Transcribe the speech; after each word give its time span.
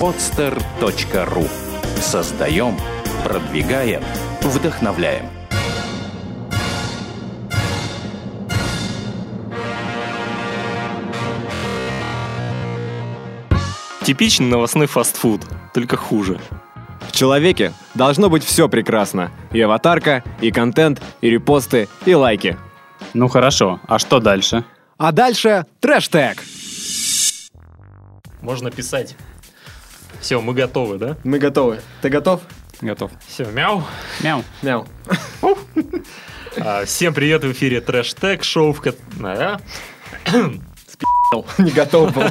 podster.ru 0.00 1.48
Создаем, 2.00 2.76
продвигаем, 3.24 4.02
вдохновляем. 4.42 5.26
Типичный 14.02 14.46
новостной 14.46 14.86
фастфуд, 14.86 15.40
только 15.72 15.96
хуже. 15.96 16.38
В 17.08 17.12
человеке 17.12 17.72
должно 17.94 18.28
быть 18.28 18.44
все 18.44 18.68
прекрасно. 18.68 19.30
И 19.52 19.60
аватарка, 19.60 20.22
и 20.40 20.50
контент, 20.50 21.00
и 21.22 21.30
репосты, 21.30 21.88
и 22.04 22.14
лайки. 22.14 22.58
Ну 23.14 23.28
хорошо, 23.28 23.80
а 23.86 23.98
что 23.98 24.20
дальше? 24.20 24.64
А 24.98 25.12
дальше 25.12 25.64
трэш-тег. 25.80 26.42
Можно 28.42 28.70
писать. 28.70 29.16
Все, 30.24 30.40
мы 30.40 30.54
готовы, 30.54 30.96
да? 30.96 31.18
Мы 31.22 31.38
готовы. 31.38 31.80
Ты 32.00 32.08
готов? 32.08 32.40
Готов. 32.80 33.10
Все, 33.28 33.44
мяу. 33.44 33.84
Мяу. 34.22 34.42
Мяу. 34.62 34.86
А, 36.56 36.86
всем 36.86 37.12
привет, 37.12 37.44
в 37.44 37.52
эфире 37.52 37.82
Трэш 37.82 38.14
Тег, 38.14 38.42
шоу, 38.42 38.72
в 38.72 38.82
а? 39.22 39.60
Не 41.58 41.70
готов 41.72 42.14
был. 42.14 42.22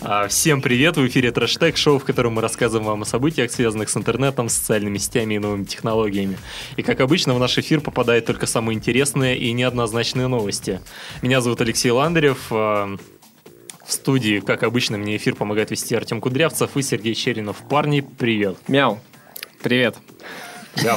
А, 0.00 0.28
Всем 0.28 0.62
привет, 0.62 0.96
в 0.96 1.06
эфире 1.06 1.32
Трэш 1.32 1.56
Тег, 1.56 1.76
шоу, 1.76 1.98
в 1.98 2.04
котором 2.04 2.34
мы 2.34 2.42
рассказываем 2.42 2.86
вам 2.86 3.02
о 3.02 3.04
событиях, 3.04 3.50
связанных 3.50 3.90
с 3.90 3.96
интернетом, 3.96 4.48
социальными 4.48 4.98
сетями 4.98 5.34
и 5.34 5.38
новыми 5.38 5.64
технологиями. 5.64 6.38
И 6.76 6.82
как 6.82 7.00
обычно, 7.00 7.34
в 7.34 7.38
наш 7.38 7.58
эфир 7.58 7.80
попадают 7.80 8.24
только 8.24 8.46
самые 8.46 8.76
интересные 8.76 9.36
и 9.36 9.52
неоднозначные 9.52 10.28
новости. 10.28 10.80
Меня 11.22 11.40
зовут 11.40 11.60
Алексей 11.60 11.90
Ландарев. 11.90 12.50
В 13.86 13.92
студии, 13.92 14.40
как 14.40 14.64
обычно, 14.64 14.98
мне 14.98 15.16
эфир 15.16 15.36
помогает 15.36 15.70
вести 15.70 15.94
Артем 15.94 16.20
Кудрявцев 16.20 16.76
и 16.76 16.82
Сергей 16.82 17.14
Черинов. 17.14 17.58
Парни, 17.68 18.00
привет. 18.00 18.56
Мяу. 18.66 18.98
Привет. 19.62 19.96
Да. 20.82 20.96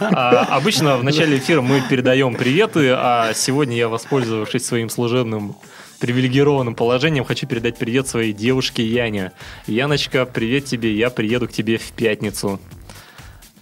А, 0.00 0.56
обычно 0.56 0.96
в 0.96 1.04
начале 1.04 1.38
эфира 1.38 1.60
мы 1.60 1.80
передаем 1.88 2.34
приветы, 2.34 2.90
а 2.90 3.32
сегодня 3.34 3.76
я, 3.76 3.88
воспользовавшись 3.88 4.64
своим 4.64 4.90
служебным 4.90 5.56
привилегированным 6.00 6.74
положением, 6.74 7.24
хочу 7.24 7.46
передать 7.46 7.76
привет 7.78 8.06
своей 8.06 8.32
девушке 8.32 8.84
Яне. 8.84 9.32
Яночка, 9.66 10.26
привет 10.26 10.66
тебе, 10.66 10.92
я 10.94 11.10
приеду 11.10 11.48
к 11.48 11.52
тебе 11.52 11.78
в 11.78 11.92
пятницу. 11.92 12.60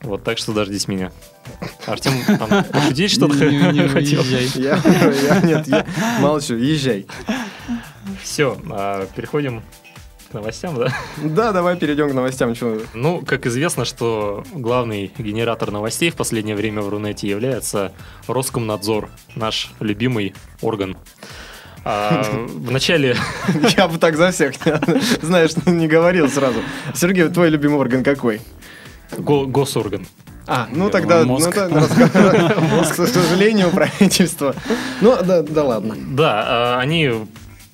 Вот 0.02 0.22
так 0.24 0.38
что 0.38 0.52
дождись 0.52 0.88
меня. 0.88 1.10
Артем, 1.86 2.12
там, 2.38 2.64
пошутить 2.64 3.10
что-то 3.12 3.34
хотел? 3.34 4.22
Я, 4.22 4.80
я- 4.84 5.40
нет, 5.42 5.66
я 5.66 5.86
молчу, 6.20 6.54
езжай. 6.56 7.06
Все, 8.22 8.56
переходим 9.14 9.62
к 10.30 10.34
новостям, 10.34 10.76
да? 10.76 10.92
Да, 11.16 11.52
давай 11.52 11.76
перейдем 11.76 12.10
к 12.10 12.14
новостям. 12.14 12.54
Чё? 12.54 12.80
Ну, 12.94 13.20
как 13.24 13.46
известно, 13.46 13.84
что 13.84 14.44
главный 14.52 15.12
генератор 15.18 15.70
новостей 15.70 16.10
в 16.10 16.16
последнее 16.16 16.56
время 16.56 16.82
в 16.82 16.88
Рунете 16.88 17.28
является 17.28 17.92
Роскомнадзор, 18.26 19.08
наш 19.34 19.72
любимый 19.80 20.34
орган. 20.60 20.96
А, 21.84 22.24
в 22.48 22.72
начале... 22.72 23.16
Я 23.76 23.86
бы 23.86 23.98
так 23.98 24.16
за 24.16 24.32
всех, 24.32 24.54
знаешь, 25.22 25.52
не 25.66 25.86
говорил 25.86 26.28
сразу. 26.28 26.58
Сергей, 26.94 27.28
твой 27.28 27.48
любимый 27.48 27.76
орган 27.78 28.02
какой? 28.02 28.40
Го- 29.18 29.46
госорган. 29.46 30.06
А, 30.48 30.68
ну 30.72 30.90
тогда, 30.90 31.20
ну, 31.24 31.32
Мозг. 31.32 31.56
мозг, 31.56 32.94
к 32.94 33.06
сожалению, 33.08 33.70
правительство. 33.70 34.54
Ну, 35.00 35.16
да, 35.24 35.42
да 35.42 35.64
ладно. 35.64 35.96
Да, 36.12 36.44
а, 36.76 36.80
они 36.80 37.10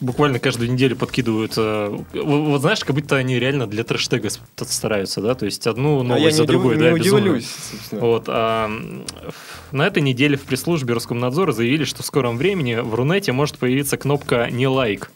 буквально 0.01 0.39
каждую 0.39 0.71
неделю 0.73 0.97
подкидывают... 0.97 1.53
э, 1.57 1.97
Вот 2.15 2.61
знаешь, 2.61 2.81
как 2.85 2.97
будто 2.97 3.17
они 3.17 3.39
реально 3.39 3.67
для 3.67 3.85
трэштега 3.85 4.31
стараются, 4.57 5.21
да? 5.21 5.35
То 5.35 5.45
есть 5.45 5.67
одну 5.67 6.01
А 6.01 6.05
новость 6.05 6.37
за 6.37 6.43
не 6.47 6.49
да, 6.77 6.93
удивлюсь. 6.93 7.47
Вот, 7.93 8.25
а, 8.29 8.71
на 9.71 9.87
этой 9.87 10.03
неделе 10.03 10.37
в 10.37 10.43
пресс-службе 10.43 10.95
Роскомнадзора 10.95 11.53
заявили, 11.53 11.85
что 11.85 12.03
в 12.03 12.07
скором 12.07 12.37
времени 12.37 12.75
в 12.77 12.95
Рунете 12.95 13.33
может 13.33 13.59
появиться 13.59 13.97
кнопка 13.97 14.49
«Не 14.51 14.67
лайк». 14.67 15.11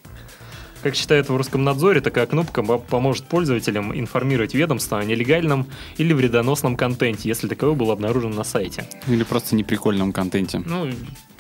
Как 0.86 0.94
считают 0.94 1.28
в 1.28 1.36
Роскомнадзоре, 1.36 2.00
такая 2.00 2.26
кнопка 2.26 2.62
мо- 2.62 2.78
поможет 2.78 3.24
пользователям 3.24 3.92
информировать 3.98 4.54
ведомство 4.54 5.00
о 5.00 5.04
нелегальном 5.04 5.66
или 5.97 6.12
вредоносном 6.12 6.76
контенте, 6.76 7.28
если 7.28 7.48
таковой 7.48 7.74
был 7.74 7.91
обнаружен 7.91 8.30
на 8.30 8.44
сайте. 8.44 8.86
Или 9.08 9.25
просто 9.25 9.56
неприкольном 9.56 10.12
контенте. 10.12 10.62
Ну, 10.64 10.88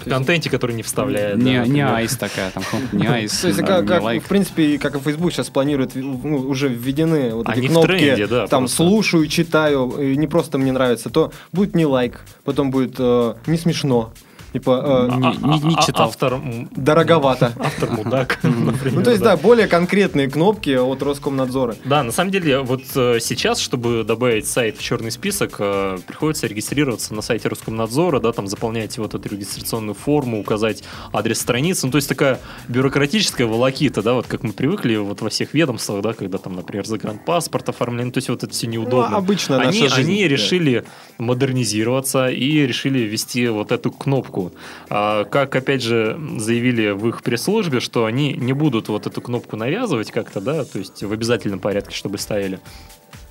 контенте, 0.04 0.50
который 0.50 0.74
не 0.74 0.82
вставляет. 0.82 1.36
Не, 1.38 1.58
да, 1.60 1.66
не 1.68 1.80
айс 1.86 2.16
такая, 2.16 2.50
там 2.50 2.64
кнопка 2.64 2.96
не 2.96 3.06
айс. 3.08 3.38
То 3.38 3.46
есть, 3.46 3.60
как, 3.60 3.86
как, 3.86 4.02
в 4.02 4.26
принципе, 4.26 4.78
как 4.78 4.96
и 4.96 4.98
Facebook 4.98 5.32
сейчас 5.32 5.48
планирует, 5.48 5.94
ну, 5.94 6.38
уже 6.38 6.68
введены 6.68 7.32
вот 7.32 7.48
эти 7.48 7.58
Они 7.58 7.68
в 7.68 7.70
кнопки, 7.70 7.86
тренде, 7.98 8.26
да, 8.26 8.48
там, 8.48 8.62
просто. 8.62 8.78
слушаю, 8.78 9.28
читаю, 9.28 9.90
и 9.90 10.16
не 10.16 10.26
просто 10.26 10.58
мне 10.58 10.72
нравится, 10.72 11.08
то 11.08 11.32
будет 11.52 11.76
не 11.76 11.86
лайк, 11.86 12.22
потом 12.42 12.72
будет 12.72 12.96
э, 12.98 13.34
не 13.46 13.58
смешно, 13.58 14.12
типа 14.58 15.08
э, 15.10 15.16
Не- 15.16 15.58
не- 15.58 15.68
не 15.68 15.74
А- 15.74 15.78
а- 15.78 15.86
читал. 15.86 16.08
Автор, 16.08 16.40
дороговато. 16.70 17.52
автор 17.58 17.90
мудак, 17.90 18.38
например. 18.42 18.94
Ну, 18.94 19.02
то 19.02 19.10
есть, 19.10 19.22
да, 19.22 19.36
более 19.36 19.66
конкретные 19.66 20.28
кнопки 20.30 20.70
от 20.70 21.02
Роскомнадзора. 21.02 21.76
Да, 21.84 22.02
на 22.02 22.12
самом 22.12 22.30
деле, 22.30 22.60
вот 22.60 22.82
э, 22.94 23.18
сейчас, 23.20 23.58
чтобы 23.58 24.04
добавить 24.04 24.46
сайт 24.46 24.78
в 24.78 24.82
черный 24.82 25.10
список, 25.10 25.56
э, 25.58 25.98
приходится 26.06 26.46
регистрироваться 26.46 27.14
на 27.14 27.22
сайте 27.22 27.48
Роскомнадзора, 27.48 28.20
да, 28.20 28.32
там 28.32 28.46
заполнять 28.46 28.96
вот 28.98 29.14
эту 29.14 29.28
регистрационную 29.28 29.94
форму, 29.94 30.40
указать 30.40 30.82
адрес 31.12 31.38
страницы. 31.40 31.86
Ну, 31.86 31.92
то 31.92 31.96
есть 31.96 32.08
такая 32.08 32.40
бюрократическая 32.68 33.46
волокита, 33.46 34.02
да, 34.02 34.14
вот 34.14 34.26
как 34.26 34.42
мы 34.42 34.52
привыкли 34.52 34.96
вот 34.96 35.20
во 35.20 35.28
всех 35.28 35.52
ведомствах, 35.54 36.02
да, 36.02 36.12
когда 36.14 36.38
там, 36.38 36.54
например, 36.54 36.86
загранпаспорт 36.86 37.68
оформлен, 37.68 38.10
то 38.10 38.18
есть 38.18 38.28
вот 38.28 38.42
это 38.42 38.52
все 38.52 38.66
неудобно. 38.66 39.10
Ну, 39.10 39.16
обычно 39.16 39.58
наша 39.58 39.68
они, 39.68 39.88
жизнь, 39.88 40.10
они 40.12 40.22
да. 40.22 40.28
решили 40.28 40.84
модернизироваться 41.18 42.28
и 42.28 42.66
решили 42.66 43.00
ввести 43.00 43.48
вот 43.48 43.72
эту 43.72 43.90
кнопку. 43.90 44.45
А, 44.88 45.24
как, 45.24 45.54
опять 45.56 45.82
же, 45.82 46.18
заявили 46.38 46.90
в 46.90 47.08
их 47.08 47.22
пресс-службе, 47.22 47.80
что 47.80 48.04
они 48.04 48.32
не 48.32 48.52
будут 48.52 48.88
вот 48.88 49.06
эту 49.06 49.20
кнопку 49.20 49.56
навязывать 49.56 50.10
как-то, 50.10 50.40
да, 50.40 50.64
то 50.64 50.78
есть 50.78 51.02
в 51.02 51.12
обязательном 51.12 51.60
порядке, 51.60 51.94
чтобы 51.94 52.18
ставили 52.18 52.60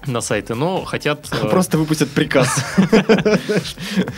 на 0.07 0.21
сайты, 0.21 0.55
но 0.55 0.83
хотят... 0.83 1.27
э, 1.31 1.47
Просто 1.49 1.77
выпустят 1.77 2.09
приказ. 2.09 2.63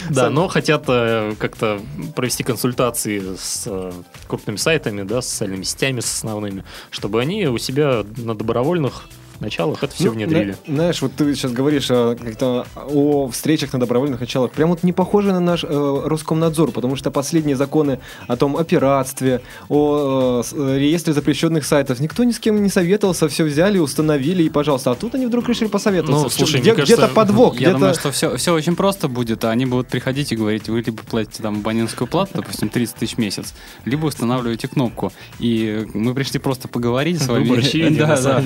Да, 0.10 0.30
но 0.30 0.48
хотят 0.48 0.86
э, 0.88 1.34
как-то 1.40 1.80
провести 2.16 2.44
консультации 2.44 3.36
с 3.38 3.64
э, 3.68 3.92
крупными 4.28 4.58
сайтами, 4.58 5.04
да, 5.04 5.22
с 5.22 5.28
социальными 5.28 5.64
сетями, 5.64 6.00
с 6.00 6.14
основными, 6.14 6.64
чтобы 6.90 7.22
они 7.22 7.48
у 7.48 7.58
себя 7.58 8.04
на 8.18 8.36
добровольных 8.36 9.08
началах 9.42 9.84
это 9.84 9.94
все 9.94 10.06
Ну, 10.06 10.12
внедрили. 10.12 10.56
на- 10.68 10.74
знаешь, 10.76 11.02
вот 11.02 11.14
ты 11.16 11.34
сейчас 11.36 11.52
говоришь 11.52 11.90
о, 11.92 12.16
как-то 12.16 12.66
о 12.90 13.28
встречах 13.30 13.74
на 13.74 13.80
добровольных 13.80 14.20
началах. 14.20 14.52
Прям 14.52 14.70
вот 14.70 14.84
не 14.84 14.94
похоже 14.94 15.32
на 15.34 15.40
наш 15.40 15.64
э, 15.64 15.68
Роскомнадзор, 16.06 16.72
потому 16.72 16.96
что 16.96 17.12
последние 17.12 17.56
законы 17.56 18.00
о 18.28 18.36
том, 18.38 18.56
о 18.58 18.64
пиратстве, 18.64 19.42
о 19.70 20.42
э, 20.42 20.56
э, 20.56 20.78
реестре 20.80 21.14
запрещенных 21.14 21.66
сайтов, 21.66 22.00
никто 22.00 22.24
ни 22.24 22.32
с 22.32 22.40
кем 22.40 22.62
не 22.64 22.70
советовался, 22.70 23.28
все 23.28 23.44
взяли, 23.44 23.78
установили 23.80 24.44
и, 24.44 24.50
пожалуйста. 24.50 24.92
А 24.92 24.96
тут 24.96 25.16
они 25.16 25.26
вдруг 25.26 25.48
решили 25.50 25.68
посоветоваться. 25.68 26.24
Ну, 26.24 26.30
слушай, 26.30 26.62
где, 26.62 26.74
кажется, 26.74 27.08
то 27.08 27.14
подвох, 27.14 27.54
Я 27.56 27.60
где-то... 27.60 27.74
думаю, 27.80 27.94
что 27.96 28.12
все, 28.12 28.36
все 28.38 28.54
очень 28.54 28.76
просто 28.76 29.08
будет. 29.08 29.44
а 29.46 29.52
Они 29.52 29.66
будут 29.66 29.88
приходить 29.88 30.32
и 30.32 30.36
говорить, 30.36 30.70
вы 30.70 30.82
либо 30.82 31.04
платите 31.04 31.44
там 31.44 31.58
абонентскую 31.58 32.08
плату, 32.08 32.32
допустим, 32.36 32.70
30 32.70 32.96
тысяч 32.96 33.16
в 33.16 33.18
месяц, 33.18 33.54
либо 33.86 34.06
устанавливаете 34.06 34.68
кнопку. 34.68 35.12
И 35.40 35.86
мы 35.94 36.14
пришли 36.14 36.40
просто 36.40 36.68
поговорить 36.68 37.22
с 37.22 37.28
вами. 37.28 37.44
Выбор 37.48 37.64
Да, 37.98 38.20
да. 38.22 38.44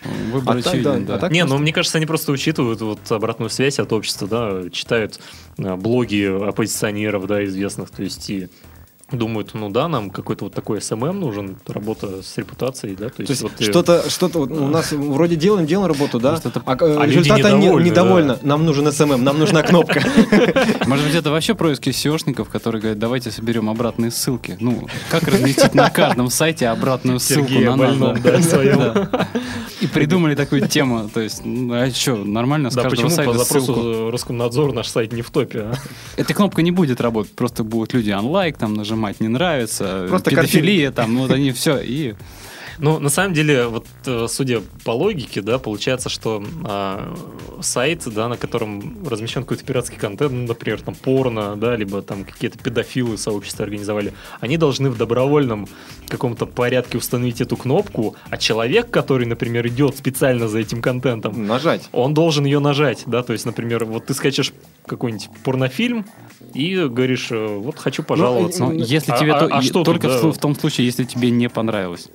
Выбор 0.30 0.58
А 0.58 0.62
так, 0.62 0.82
да, 0.82 0.96
да. 0.98 1.14
а 1.14 1.18
так 1.18 1.32
Не, 1.32 1.40
просто- 1.40 1.56
ну 1.56 1.62
мне 1.62 1.72
кажется, 1.72 1.98
они 1.98 2.06
просто 2.06 2.32
учитывают 2.32 2.80
вот 2.80 3.00
обратную 3.10 3.50
связь 3.50 3.78
от 3.78 3.92
общества, 3.92 4.28
да, 4.28 4.70
читают 4.70 5.20
э, 5.58 5.76
блоги 5.76 6.48
оппозиционеров, 6.48 7.26
да, 7.26 7.44
известных, 7.44 7.90
то 7.90 8.02
есть 8.02 8.28
и 8.30 8.48
думают, 9.12 9.50
ну 9.54 9.68
да, 9.70 9.88
нам 9.88 10.10
какой-то 10.10 10.44
вот 10.44 10.54
такой 10.54 10.80
SMM 10.80 11.18
нужен, 11.18 11.56
работа 11.66 12.22
с 12.22 12.36
репутацией, 12.38 12.96
да, 12.96 13.08
то 13.08 13.22
есть, 13.22 13.26
То 13.26 13.32
есть 13.32 13.42
вот, 13.42 13.52
что-то, 13.60 14.08
что-то 14.10 14.40
вот 14.40 14.50
у 14.50 14.66
нас 14.68 14.92
вроде 14.92 15.36
делаем, 15.36 15.66
делаем 15.66 15.88
работу, 15.88 16.20
да, 16.20 16.40
а, 16.66 16.76
э, 16.80 16.96
а 16.98 17.06
люди 17.06 17.18
результата 17.18 17.52
не- 17.52 17.66
недовольны, 17.66 17.88
недовольно. 17.88 18.34
да. 18.34 18.48
Нам 18.48 18.64
нужен 18.64 18.90
SMM, 18.90 19.22
нам 19.22 19.38
нужна 19.38 19.62
кнопка. 19.62 20.00
Может 20.86 21.06
быть, 21.06 21.14
это 21.14 21.30
вообще 21.30 21.54
происки 21.54 21.90
SEO 21.90 22.06
шников, 22.06 22.48
которые 22.50 22.80
говорят, 22.80 22.98
давайте 22.98 23.30
соберем 23.30 23.68
обратные 23.70 24.10
ссылки. 24.10 24.56
Ну, 24.60 24.86
как 25.10 25.24
разместить 25.24 25.74
на 25.74 25.90
каждом 25.90 26.30
сайте 26.30 26.68
обратную 26.68 27.20
ссылку 27.20 27.52
на 27.52 27.76
нас? 27.76 28.52
И 29.80 29.86
придумали 29.86 30.34
такую 30.34 30.68
тему. 30.68 31.08
То 31.12 31.20
есть, 31.20 31.42
ну, 31.44 31.72
а 31.74 31.90
что, 31.90 32.16
нормально 32.16 32.70
с 32.70 32.74
Да, 32.74 32.82
каждого 32.82 33.08
почему 33.08 33.24
по 33.26 33.34
сайта 33.34 33.44
запросу? 33.44 34.10
Роскомнадзор 34.10 34.72
наш 34.74 34.88
сайт 34.88 35.12
не 35.12 35.22
в 35.22 35.30
топе, 35.30 35.60
а? 35.60 35.74
Эта 36.16 36.34
кнопка 36.34 36.62
не 36.62 36.70
будет 36.70 37.00
работать, 37.00 37.32
просто 37.32 37.64
будут 37.64 37.94
люди 37.94 38.10
онлайк 38.10 38.58
там 38.58 38.74
нажимать, 38.74 38.99
не 39.20 39.28
нравится, 39.28 40.06
Просто 40.08 40.30
педофилия 40.30 40.90
там, 40.92 41.14
ну, 41.14 41.20
вот 41.20 41.30
они 41.30 41.52
все, 41.52 41.78
и 41.78 42.14
Ну, 42.80 42.98
на 42.98 43.10
самом 43.10 43.34
деле, 43.34 43.66
вот 43.66 43.86
э, 44.06 44.26
судя 44.28 44.62
по 44.84 44.92
логике, 44.92 45.42
да, 45.42 45.58
получается, 45.58 46.08
что 46.08 46.42
а, 46.64 47.14
сайт, 47.60 48.02
да, 48.06 48.28
на 48.28 48.36
котором 48.36 49.06
размещен 49.06 49.42
какой-то 49.42 49.64
пиратский 49.64 49.98
контент, 49.98 50.32
ну, 50.32 50.46
например, 50.46 50.80
там 50.80 50.94
порно, 50.94 51.56
да, 51.56 51.76
либо 51.76 52.00
там 52.00 52.24
какие-то 52.24 52.58
педофилы 52.58 53.18
сообщества 53.18 53.64
организовали, 53.64 54.14
они 54.40 54.56
должны 54.56 54.90
в 54.90 54.96
добровольном 54.96 55.68
каком-то 56.08 56.46
порядке 56.46 56.96
установить 56.98 57.40
эту 57.40 57.56
кнопку, 57.56 58.16
а 58.30 58.38
человек, 58.38 58.90
который, 58.90 59.26
например, 59.26 59.66
идет 59.68 59.96
специально 59.96 60.48
за 60.48 60.58
этим 60.58 60.80
контентом, 60.80 61.46
Нажать. 61.46 61.88
он 61.92 62.14
должен 62.14 62.44
ее 62.46 62.60
нажать, 62.60 63.02
да, 63.06 63.22
то 63.22 63.32
есть, 63.32 63.44
например, 63.44 63.84
вот 63.84 64.06
ты 64.06 64.14
скачешь 64.14 64.52
какой-нибудь 64.86 65.28
порнофильм 65.44 66.06
и 66.54 66.76
говоришь, 66.76 67.28
э, 67.30 67.46
вот 67.46 67.78
хочу 67.78 68.02
пожаловаться. 68.02 68.64
Ну, 68.64 68.72
если 68.72 69.12
А- 69.12 69.18
тебе 69.18 69.32
а- 69.32 69.40
то- 69.40 69.54
а 69.54 69.62
что 69.62 69.84
только 69.84 70.08
тут, 70.08 70.16
в, 70.16 70.22
да? 70.22 70.32
в 70.32 70.38
том 70.38 70.54
случае, 70.56 70.86
если 70.86 71.04
тебе 71.04 71.30
не 71.30 71.48
понравилось. 71.48 72.08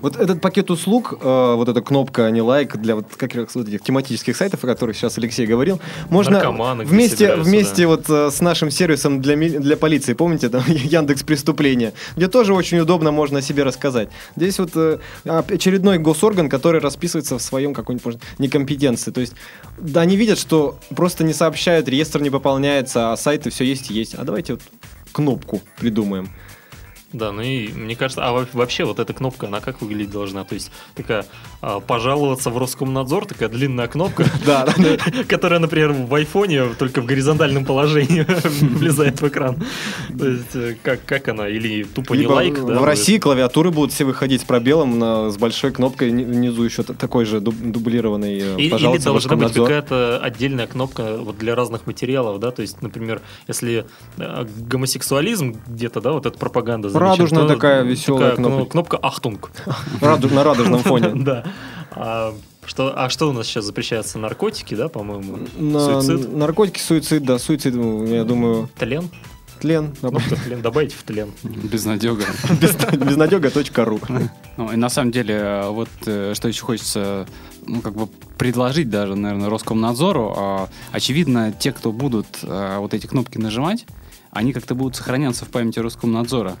Вот 0.00 0.16
этот 0.16 0.40
пакет 0.40 0.70
услуг, 0.70 1.14
э, 1.20 1.54
вот 1.54 1.68
эта 1.68 1.80
кнопка 1.80 2.30
не 2.30 2.42
лайк 2.42 2.76
для 2.76 2.96
вот 2.96 3.06
как 3.16 3.34
вот 3.34 3.68
этих 3.68 3.82
тематических 3.82 4.36
сайтов, 4.36 4.64
о 4.64 4.66
которых 4.66 4.96
сейчас 4.96 5.18
Алексей 5.18 5.46
говорил, 5.46 5.80
можно 6.10 6.32
Наркоманы, 6.32 6.84
вместе 6.84 7.36
вместе 7.36 7.82
да. 7.82 7.88
вот 7.88 8.08
э, 8.08 8.30
с 8.30 8.40
нашим 8.40 8.70
сервисом 8.70 9.20
для 9.20 9.36
для 9.36 9.76
полиции, 9.76 10.14
помните 10.14 10.48
там 10.48 10.62
Яндекс 10.66 11.22
преступления, 11.22 11.92
где 12.16 12.28
тоже 12.28 12.54
очень 12.54 12.78
удобно 12.78 13.10
можно 13.10 13.38
о 13.38 13.42
себе 13.42 13.62
рассказать. 13.62 14.08
Здесь 14.36 14.58
вот 14.58 14.70
э, 14.74 14.98
очередной 15.24 15.98
госорган, 15.98 16.48
который 16.48 16.80
расписывается 16.80 17.38
в 17.38 17.42
своем 17.42 17.74
какой-нибудь 17.74 18.04
может, 18.04 18.20
некомпетенции. 18.38 19.10
То 19.10 19.20
есть 19.20 19.34
да, 19.78 20.02
они 20.02 20.16
видят, 20.16 20.38
что 20.38 20.78
просто 20.94 21.24
не 21.24 21.32
сообщают, 21.32 21.88
реестр 21.88 22.20
не 22.20 22.30
пополняется, 22.30 23.12
а 23.12 23.16
сайты 23.16 23.50
все 23.50 23.64
есть 23.64 23.90
и 23.90 23.94
есть. 23.94 24.14
А 24.14 24.24
давайте 24.24 24.54
вот 24.54 24.62
кнопку 25.12 25.60
придумаем. 25.78 26.30
Да, 27.16 27.32
ну 27.32 27.40
и 27.42 27.68
мне 27.68 27.96
кажется, 27.96 28.22
а 28.26 28.32
во- 28.32 28.46
вообще 28.52 28.84
вот 28.84 28.98
эта 28.98 29.12
кнопка, 29.12 29.46
она 29.46 29.60
как 29.60 29.80
выглядеть 29.80 30.10
должна? 30.10 30.44
То 30.44 30.54
есть 30.54 30.70
такая 30.94 31.24
а, 31.62 31.80
пожаловаться 31.80 32.50
в 32.50 32.58
Роскомнадзор, 32.58 33.26
такая 33.26 33.48
длинная 33.48 33.88
кнопка, 33.88 34.24
которая, 35.28 35.58
например, 35.58 35.92
в 35.92 36.14
айфоне 36.14 36.74
только 36.78 37.00
в 37.00 37.06
горизонтальном 37.06 37.64
положении 37.64 38.26
влезает 38.60 39.20
в 39.20 39.28
экран. 39.28 39.56
То 40.18 40.28
есть 40.28 40.54
э, 40.54 40.76
как, 40.82 41.04
она? 41.28 41.48
Или 41.48 41.84
тупо 41.84 42.14
не 42.14 42.26
лайк? 42.26 42.58
в? 42.58 42.84
России 42.84 43.18
клавиатуры 43.18 43.70
будут 43.70 43.92
все 43.92 44.04
выходить 44.04 44.42
с 44.42 44.44
пробелом 44.44 45.30
с 45.30 45.36
большой 45.38 45.72
кнопкой 45.72 46.10
ни- 46.12 46.24
внизу 46.24 46.62
еще 46.62 46.82
такой 46.82 47.24
же 47.24 47.38
дуб- 47.40 47.70
дублированный. 47.72 48.38
э, 48.40 48.56
Или, 48.58 48.70
должна 49.04 49.36
быть 49.36 49.54
какая-то 49.66 50.18
отдельная 50.22 50.66
кнопка 50.66 51.16
вот 51.18 51.38
для 51.38 51.54
разных 51.54 51.86
материалов, 51.86 52.40
да, 52.40 52.50
то 52.50 52.62
есть, 52.62 52.82
например, 52.82 53.22
если 53.48 53.86
э, 54.18 54.46
гомосексуализм 54.58 55.56
где-то, 55.66 56.00
да, 56.00 56.12
вот 56.12 56.26
эта 56.26 56.38
пропаганда 56.38 56.88
Радужная 57.10 57.42
то 57.42 57.48
такая 57.54 57.82
веселая 57.82 58.30
такая 58.30 58.36
кнопка. 58.36 58.56
кно- 58.56 58.66
кнопка 58.66 58.96
«Ахтунг». 58.98 59.50
Раду- 60.00 60.32
на 60.32 60.44
радужном 60.44 60.80
фоне. 60.82 61.08
Да. 61.24 61.44
А 61.92 62.34
что, 62.66 62.92
а 62.96 63.08
что 63.08 63.30
у 63.30 63.32
нас 63.32 63.46
сейчас 63.46 63.64
запрещается? 63.64 64.18
Наркотики, 64.18 64.74
да, 64.74 64.88
по-моему? 64.88 65.38
На- 65.56 66.00
Суицид? 66.02 66.32
Наркотики, 66.36 66.80
суицид, 66.80 67.24
да, 67.24 67.38
суицид, 67.38 67.74
ну, 67.74 68.04
я 68.06 68.24
думаю, 68.24 68.68
Тлен? 68.78 69.08
тлен. 69.60 69.94
Кнопка 70.00 70.36
тлен. 70.36 70.60
Добавите 70.60 70.94
в 70.96 71.02
тлен. 71.02 71.30
Безнадега. 71.42 72.24
Безнадега.ру. 72.92 74.00
Ну, 74.56 74.72
и 74.72 74.76
на 74.76 74.88
самом 74.90 75.10
деле, 75.12 75.62
вот 75.68 75.88
э, 76.06 76.32
что 76.34 76.48
еще 76.48 76.62
хочется, 76.62 77.26
ну, 77.66 77.80
как 77.80 77.94
бы 77.94 78.06
предложить 78.38 78.90
даже, 78.90 79.14
наверное, 79.14 79.48
Роскомнадзору. 79.48 80.34
А, 80.36 80.68
Очевидно, 80.92 81.52
те, 81.52 81.72
кто 81.72 81.92
будут 81.92 82.26
э, 82.42 82.76
вот 82.78 82.92
эти 82.94 83.06
кнопки 83.06 83.38
нажимать, 83.38 83.86
они 84.30 84.52
как-то 84.52 84.74
будут 84.74 84.96
сохраняться 84.96 85.44
в 85.44 85.48
памяти 85.48 85.78
Роскомнадзора. 85.78 86.56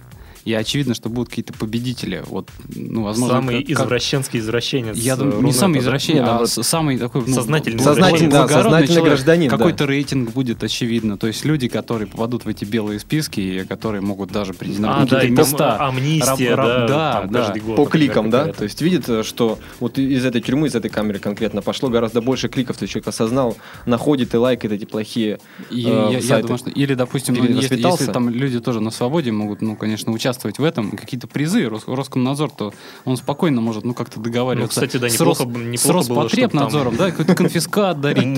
И 0.46 0.54
очевидно, 0.54 0.94
что 0.94 1.08
будут 1.10 1.28
какие-то 1.28 1.52
победители. 1.52 2.22
Вот, 2.26 2.48
ну, 2.74 3.02
возможно, 3.02 3.34
Самый 3.40 3.62
как- 3.64 3.70
извращенский 3.70 4.38
извращенец. 4.38 4.96
Я 4.96 5.14
э, 5.14 5.16
думаю, 5.16 5.42
не 5.42 5.52
самый 5.52 5.74
да? 5.74 5.80
извращенец, 5.80 6.24
Да, 6.24 6.36
а 6.36 6.38
вот. 6.38 6.48
с- 6.48 6.62
самый 6.62 6.96
такой 6.98 7.22
ну, 7.26 7.34
Сознательный 7.34 7.80
Сознательный, 7.82 8.30
да, 8.30 8.46
сознательный 8.48 8.86
человек. 8.86 9.04
гражданин, 9.14 9.50
да. 9.50 9.56
Какой-то 9.58 9.86
рейтинг 9.86 10.30
будет 10.30 10.62
очевидно. 10.62 11.18
То 11.18 11.26
есть 11.26 11.44
люди, 11.44 11.66
которые 11.66 12.06
попадут 12.06 12.44
в 12.44 12.48
эти 12.48 12.64
белые 12.64 13.00
списки, 13.00 13.40
и 13.40 13.64
которые 13.64 14.00
могут 14.02 14.30
даже 14.30 14.52
А, 14.52 14.54
претендовать 14.54 15.08
да, 15.10 15.16
на 15.16 15.20
какие-то 15.22 15.42
там 15.42 15.50
места. 15.52 15.88
амнистия, 15.88 16.54
Раб- 16.54 16.58
раб- 16.66 16.66
да, 16.78 16.86
да, 16.86 17.12
там 17.22 17.30
да. 17.32 17.38
каждый 17.40 17.62
год, 17.62 17.76
По 17.76 17.82
например, 17.84 18.06
кликам, 18.08 18.30
да? 18.30 18.52
То 18.52 18.62
есть 18.64 18.80
видит, 18.82 19.08
э, 19.08 19.24
что 19.24 19.58
вот 19.80 19.98
из 19.98 20.24
этой 20.24 20.40
тюрьмы, 20.40 20.68
из 20.68 20.76
этой 20.76 20.90
камеры 20.90 21.18
конкретно 21.18 21.60
пошло 21.60 21.88
гораздо 21.88 22.20
больше 22.20 22.48
кликов, 22.48 22.78
то 22.78 22.84
есть 22.84 22.92
человек 22.92 23.08
осознал, 23.08 23.56
находит 23.84 24.32
и 24.32 24.36
лайкает 24.36 24.72
эти 24.74 24.84
плохие 24.84 25.40
И 25.70 25.80
э, 25.84 25.88
я, 25.88 26.10
я 26.18 26.22
сайты. 26.22 26.42
думаю, 26.42 26.58
что 26.58 26.70
или, 26.70 26.94
допустим, 26.94 27.34
Или 27.34 27.52
если, 27.52 27.76
если 27.82 28.12
там 28.12 28.28
люди 28.30 28.60
тоже 28.60 28.80
на 28.80 28.92
свободе 28.92 29.32
могут, 29.32 29.60
ну, 29.60 29.74
конечно, 29.74 30.12
участвовать 30.12 30.35
в 30.58 30.64
этом, 30.64 30.90
какие-то 30.90 31.26
призы, 31.26 31.64
Рос- 31.68 31.84
Роскомнадзор, 31.86 32.50
то 32.50 32.72
он 33.04 33.16
спокойно 33.16 33.60
может, 33.60 33.84
ну, 33.84 33.94
как-то 33.94 34.20
договариваться. 34.20 34.80
Ну, 34.80 34.86
кстати, 34.86 35.00
да, 35.00 35.08
с 35.08 35.12
неплохо 35.14 35.44
Рос- 35.44 35.52
с 35.52 35.56
неплохо 35.56 35.92
было, 35.92 36.02
чтоб 36.04 36.16
Роспотребнадзором, 36.24 36.96
да, 36.96 37.10
какой-то 37.10 37.34
конфискат 37.34 38.00
дарить. 38.00 38.34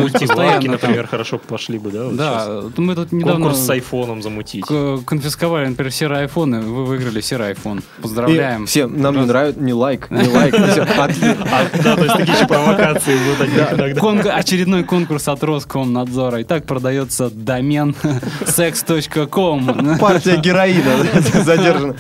там- 0.64 0.72
например, 0.72 1.06
хорошо 1.06 1.38
пошли 1.38 1.78
бы, 1.78 1.90
да? 1.90 2.04
вот 2.04 2.14
сейчас. 2.14 2.46
Да, 2.46 2.82
мы 2.82 2.94
тут 2.94 3.12
недавно 3.12 3.46
Конкурс 3.46 3.58
с 3.64 3.70
айфоном 3.70 4.22
замутить. 4.22 4.64
конфисковали, 5.06 5.66
например, 5.68 5.92
серый 5.92 6.20
айфон, 6.20 6.54
и 6.54 6.60
вы 6.60 6.84
выиграли 6.84 7.20
серый 7.20 7.48
айфон. 7.48 7.78
И 7.78 8.02
Поздравляем. 8.02 8.66
все, 8.66 8.86
нам 8.86 9.16
не 9.16 9.26
нравится, 9.26 9.60
не 9.60 9.72
лайк, 9.72 10.10
не 10.10 10.28
лайк. 10.28 10.54
и. 10.54 10.58
Отли- 10.98 11.36
А, 11.50 11.66
да, 11.82 11.96
то 11.96 12.04
есть 12.04 12.16
такие 12.16 12.36
же 12.36 12.46
провокации 12.46 13.16
будут 13.16 13.48
иногда. 13.48 14.34
Очередной 14.36 14.84
конкурс 14.84 15.28
от 15.28 15.42
Роскомнадзора. 15.42 16.42
Итак, 16.42 16.64
продается 16.66 17.30
домен 17.30 17.94
sex.com. 18.46 19.98
Партия 19.98 20.36
героина 20.36 21.04
задержана. 21.44 21.77
На- 21.78 21.96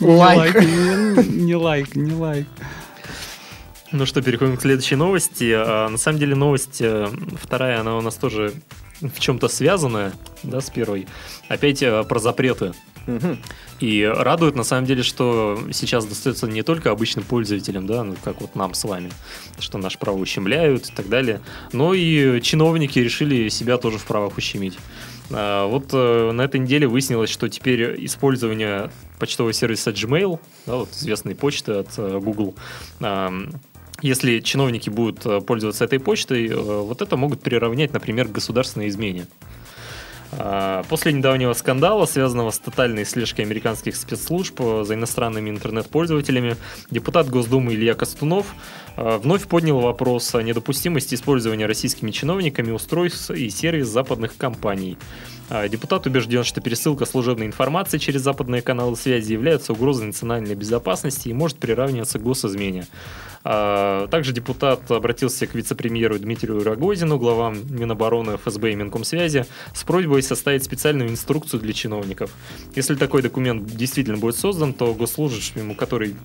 Лайк. 0.00 0.54
Не 1.28 1.54
лайк, 1.56 1.96
не 1.96 2.12
лайк. 2.12 2.46
Ну 3.92 4.04
что, 4.04 4.20
переходим 4.22 4.56
к 4.56 4.60
следующей 4.62 4.96
новости. 4.96 5.52
А, 5.56 5.88
на 5.88 5.96
самом 5.96 6.18
деле 6.18 6.34
новость 6.34 6.80
э, 6.80 7.08
вторая, 7.40 7.80
она 7.80 7.96
у 7.96 8.00
нас 8.00 8.16
тоже 8.16 8.52
в 9.00 9.20
чем-то 9.20 9.48
связанная, 9.48 10.12
да, 10.42 10.60
с 10.60 10.70
первой. 10.70 11.06
Опять 11.48 11.82
э, 11.82 12.02
про 12.04 12.18
запреты. 12.18 12.72
И 13.78 14.02
радует 14.04 14.56
на 14.56 14.64
самом 14.64 14.84
деле, 14.86 15.04
что 15.04 15.60
сейчас 15.72 16.04
достается 16.06 16.48
не 16.48 16.62
только 16.62 16.90
обычным 16.90 17.24
пользователям, 17.24 17.86
да, 17.86 18.02
ну, 18.02 18.16
как 18.24 18.40
вот 18.40 18.56
нам 18.56 18.74
с 18.74 18.82
вами, 18.84 19.10
что 19.60 19.78
наши 19.78 19.96
права 19.98 20.16
ущемляют 20.16 20.88
и 20.88 20.92
так 20.92 21.08
далее, 21.08 21.40
но 21.72 21.94
и 21.94 22.40
чиновники 22.40 22.98
решили 22.98 23.48
себя 23.48 23.78
тоже 23.78 23.98
в 23.98 24.04
правах 24.04 24.36
ущемить. 24.36 24.76
А, 25.32 25.66
Вот 25.66 25.90
э, 25.92 26.30
на 26.32 26.42
этой 26.42 26.60
неделе 26.60 26.86
выяснилось, 26.86 27.30
что 27.30 27.48
теперь 27.48 28.04
использование 28.04 28.90
почтового 29.18 29.52
сервиса 29.52 29.90
Gmail, 29.90 30.38
да, 30.66 30.76
вот 30.76 30.90
известной 30.92 31.34
почты 31.34 31.72
от 31.72 31.88
э, 31.98 32.20
Google, 32.20 32.54
если 34.02 34.40
чиновники 34.40 34.90
будут 34.90 35.24
э, 35.24 35.40
пользоваться 35.40 35.84
этой 35.84 35.98
почтой, 35.98 36.48
вот 36.48 37.00
это 37.00 37.16
могут 37.16 37.40
приравнять, 37.40 37.94
например, 37.94 38.28
к 38.28 38.32
государственной 38.32 38.88
измене. 38.88 39.26
А, 40.32 40.82
После 40.88 41.12
недавнего 41.12 41.54
скандала, 41.54 42.04
связанного 42.06 42.50
с 42.50 42.58
тотальной 42.58 43.04
слежкой 43.04 43.46
американских 43.46 43.96
спецслужб 43.96 44.60
за 44.82 44.94
иностранными 44.94 45.50
интернет-пользователями, 45.50 46.56
депутат 46.90 47.28
Госдумы 47.28 47.74
Илья 47.74 47.94
Костунов 47.94 48.54
вновь 48.96 49.46
поднял 49.46 49.80
вопрос 49.80 50.34
о 50.34 50.42
недопустимости 50.42 51.14
использования 51.14 51.66
российскими 51.66 52.10
чиновниками 52.10 52.70
устройств 52.70 53.30
и 53.30 53.50
сервис 53.50 53.88
западных 53.88 54.36
компаний. 54.36 54.96
А, 55.48 55.68
Депутат 55.68 56.06
убежден, 56.06 56.44
что 56.44 56.60
пересылка 56.60 57.06
служебной 57.06 57.46
информации 57.46 57.98
через 57.98 58.22
западные 58.22 58.62
каналы 58.62 58.96
связи 58.96 59.32
является 59.32 59.72
угрозой 59.72 60.06
национальной 60.06 60.54
безопасности 60.54 61.28
и 61.28 61.32
может 61.32 61.58
приравниваться 61.58 62.18
к 62.18 62.22
госизмене. 62.22 62.86
А, 63.44 64.08
Также 64.08 64.32
депутат 64.32 64.90
обратился 64.90 65.46
к 65.46 65.54
вице-премьеру 65.54 66.18
Дмитрию 66.18 66.64
Рогозину, 66.64 67.18
главам 67.18 67.58
Минобороны, 67.70 68.36
ФСБ 68.38 68.72
и 68.72 68.74
Минкомсвязи, 68.74 69.46
с 69.72 69.84
просьбой 69.84 70.22
составить 70.22 70.64
специальную 70.64 71.10
инструкцию 71.10 71.60
для 71.60 71.72
чиновников. 71.72 72.32
Если 72.74 72.96
такой 72.96 73.22
документ 73.22 73.66
действительно 73.66 74.16
будет 74.18 74.36
создан, 74.36 74.72
то 74.72 74.92
госслужащему, 74.94 75.76
который 75.76 76.16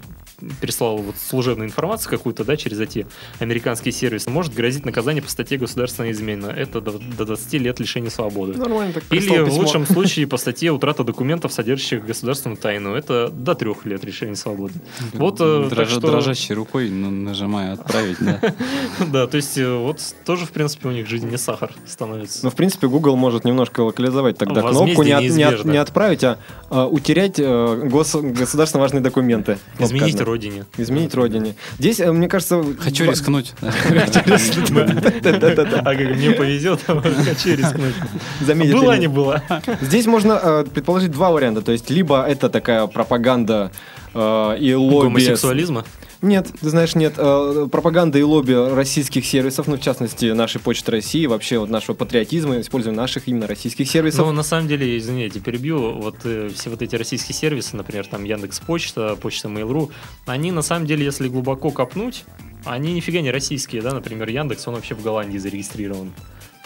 переслал 0.60 0.98
вот 0.98 1.16
служебную 1.18 1.68
информацию 1.68 2.10
какую-то, 2.10 2.44
да, 2.44 2.58
через 2.58 2.80
эти 2.80 3.08
американские 3.40 3.92
сервисы, 3.92 4.30
может 4.30 4.54
грозить 4.54 4.86
наказание 4.86 5.22
по 5.22 5.30
статье 5.30 5.58
государственная 5.58 6.12
измена. 6.12 6.48
Это 6.48 6.82
до, 6.82 7.00
до 7.18 7.26
20 7.26 7.54
лет 7.54 7.80
лишения 7.80 8.10
свободы. 8.10 8.58
Нормально 8.58 8.94
так 8.94 9.04
Или 9.10 9.20
прислал 9.20 9.44
в 9.44 9.46
письмо. 9.46 9.62
лучшем 9.62 9.86
случае 9.94 10.28
по 10.28 10.38
статье 10.38 10.72
утрата 10.72 11.04
документов, 11.04 11.54
содержащих 11.54 12.06
государственную 12.06 12.58
тайну. 12.58 12.94
Это 12.96 13.30
до 13.30 13.56
трех 13.56 13.86
лет 13.86 14.04
лишения 14.04 14.36
свободы. 14.36 14.74
Вот, 15.14 15.40
э, 15.40 15.68
так 15.70 15.80
Дрожа- 15.80 15.92
что- 15.92 16.12
Дрожащей 16.12 16.56
рукой 16.56 16.90
ну, 16.90 17.10
нажимая 17.10 17.74
отправить, 17.74 18.18
да. 18.20 18.40
Да, 19.12 19.28
то 19.28 19.38
есть 19.38 19.58
э, 19.58 19.74
вот 19.76 20.00
тоже, 20.26 20.46
в 20.46 20.52
принципе, 20.52 20.88
у 20.90 20.92
них 20.92 21.08
жизнь 21.08 21.30
не 21.30 21.38
сахар 21.38 21.72
становится. 21.86 22.44
Ну, 22.44 22.50
в 22.52 22.56
принципе, 22.56 22.88
Google 22.88 23.16
может 23.16 23.46
немножко 23.46 23.82
локализовать 23.82 24.38
тогда 24.38 24.62
кнопку, 24.62 25.04
не, 25.04 25.78
отправить, 25.78 26.24
а, 26.24 26.38
а 26.70 26.88
утерять 26.88 27.40
э, 27.40 27.44
гос- 27.44 28.22
государственно 28.22 28.82
важные 28.82 29.02
документы. 29.02 29.58
Изменить. 29.80 30.18
Родине. 30.32 30.66
Изменить 30.78 31.14
родине. 31.14 31.56
Здесь, 31.78 32.00
э, 32.00 32.12
мне 32.12 32.28
кажется... 32.28 32.64
Хочу 32.80 33.06
рискнуть. 33.06 33.54
А 33.62 35.96
как 35.96 36.16
мне 36.16 36.32
повезет, 36.32 36.80
хочу 36.86 37.56
рискнуть. 37.56 37.96
Заметит 38.42 38.76
Была 38.76 38.98
не 38.98 39.08
была. 39.08 39.44
Здесь 39.82 40.06
можно 40.06 40.40
э, 40.42 40.66
предположить 40.74 41.12
два 41.12 41.32
варианта. 41.32 41.62
То 41.62 41.72
есть, 41.72 41.90
либо 41.90 42.24
это 42.24 42.50
такая 42.50 42.88
пропаганда 42.88 43.72
э, 44.14 44.58
и 44.60 44.74
лобби... 44.74 45.06
Гомосексуализма? 45.06 45.86
Нет, 46.22 46.52
ты 46.60 46.70
знаешь, 46.70 46.94
нет. 46.94 47.16
Э, 47.18 47.68
пропаганда 47.72 48.20
и 48.20 48.22
лобби 48.22 48.54
российских 48.54 49.26
сервисов, 49.26 49.68
ну, 49.68 49.78
в 49.78 49.82
частности, 49.82 50.26
нашей 50.26 50.62
Почты 50.62 50.92
России, 50.92 51.26
вообще 51.26 51.58
вот 51.58 51.70
нашего 51.70 51.96
патриотизма, 51.96 52.60
использования 52.62 52.98
наших 52.98 53.28
именно 53.28 53.48
российских 53.48 53.90
сервисов. 53.90 54.28
Ну, 54.28 54.32
на 54.32 54.44
самом 54.44 54.68
деле, 54.68 54.98
извините, 54.98 55.40
перебью, 55.40 55.94
вот 56.00 56.18
э, 56.24 56.50
все 56.54 56.70
вот 56.70 56.82
эти 56.84 56.96
российские 56.96 57.36
сервисы, 57.36 57.76
например, 57.76 58.06
там 58.06 58.24
Яндекс 58.24 58.60
Почта, 58.60 59.16
Почта 59.16 59.48
Mail.ru, 59.48 59.92
они 60.28 60.52
на 60.52 60.62
самом 60.62 60.86
деле, 60.86 61.04
если 61.06 61.28
глубоко 61.28 61.72
копнуть, 61.72 62.26
они 62.66 62.94
нифига 62.94 63.22
не 63.22 63.32
российские, 63.32 63.82
да, 63.82 63.92
например, 63.92 64.30
Яндекс, 64.30 64.68
он 64.68 64.76
вообще 64.76 64.94
в 64.94 65.02
Голландии 65.02 65.40
зарегистрирован. 65.40 66.14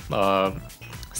А 0.10 0.54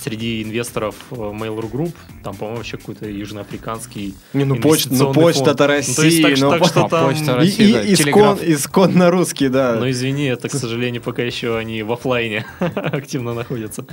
среди 0.05 0.43
инвесторов 0.43 0.95
э, 1.09 1.15
Mail.ru 1.15 1.71
Group, 1.71 1.93
там, 2.24 2.35
по-моему, 2.35 2.57
вообще 2.57 2.77
какой-то 2.77 3.09
южноафриканский 3.09 4.13
Не, 4.33 4.43
ну, 4.45 4.55
почта, 4.57 4.89
ну 4.93 4.95
инвестиционный 4.95 5.13
почта-то 5.13 5.67
фонд. 5.67 5.85
Ну, 5.97 6.21
так, 6.21 6.38
ну, 6.39 6.50
так 6.51 6.65
что 6.67 6.85
а, 6.85 6.89
там... 6.89 7.09
Почта 7.09 7.31
И, 7.31 7.35
России, 7.35 7.74
да, 7.74 7.81
и- 7.81 7.93
искон, 7.93 8.39
исконно 8.41 9.09
русский, 9.09 9.50
да. 9.50 9.75
Но 9.79 9.89
извини, 9.89 10.25
это, 10.25 10.47
к 10.47 10.53
сожалению, 10.53 11.01
пока 11.01 11.24
еще 11.24 11.57
они 11.57 11.81
в 11.81 11.91
оффлайне 11.91 12.45
активно 12.59 13.33
находятся. 13.33 13.85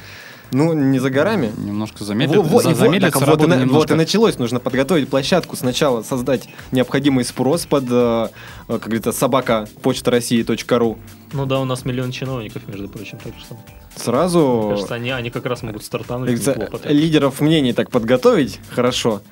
Ну, 0.52 0.74
не 0.74 0.98
за 0.98 1.08
горами. 1.08 1.50
Немножко 1.56 2.04
и 2.04 2.06
вот, 2.36 2.62
замедлится 2.76 3.18
так 3.18 3.28
вот, 3.28 3.42
и 3.42 3.46
на- 3.46 3.56
вот 3.56 3.62
и 3.62 3.66
немножко. 3.66 3.94
началось. 3.94 4.38
Нужно 4.38 4.60
подготовить 4.60 5.08
площадку. 5.08 5.56
Сначала 5.56 6.02
создать 6.02 6.46
необходимый 6.72 7.24
спрос 7.24 7.64
под, 7.64 7.84
э, 7.90 8.28
э, 8.68 8.72
как 8.72 8.82
говорится, 8.82 9.12
собака 9.12 9.66
почта 9.80 10.10
России.ру. 10.10 10.98
Ну 11.32 11.46
да, 11.46 11.60
у 11.60 11.64
нас 11.64 11.84
миллион 11.84 12.10
чиновников, 12.10 12.66
между 12.68 12.88
прочим, 12.88 13.18
так 13.18 13.32
что... 13.38 13.54
Мне 13.54 13.62
Сразу 13.96 14.68
кажется, 14.70 14.94
они, 14.94 15.10
они 15.10 15.30
как 15.30 15.46
раз 15.46 15.62
могут 15.62 15.84
стартануть 15.84 16.30
неплохо. 16.30 16.78
так. 16.78 16.92
лидеров 16.92 17.40
мнений 17.40 17.72
так 17.72 17.90
подготовить 17.90 18.58
хорошо. 18.70 19.22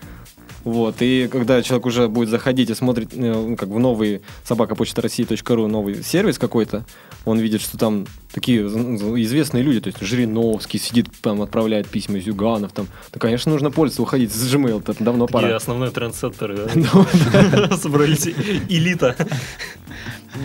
Вот, 0.63 0.97
и 1.01 1.27
когда 1.33 1.63
человек 1.63 1.87
уже 1.87 2.09
будет 2.09 2.29
заходить 2.29 2.69
и 2.69 2.75
смотрит, 2.75 3.15
э, 3.15 3.17
ну, 3.17 3.57
как 3.57 3.71
в 3.71 3.79
новый 3.79 4.21
собака 4.45 4.75
почта 4.75 5.01
России.ру, 5.01 5.67
новый 5.69 6.03
сервис 6.03 6.39
какой-то, 6.39 6.85
он 7.25 7.39
видит, 7.39 7.63
что 7.63 7.79
там 7.79 8.07
такие 8.31 8.61
известные 8.67 9.63
люди, 9.63 9.81
то 9.81 9.89
есть 9.89 10.01
Жириновский 10.03 10.79
сидит, 10.79 11.07
там 11.23 11.41
отправляет 11.41 11.89
письма 11.89 12.19
из 12.19 12.27
Юганов, 12.27 12.73
там, 12.73 12.89
то, 13.11 13.19
конечно, 13.19 13.51
нужно 13.51 13.71
пользоваться, 13.71 14.03
уходить 14.03 14.33
с 14.33 14.55
Gmail, 14.55 14.81
это 14.81 15.03
давно 15.03 15.27
Такие 15.27 15.43
пора. 15.43 15.57
основные 15.57 15.91
трендсеттеры, 15.91 16.57
да? 16.67 16.71
Ну, 16.75 17.77
собрались 17.79 18.27
элита. 18.69 19.17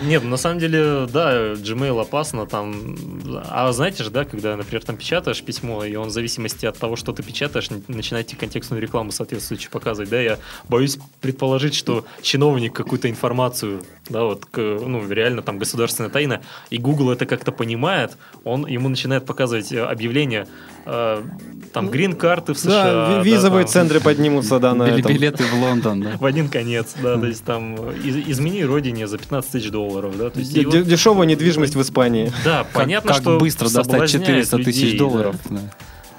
Нет, 0.04 0.24
на 0.24 0.38
самом 0.38 0.60
деле, 0.60 1.08
да, 1.12 1.54
Gmail 1.54 2.02
опасно 2.02 2.46
там. 2.48 2.96
А 3.50 3.72
знаете 3.72 4.04
же, 4.04 4.10
да, 4.10 4.26
когда, 4.26 4.56
например, 4.56 4.84
там 4.84 4.98
печатаешь 4.98 5.44
письмо, 5.44 5.86
и 5.86 5.96
он 5.96 6.08
в 6.08 6.12
зависимости 6.12 6.66
от 6.66 6.78
того, 6.78 6.96
что 6.96 7.12
ты 7.14 7.22
печатаешь, 7.22 7.70
начинает 7.88 8.28
тебе 8.28 8.40
контекстную 8.40 8.82
рекламу 8.82 9.12
соответствующую 9.12 9.72
показывать, 9.72 10.10
да, 10.10 10.20
я 10.20 10.40
боюсь 10.68 10.98
предположить, 11.22 11.76
что 11.76 12.06
чиновник 12.22 12.74
какую-то 12.74 13.10
информацию, 13.10 13.84
да, 14.10 14.24
вот, 14.24 14.46
ну, 14.56 15.08
реально 15.08 15.42
там 15.42 15.60
государственная 15.60 16.10
тайна, 16.10 16.42
и 16.70 16.78
Google 16.78 17.12
это 17.12 17.26
как-то 17.26 17.52
понимает, 17.52 18.18
он 18.44 18.66
ему 18.66 18.90
начинает 18.90 19.26
показывать 19.26 19.72
э, 19.72 19.84
объявления, 19.84 20.48
э, 20.86 21.24
там, 21.76 21.90
грин-карты 21.92 22.54
в 22.54 22.58
США. 22.58 22.84
Да, 22.84 23.22
ви- 23.22 23.30
визовые 23.32 23.66
там, 23.66 23.72
центры 23.74 24.00
поднимутся, 24.00 24.60
да, 24.60 24.74
на 24.74 24.84
этом. 24.84 25.14
Билеты 25.14 25.44
в 25.44 25.54
Лондон, 25.62 26.02
да. 26.02 26.12
в 26.20 26.26
один 26.26 26.50
конец, 26.50 26.96
да, 27.02 27.18
то 27.20 27.26
есть 27.28 27.44
там 27.44 27.76
э, 27.78 27.98
из- 28.04 28.28
измени 28.30 28.64
родине 28.64 29.08
за 29.08 29.18
15 29.18 29.52
тысяч 29.52 29.70
долларов, 29.70 30.18
да, 30.18 30.30
то 30.30 30.40
есть 30.40 30.54
Дешевая 30.54 31.28
недвижимость 31.28 31.76
в 31.76 31.82
Испании. 31.82 32.32
да, 32.44 32.64
Как- 32.64 32.72
понятно, 32.72 33.14
как 33.14 33.22
что 33.22 33.38
быстро 33.38 33.66
достать 33.66 33.86
соблазняет 34.10 34.26
400 34.26 34.58
тысяч 34.60 34.98
долларов. 34.98 35.36
да. 35.50 35.56
Да. 35.58 35.62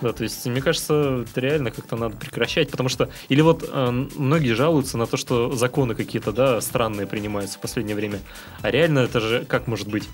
Да, 0.02 0.12
то 0.12 0.24
есть, 0.24 0.44
мне 0.44 0.60
кажется, 0.60 1.24
это 1.26 1.40
реально 1.40 1.70
как-то 1.70 1.96
надо 1.96 2.14
прекращать, 2.18 2.70
потому 2.70 2.90
что, 2.90 3.08
или 3.30 3.40
вот 3.40 3.66
э, 3.66 4.06
многие 4.16 4.52
жалуются 4.52 4.98
на 4.98 5.06
то, 5.06 5.16
что 5.16 5.52
законы 5.52 5.94
какие-то, 5.94 6.32
да, 6.32 6.60
странные 6.60 7.06
принимаются 7.06 7.56
в 7.56 7.62
последнее 7.62 7.96
время, 7.96 8.18
а 8.60 8.70
реально 8.70 8.98
это 8.98 9.20
же, 9.20 9.46
как 9.48 9.66
может 9.66 9.88
быть? 9.88 10.06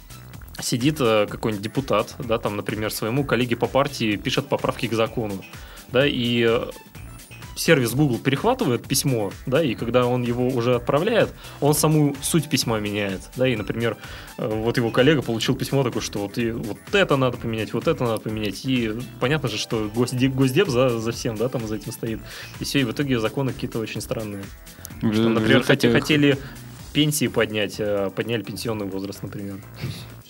Сидит 0.62 0.97
э, 1.00 1.26
какой-нибудь 1.28 1.62
депутат, 1.62 2.14
да, 2.19 2.38
там, 2.38 2.57
например, 2.57 2.92
своему 2.92 3.25
коллеге 3.25 3.57
по 3.57 3.66
партии 3.66 4.16
пишет 4.16 4.49
поправки 4.49 4.87
к 4.87 4.92
закону, 4.92 5.45
да, 5.90 6.07
и 6.07 6.47
э, 6.49 6.71
сервис 7.57 7.95
Google 7.95 8.19
перехватывает 8.19 8.87
письмо, 8.87 9.33
да, 9.47 9.62
и 9.62 9.75
когда 9.75 10.07
он 10.07 10.23
его 10.23 10.49
уже 10.49 10.76
отправляет, 10.76 11.31
он 11.61 11.75
саму 11.75 12.14
суть 12.23 12.49
письма 12.49 12.78
меняет, 12.78 13.23
да, 13.37 13.49
и, 13.49 13.57
например, 13.57 13.97
э, 14.38 14.47
вот 14.47 14.76
его 14.76 14.90
коллега 14.90 15.23
получил 15.23 15.57
письмо 15.57 15.83
такое, 15.83 16.02
что 16.02 16.21
вот, 16.21 16.38
и 16.38 16.50
вот 16.50 16.78
это 16.92 17.16
надо 17.16 17.37
поменять, 17.37 17.73
вот 17.73 17.88
это 17.88 18.04
надо 18.04 18.21
поменять, 18.21 18.64
и 18.64 18.92
понятно 19.21 19.49
же, 19.49 19.59
что 19.59 19.90
госдеп, 19.95 20.33
госдеп 20.33 20.69
за, 20.69 21.00
за 21.00 21.12
всем, 21.12 21.37
да, 21.37 21.49
там 21.49 21.66
за 21.66 21.76
этим 21.76 21.92
стоит, 21.92 22.21
и 22.61 22.64
все, 22.64 22.81
и 22.81 22.85
в 22.85 22.92
итоге 22.92 23.19
законы 23.19 23.52
какие-то 23.52 23.78
очень 23.78 24.00
странные. 24.00 24.45
Что, 24.99 25.28
например, 25.28 25.62
хотели 25.64 26.38
пенсии 26.92 27.26
поднять, 27.26 27.76
а 27.81 28.11
подняли 28.11 28.42
пенсионный 28.42 28.87
возраст, 28.87 29.23
например. 29.23 29.57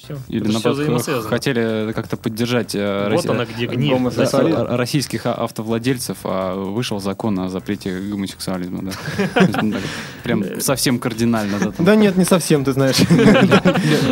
Все, 0.02 0.18
Или 0.28 0.40
это 0.40 0.48
все 0.48 0.52
наоборот, 0.54 0.76
взаимосвязано. 0.78 1.28
хотели 1.28 1.92
как-то 1.92 2.16
поддержать 2.16 2.74
э, 2.74 3.08
Вот 3.12 3.24
она 3.30 3.44
где 3.44 3.66
гнев. 3.66 3.90
да, 3.90 3.94
Гомосексуализм. 3.98 4.66
российских 4.70 5.26
а- 5.26 5.34
автовладельцев, 5.34 6.16
а 6.24 6.54
вышел 6.56 6.98
закон 6.98 7.38
о 7.38 7.48
запрете 7.48 8.00
гомосексуализма. 8.00 8.82
Да. 8.82 9.48
Ну, 9.62 9.76
Прям 10.24 10.44
совсем 10.60 10.98
кардинально. 10.98 11.72
Да, 11.78 11.94
нет, 11.94 12.16
не 12.16 12.24
совсем, 12.24 12.64
ты 12.64 12.72
знаешь. 12.72 12.96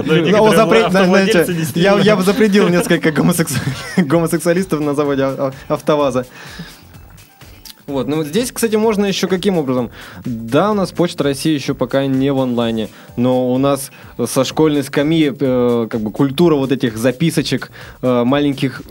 Ну, 0.05 0.25
действительно. 1.53 1.99
Я 2.03 2.17
бы 2.17 2.23
запретил 2.23 2.69
несколько 2.69 3.11
гомосексу- 3.11 3.59
гомосексуалистов 3.97 4.81
на 4.81 4.95
заводе 4.95 5.23
а- 5.25 5.53
а- 5.69 5.75
АвтоВАЗа. 5.75 6.27
Вот, 7.87 8.07
ну 8.09 8.17
вот 8.17 8.27
здесь, 8.27 8.53
кстати, 8.53 8.77
можно 8.77 9.07
еще 9.07 9.27
каким 9.27 9.59
образом? 9.59 9.91
Да, 10.25 10.71
у 10.71 10.75
нас 10.75 10.93
Почта 10.93 11.25
России 11.25 11.53
еще 11.55 11.75
пока 11.75 12.07
не 12.07 12.33
в 12.33 12.39
онлайне, 12.39 12.89
но 13.17 13.53
у 13.53 13.59
нас 13.59 13.91
со 14.27 14.45
школьной 14.45 14.83
скамьи 14.85 15.33
э, 15.39 15.87
как 15.91 16.01
бы 16.01 16.11
культура 16.13 16.55
вот 16.57 16.71
этих 16.73 16.97
записочек, 16.97 17.71
э, 18.03 18.25
маленьких 18.25 18.83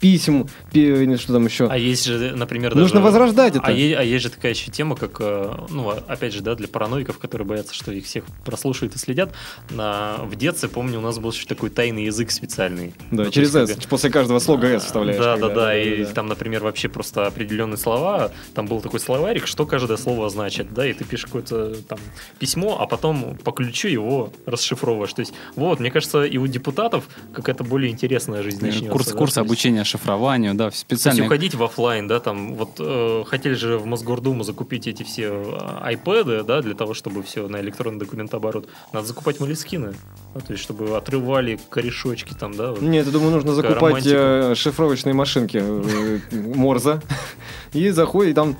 писем, 0.00 0.48
пи- 0.72 1.16
что 1.16 1.32
там 1.34 1.46
еще. 1.46 1.66
А 1.68 1.78
есть 1.78 2.04
же, 2.04 2.32
например, 2.36 2.74
Нужно 2.74 3.00
даже- 3.00 3.04
возрождать 3.12 3.56
это. 3.56 3.64
А, 3.66 3.70
е- 3.72 3.96
а 3.96 4.02
есть 4.02 4.22
же 4.24 4.30
такая 4.30 4.52
еще 4.52 4.70
тема, 4.70 4.96
как, 4.96 5.16
э, 5.20 5.50
ну, 5.70 5.88
а- 5.90 6.02
опять 6.06 6.34
же, 6.34 6.42
да, 6.42 6.54
для 6.54 6.68
параноиков, 6.68 7.18
которые 7.18 7.46
боятся, 7.46 7.74
что 7.74 7.92
их 7.92 8.04
всех 8.04 8.24
прослушают 8.44 8.94
и 8.96 8.98
следят. 8.98 9.32
На, 9.70 10.16
в 10.24 10.36
детстве, 10.36 10.68
помню, 10.68 10.98
у 10.98 11.02
нас 11.02 11.18
был 11.18 11.30
еще 11.30 11.46
такой 11.46 11.70
тайный 11.70 12.04
язык 12.04 12.30
специальный. 12.30 12.92
Да, 13.10 13.24
Ну, 13.24 13.30
через 13.30 13.54
есть, 13.54 13.70
S, 13.70 13.76
как- 13.76 13.88
после 13.88 14.10
каждого 14.10 14.38
слога 14.40 14.66
S 14.68 14.84
вставляешь. 14.84 15.18
Да, 15.18 15.36
да, 15.36 15.40
когда- 15.48 15.54
да, 15.54 15.78
и 15.78 16.04
там, 16.04 16.26
например, 16.26 16.62
вообще 16.64 16.88
просто 16.88 17.26
определенные 17.26 17.78
слова, 17.78 18.32
там 18.54 18.66
был 18.66 18.80
такой 18.80 19.00
словарик, 19.00 19.46
что 19.46 19.66
каждое 19.66 19.96
слово 19.96 20.28
значит, 20.30 20.72
да, 20.74 20.86
и 20.86 20.92
ты 20.92 21.04
пишешь 21.04 21.26
какое-то 21.26 21.74
там 21.82 21.98
письмо, 22.38 22.78
а 22.80 22.86
потом 22.86 23.36
по 23.42 23.52
ключу 23.52 23.88
его 23.88 24.32
расшифровываешь. 24.46 25.12
То 25.12 25.20
есть, 25.20 25.34
вот, 25.56 25.80
мне 25.80 25.90
кажется, 25.90 26.24
и 26.24 26.36
у 26.38 26.46
депутатов 26.46 27.08
какая-то 27.32 27.64
более 27.64 27.90
интересная 27.90 28.42
жизнь 28.42 28.64
начнется. 28.64 28.90
Курс, 28.90 29.08
да, 29.08 29.18
курс 29.18 29.36
есть- 29.36 29.46
обучения 29.46 29.84
шифрованию, 29.84 30.54
да, 30.54 30.64
то 30.64 30.74
есть 30.74 30.80
специально. 30.80 31.24
уходить 31.26 31.54
в 31.54 31.62
офлайн, 31.62 32.08
да, 32.08 32.20
там 32.20 32.54
вот 32.54 32.76
э, 32.78 33.24
хотели 33.26 33.54
же 33.54 33.78
в 33.78 33.86
Мосгордуму 33.86 34.44
закупить 34.44 34.86
эти 34.86 35.02
все 35.02 35.26
iPad, 35.28 36.44
да, 36.44 36.62
для 36.62 36.74
того, 36.74 36.94
чтобы 36.94 37.22
все 37.22 37.48
на 37.48 37.60
электронный 37.60 37.98
документооборот. 37.98 38.68
Надо 38.92 39.06
закупать 39.06 39.40
молескины, 39.40 39.94
да, 40.34 40.40
то 40.40 40.52
есть 40.52 40.62
чтобы 40.62 40.96
отрывали 40.96 41.58
корешочки 41.70 42.34
там, 42.38 42.54
да. 42.56 42.70
вот. 42.72 42.82
Нет, 42.82 43.06
я 43.06 43.12
думаю, 43.12 43.30
нужно 43.32 43.54
Такая 43.54 43.70
закупать 43.72 43.92
романтика. 43.92 44.50
э, 44.50 44.54
шифровочные 44.54 45.14
машинки 45.14 45.58
э, 45.62 46.18
Морза. 46.54 47.00
И 47.72 47.90
заходит, 47.90 48.32
и 48.32 48.34
там 48.34 48.56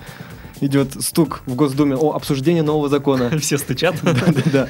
идет 0.61 1.02
стук 1.02 1.43
в 1.47 1.54
Госдуме 1.57 1.95
о 1.97 2.12
обсуждении 2.12 2.61
нового 2.62 2.88
закона. 2.88 3.37
Все 3.38 3.59
стучат. 3.59 3.97
Да. 4.52 4.69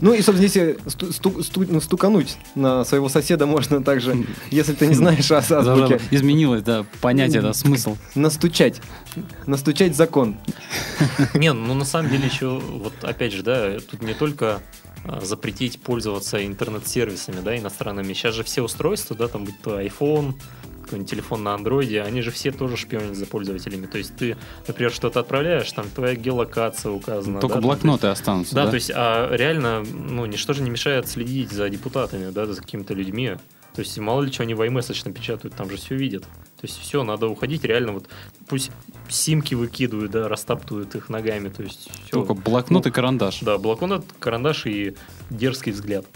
Ну 0.00 0.12
и, 0.12 0.20
собственно, 0.22 0.42
если 0.44 0.78
сту- 0.86 1.12
сту- 1.12 1.42
сту- 1.42 1.66
ну, 1.68 1.80
стукануть 1.80 2.36
на 2.54 2.84
своего 2.84 3.08
соседа 3.08 3.46
можно 3.46 3.82
также, 3.84 4.26
если 4.50 4.72
ты 4.72 4.86
не 4.86 4.94
знаешь 4.94 5.30
о 5.30 5.38
азбуке, 5.38 6.00
изменилось, 6.10 6.62
да, 6.62 6.84
понятие, 7.00 7.42
да, 7.42 7.52
смысл. 7.52 7.96
настучать. 8.14 8.80
Настучать 9.46 9.94
закон. 9.94 10.36
Не, 11.34 11.52
ну 11.52 11.74
на 11.74 11.84
самом 11.84 12.10
деле 12.10 12.26
еще, 12.26 12.58
вот 12.58 12.94
опять 13.02 13.32
же, 13.32 13.42
да, 13.42 13.78
тут 13.90 14.02
не 14.02 14.14
только 14.14 14.60
запретить 15.20 15.80
пользоваться 15.80 16.44
интернет-сервисами, 16.44 17.40
да, 17.40 17.56
иностранными. 17.56 18.12
Сейчас 18.12 18.34
же 18.34 18.44
все 18.44 18.62
устройства, 18.62 19.16
да, 19.16 19.28
там 19.28 19.44
будь 19.44 19.60
то 19.62 19.80
iPhone, 19.80 20.34
какой-нибудь 20.86 21.10
телефон 21.10 21.42
на 21.42 21.54
андроиде, 21.54 22.02
они 22.02 22.22
же 22.22 22.30
все 22.30 22.52
тоже 22.52 22.76
шпионят 22.76 23.16
за 23.16 23.26
пользователями. 23.26 23.86
То 23.86 23.98
есть 23.98 24.16
ты, 24.16 24.36
например, 24.66 24.92
что-то 24.92 25.20
отправляешь, 25.20 25.70
там 25.72 25.86
твоя 25.90 26.14
геолокация 26.14 26.92
указана. 26.92 27.40
Только 27.40 27.56
да, 27.56 27.60
блокноты 27.60 28.06
останутся. 28.06 28.54
Да, 28.54 28.64
да? 28.64 28.70
то 28.70 28.76
есть, 28.76 28.90
а 28.94 29.34
реально, 29.34 29.82
ну, 29.82 30.26
ничто 30.26 30.52
же 30.52 30.62
не 30.62 30.70
мешает 30.70 31.08
следить 31.08 31.50
за 31.50 31.68
депутатами, 31.68 32.30
да, 32.30 32.46
за 32.46 32.60
какими-то 32.60 32.94
людьми. 32.94 33.36
То 33.76 33.80
есть 33.80 33.98
мало 33.98 34.22
ли 34.22 34.32
что 34.32 34.42
они 34.42 34.54
в 34.54 34.62
iMessage 34.62 35.02
напечатают, 35.04 35.54
там 35.54 35.68
же 35.68 35.76
все 35.76 35.94
видят. 35.94 36.22
То 36.22 36.62
есть 36.62 36.80
все, 36.80 37.04
надо 37.04 37.26
уходить 37.28 37.62
реально 37.62 37.92
вот, 37.92 38.08
пусть 38.48 38.70
симки 39.10 39.54
выкидывают, 39.54 40.10
да, 40.12 40.28
растаптывают 40.28 40.94
их 40.94 41.10
ногами, 41.10 41.50
то 41.50 41.62
есть 41.62 41.90
все. 42.06 42.10
Только 42.10 42.32
блокнот 42.32 42.86
и 42.86 42.90
карандаш. 42.90 43.40
Да, 43.42 43.58
блокнот, 43.58 44.06
карандаш 44.18 44.64
и 44.64 44.96
дерзкий 45.28 45.72
взгляд. 45.72 46.06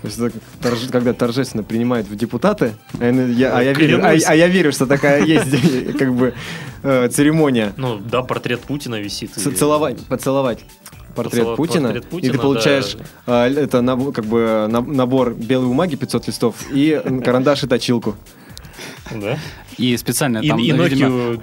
То 0.00 0.06
есть 0.06 0.18
торж- 0.62 0.90
когда 0.90 1.12
торжественно 1.12 1.62
принимают 1.62 2.08
в 2.08 2.16
депутаты, 2.16 2.74
а 2.98 3.10
я, 3.10 3.54
а 3.54 3.62
я 3.62 3.74
верю, 3.74 4.02
а, 4.02 4.12
а 4.12 4.34
я 4.34 4.48
верю, 4.48 4.72
что 4.72 4.86
такая 4.86 5.22
есть 5.22 5.98
как 5.98 6.14
бы 6.14 6.32
э, 6.82 7.08
церемония. 7.08 7.74
Ну, 7.76 7.98
да, 7.98 8.22
портрет 8.22 8.60
Путина 8.60 8.98
висит. 8.98 9.32
Целовать, 9.32 10.00
поцеловать 10.06 10.64
портрет 11.22 11.32
Поцеловать 11.46 11.56
Путина, 11.56 11.88
портрет 11.88 12.04
и 12.04 12.08
Путина, 12.08 12.32
ты 12.32 12.38
да. 12.38 12.42
получаешь 12.42 12.96
а, 13.26 13.48
это 13.48 13.80
наб- 13.82 14.12
как 14.12 14.24
бы 14.24 14.66
на- 14.68 14.80
набор 14.80 15.34
белой 15.34 15.66
бумаги 15.66 15.96
500 15.96 16.26
листов 16.28 16.54
и 16.72 17.00
карандаш 17.24 17.64
и 17.64 17.66
точилку. 17.66 18.16
Да? 19.14 19.38
И 19.78 19.96
специально 19.96 20.38
И, 20.38 20.48
там, 20.48 20.58
и 20.58 20.62
видимо, 20.70 20.84
Nokia 20.84 21.40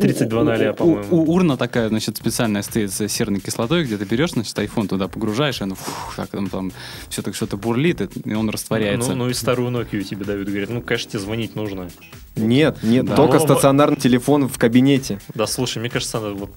3200, 0.00 0.70
у- 0.70 0.74
по-моему. 0.74 1.04
у- 1.16 1.32
урна 1.32 1.56
такая, 1.56 1.88
значит, 1.88 2.16
специальная 2.16 2.62
стоит 2.62 2.92
с 2.92 3.08
серной 3.08 3.40
кислотой, 3.40 3.84
где 3.84 3.96
ты 3.98 4.04
берешь, 4.04 4.30
значит, 4.30 4.56
iPhone 4.58 4.88
туда 4.88 5.08
погружаешь, 5.08 5.60
и 5.60 5.64
оно 5.64 5.74
фух, 5.74 6.14
так 6.16 6.28
там, 6.30 6.48
там 6.48 6.72
все 7.08 7.22
так 7.22 7.34
что-то 7.34 7.56
бурлит, 7.56 8.00
и 8.26 8.34
он 8.34 8.48
растворяется. 8.50 9.10
Ну, 9.10 9.24
ну 9.24 9.30
и 9.30 9.34
старую 9.34 9.70
Nokia 9.70 10.02
тебе 10.02 10.24
дают, 10.24 10.48
говорит, 10.48 10.70
ну, 10.70 10.80
конечно, 10.82 11.10
тебе 11.10 11.20
звонить 11.20 11.54
нужно. 11.56 11.88
Нет, 12.36 12.78
нет, 12.82 13.04
Да. 13.04 13.14
только 13.14 13.34
Но- 13.34 13.44
стационарный 13.44 13.96
телефон 13.96 14.48
в 14.48 14.58
кабинете. 14.58 15.20
Да, 15.34 15.46
слушай, 15.46 15.78
мне 15.78 15.88
кажется, 15.88 16.18
вот... 16.18 16.50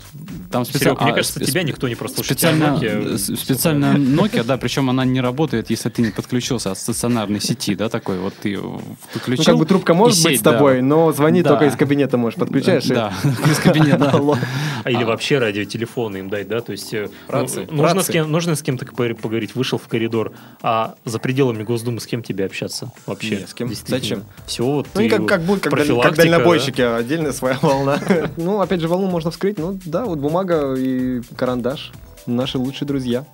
Там 0.51 0.65
Серег, 0.65 0.75
специально... 0.77 1.01
мне 1.03 1.11
а, 1.11 1.15
кажется, 1.15 1.39
спе- 1.39 1.45
тебя 1.45 1.61
никто 1.63 1.87
не 1.87 1.93
прослушает. 1.93 2.25
Специально, 2.25 2.63
Nokia, 2.81 3.17
специально 3.37 3.85
Nokia, 3.95 4.43
да, 4.43 4.57
причем 4.57 4.89
она 4.89 5.05
не 5.05 5.21
работает, 5.21 5.69
если 5.69 5.89
ты 5.89 6.01
не 6.01 6.09
подключился 6.11 6.71
от 6.71 6.79
стационарной 6.79 7.39
сети, 7.41 7.75
да, 7.75 7.89
такой 7.89 8.17
вот 8.17 8.33
ты 8.41 8.57
Ну, 8.57 8.81
подключил. 9.13 9.45
как 9.45 9.57
бы 9.57 9.65
трубка 9.67 9.93
может 9.93 10.17
и 10.19 10.23
быть 10.23 10.41
тобой, 10.51 10.75
да. 10.77 10.83
но 10.83 11.11
звонить 11.11 11.43
Да. 11.43 11.51
только 11.51 11.65
из 11.65 11.75
кабинета 11.75 12.17
можешь. 12.17 12.39
Подключаешь 12.39 12.85
Да, 12.85 13.13
из 13.23 13.59
кабинета. 13.59 14.21
А 14.83 14.91
или 14.91 15.03
вообще 15.03 15.39
радиотелефоны 15.39 16.17
им 16.17 16.29
дать, 16.29 16.47
да? 16.47 16.61
То 16.61 16.71
есть 16.71 16.93
э, 16.93 17.09
ну, 17.27 17.33
Рации, 17.33 17.67
нужно, 17.69 18.01
с 18.03 18.07
кем, 18.07 18.31
нужно 18.31 18.55
с 18.55 18.61
кем-то 18.61 18.85
пог- 18.85 19.15
поговорить, 19.15 19.53
вышел 19.53 19.77
в 19.77 19.87
коридор, 19.87 20.31
а 20.61 20.95
за 21.03 21.19
пределами 21.19 21.63
Госдумы 21.63 21.99
с 21.99 22.05
кем 22.05 22.23
тебе 22.23 22.45
общаться 22.45 22.91
вообще? 23.05 23.45
С 23.47 23.53
кем? 23.53 23.69
Зачем? 23.73 24.23
Все 24.45 24.63
вот 24.63 24.87
Ну, 24.93 25.09
как, 25.09 25.25
как 25.25 25.41
будет, 25.41 25.63
как, 25.63 26.15
дальнобойщики, 26.15 26.81
а 26.81 26.97
отдельная 26.97 27.33
своя 27.33 27.57
волна. 27.61 27.99
Ну, 28.37 28.61
опять 28.61 28.79
же, 28.81 28.87
волну 28.87 29.07
можно 29.07 29.31
вскрыть. 29.31 29.57
Ну, 29.57 29.77
да, 29.85 30.05
вот 30.05 30.19
бумага 30.19 30.75
и 30.75 31.21
карандаш. 31.35 31.91
Наши 32.25 32.57
лучшие 32.57 32.87
друзья. 32.87 33.25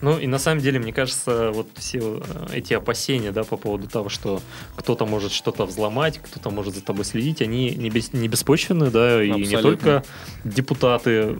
Ну 0.00 0.18
и 0.18 0.26
на 0.28 0.38
самом 0.38 0.60
деле, 0.60 0.78
мне 0.78 0.92
кажется, 0.92 1.50
вот 1.52 1.68
все 1.74 1.98
э, 2.24 2.46
эти 2.54 2.72
опасения, 2.72 3.32
да, 3.32 3.42
по 3.42 3.56
поводу 3.56 3.88
того, 3.88 4.08
что 4.08 4.40
кто-то 4.76 5.06
может 5.06 5.32
что-то 5.32 5.66
взломать, 5.66 6.18
кто-то 6.22 6.50
может 6.50 6.74
за 6.74 6.82
тобой 6.82 7.04
следить, 7.04 7.42
они 7.42 7.70
не, 7.70 7.90
бес- 7.90 8.12
не 8.12 8.28
беспочвенны, 8.28 8.90
да, 8.90 9.22
и 9.22 9.28
не 9.40 9.56
только 9.62 10.04
депутаты, 10.44 11.36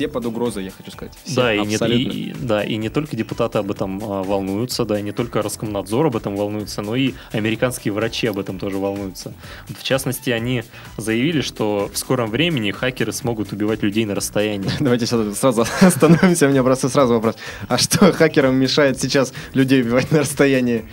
Все 0.00 0.08
под 0.08 0.24
угрозой, 0.24 0.64
я 0.64 0.70
хочу 0.70 0.90
сказать. 0.90 1.12
Все, 1.24 1.34
да, 1.34 1.54
и 1.54 1.66
не, 1.66 1.74
и- 1.76 2.34
да, 2.40 2.64
и 2.64 2.76
не 2.76 2.88
только 2.88 3.16
депутаты 3.16 3.58
об 3.58 3.70
этом 3.70 4.02
а, 4.02 4.22
волнуются, 4.22 4.86
да, 4.86 4.98
и 4.98 5.02
не 5.02 5.12
только 5.12 5.42
Роскомнадзор 5.42 6.06
об 6.06 6.16
этом 6.16 6.36
волнуется, 6.36 6.80
но 6.80 6.96
и 6.96 7.12
американские 7.32 7.92
врачи 7.92 8.26
об 8.26 8.38
этом 8.38 8.58
тоже 8.58 8.78
волнуются. 8.78 9.34
Вот 9.68 9.76
в 9.76 9.82
частности, 9.82 10.30
они 10.30 10.64
заявили, 10.96 11.42
что 11.42 11.90
в 11.92 11.98
скором 11.98 12.30
времени 12.30 12.70
хакеры 12.70 13.12
смогут 13.12 13.52
убивать 13.52 13.82
людей 13.82 14.06
на 14.06 14.14
расстоянии. 14.14 14.70
Давайте 14.80 15.04
сейчас 15.04 15.38
сразу 15.38 15.66
остановимся. 15.82 16.46
У 16.46 16.50
меня 16.50 16.62
просто 16.62 16.88
сразу 16.88 17.12
вопрос. 17.12 17.36
А 17.68 17.76
что 17.76 18.10
хакерам 18.10 18.54
мешает 18.54 18.98
сейчас 18.98 19.34
людей 19.52 19.82
убивать 19.82 20.10
на 20.12 20.20
расстоянии? 20.20 20.86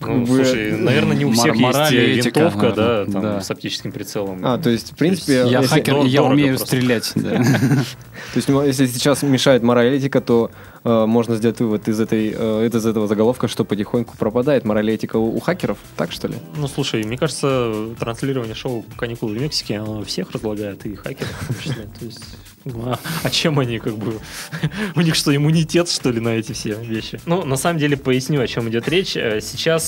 Ну, 0.00 0.20
бы- 0.24 0.26
слушай, 0.44 0.72
наверное, 0.72 1.16
не 1.16 1.24
у 1.24 1.28
Мор- 1.28 1.36
всех 1.36 1.54
есть 1.56 1.62
мораль 1.62 1.94
и 1.94 1.98
э, 1.98 2.18
этика, 2.18 2.40
винтовка, 2.40 2.72
да, 2.72 3.04
там, 3.04 3.22
да. 3.22 3.40
с 3.42 3.50
оптическим 3.50 3.92
прицелом. 3.92 4.40
А, 4.44 4.56
то 4.58 4.70
есть, 4.70 4.92
в 4.92 4.96
принципе, 4.96 5.34
Я 5.46 5.60
если, 5.60 5.66
хакер, 5.66 5.94
дор- 5.96 6.06
я 6.06 6.22
умею 6.22 6.56
просто. 6.56 6.66
стрелять. 6.66 7.12
да. 7.14 7.30
то 7.42 8.36
есть, 8.36 8.48
ну, 8.48 8.64
если 8.64 8.86
сейчас 8.86 9.22
мешает 9.22 9.62
мораль 9.62 9.94
этика, 9.94 10.20
то 10.22 10.50
э, 10.84 11.06
можно 11.06 11.36
сделать 11.36 11.60
вывод 11.60 11.86
из, 11.88 12.00
этой, 12.00 12.34
э, 12.34 12.66
из 12.72 12.86
этого 12.86 13.06
заголовка, 13.06 13.46
что 13.46 13.64
потихоньку 13.64 14.16
пропадает 14.16 14.64
мораль 14.64 14.90
этика 14.90 15.16
у, 15.16 15.36
у 15.36 15.40
хакеров. 15.40 15.76
Так 15.96 16.12
что 16.12 16.28
ли? 16.28 16.34
Ну, 16.56 16.66
слушай, 16.66 17.04
мне 17.04 17.18
кажется, 17.18 17.72
транслирование 17.98 18.54
шоу 18.54 18.84
«Каникулы 18.96 19.36
в 19.36 19.42
Мексике», 19.42 19.78
оно 19.78 20.02
всех 20.04 20.30
разлагает, 20.30 20.86
и 20.86 20.94
хакеров 20.96 21.30
в 21.42 21.46
том 21.48 21.56
числе. 21.62 21.88
То 21.98 22.04
есть, 22.06 22.24
ну, 22.64 22.82
а, 22.86 22.98
а 23.22 23.30
чем 23.30 23.58
они, 23.58 23.78
как 23.78 23.96
бы, 23.96 24.14
у 24.96 25.00
них 25.02 25.14
что, 25.14 25.34
иммунитет, 25.34 25.90
что 25.90 26.10
ли, 26.10 26.20
на 26.20 26.30
эти 26.30 26.52
все 26.52 26.74
вещи? 26.74 27.20
Ну, 27.26 27.44
на 27.44 27.56
самом 27.56 27.78
деле, 27.78 27.96
поясню, 27.96 28.40
о 28.40 28.46
чем 28.46 28.68
идет 28.68 28.88
речь. 28.88 29.16
Э, 29.16 29.40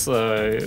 Э, 0.09 0.59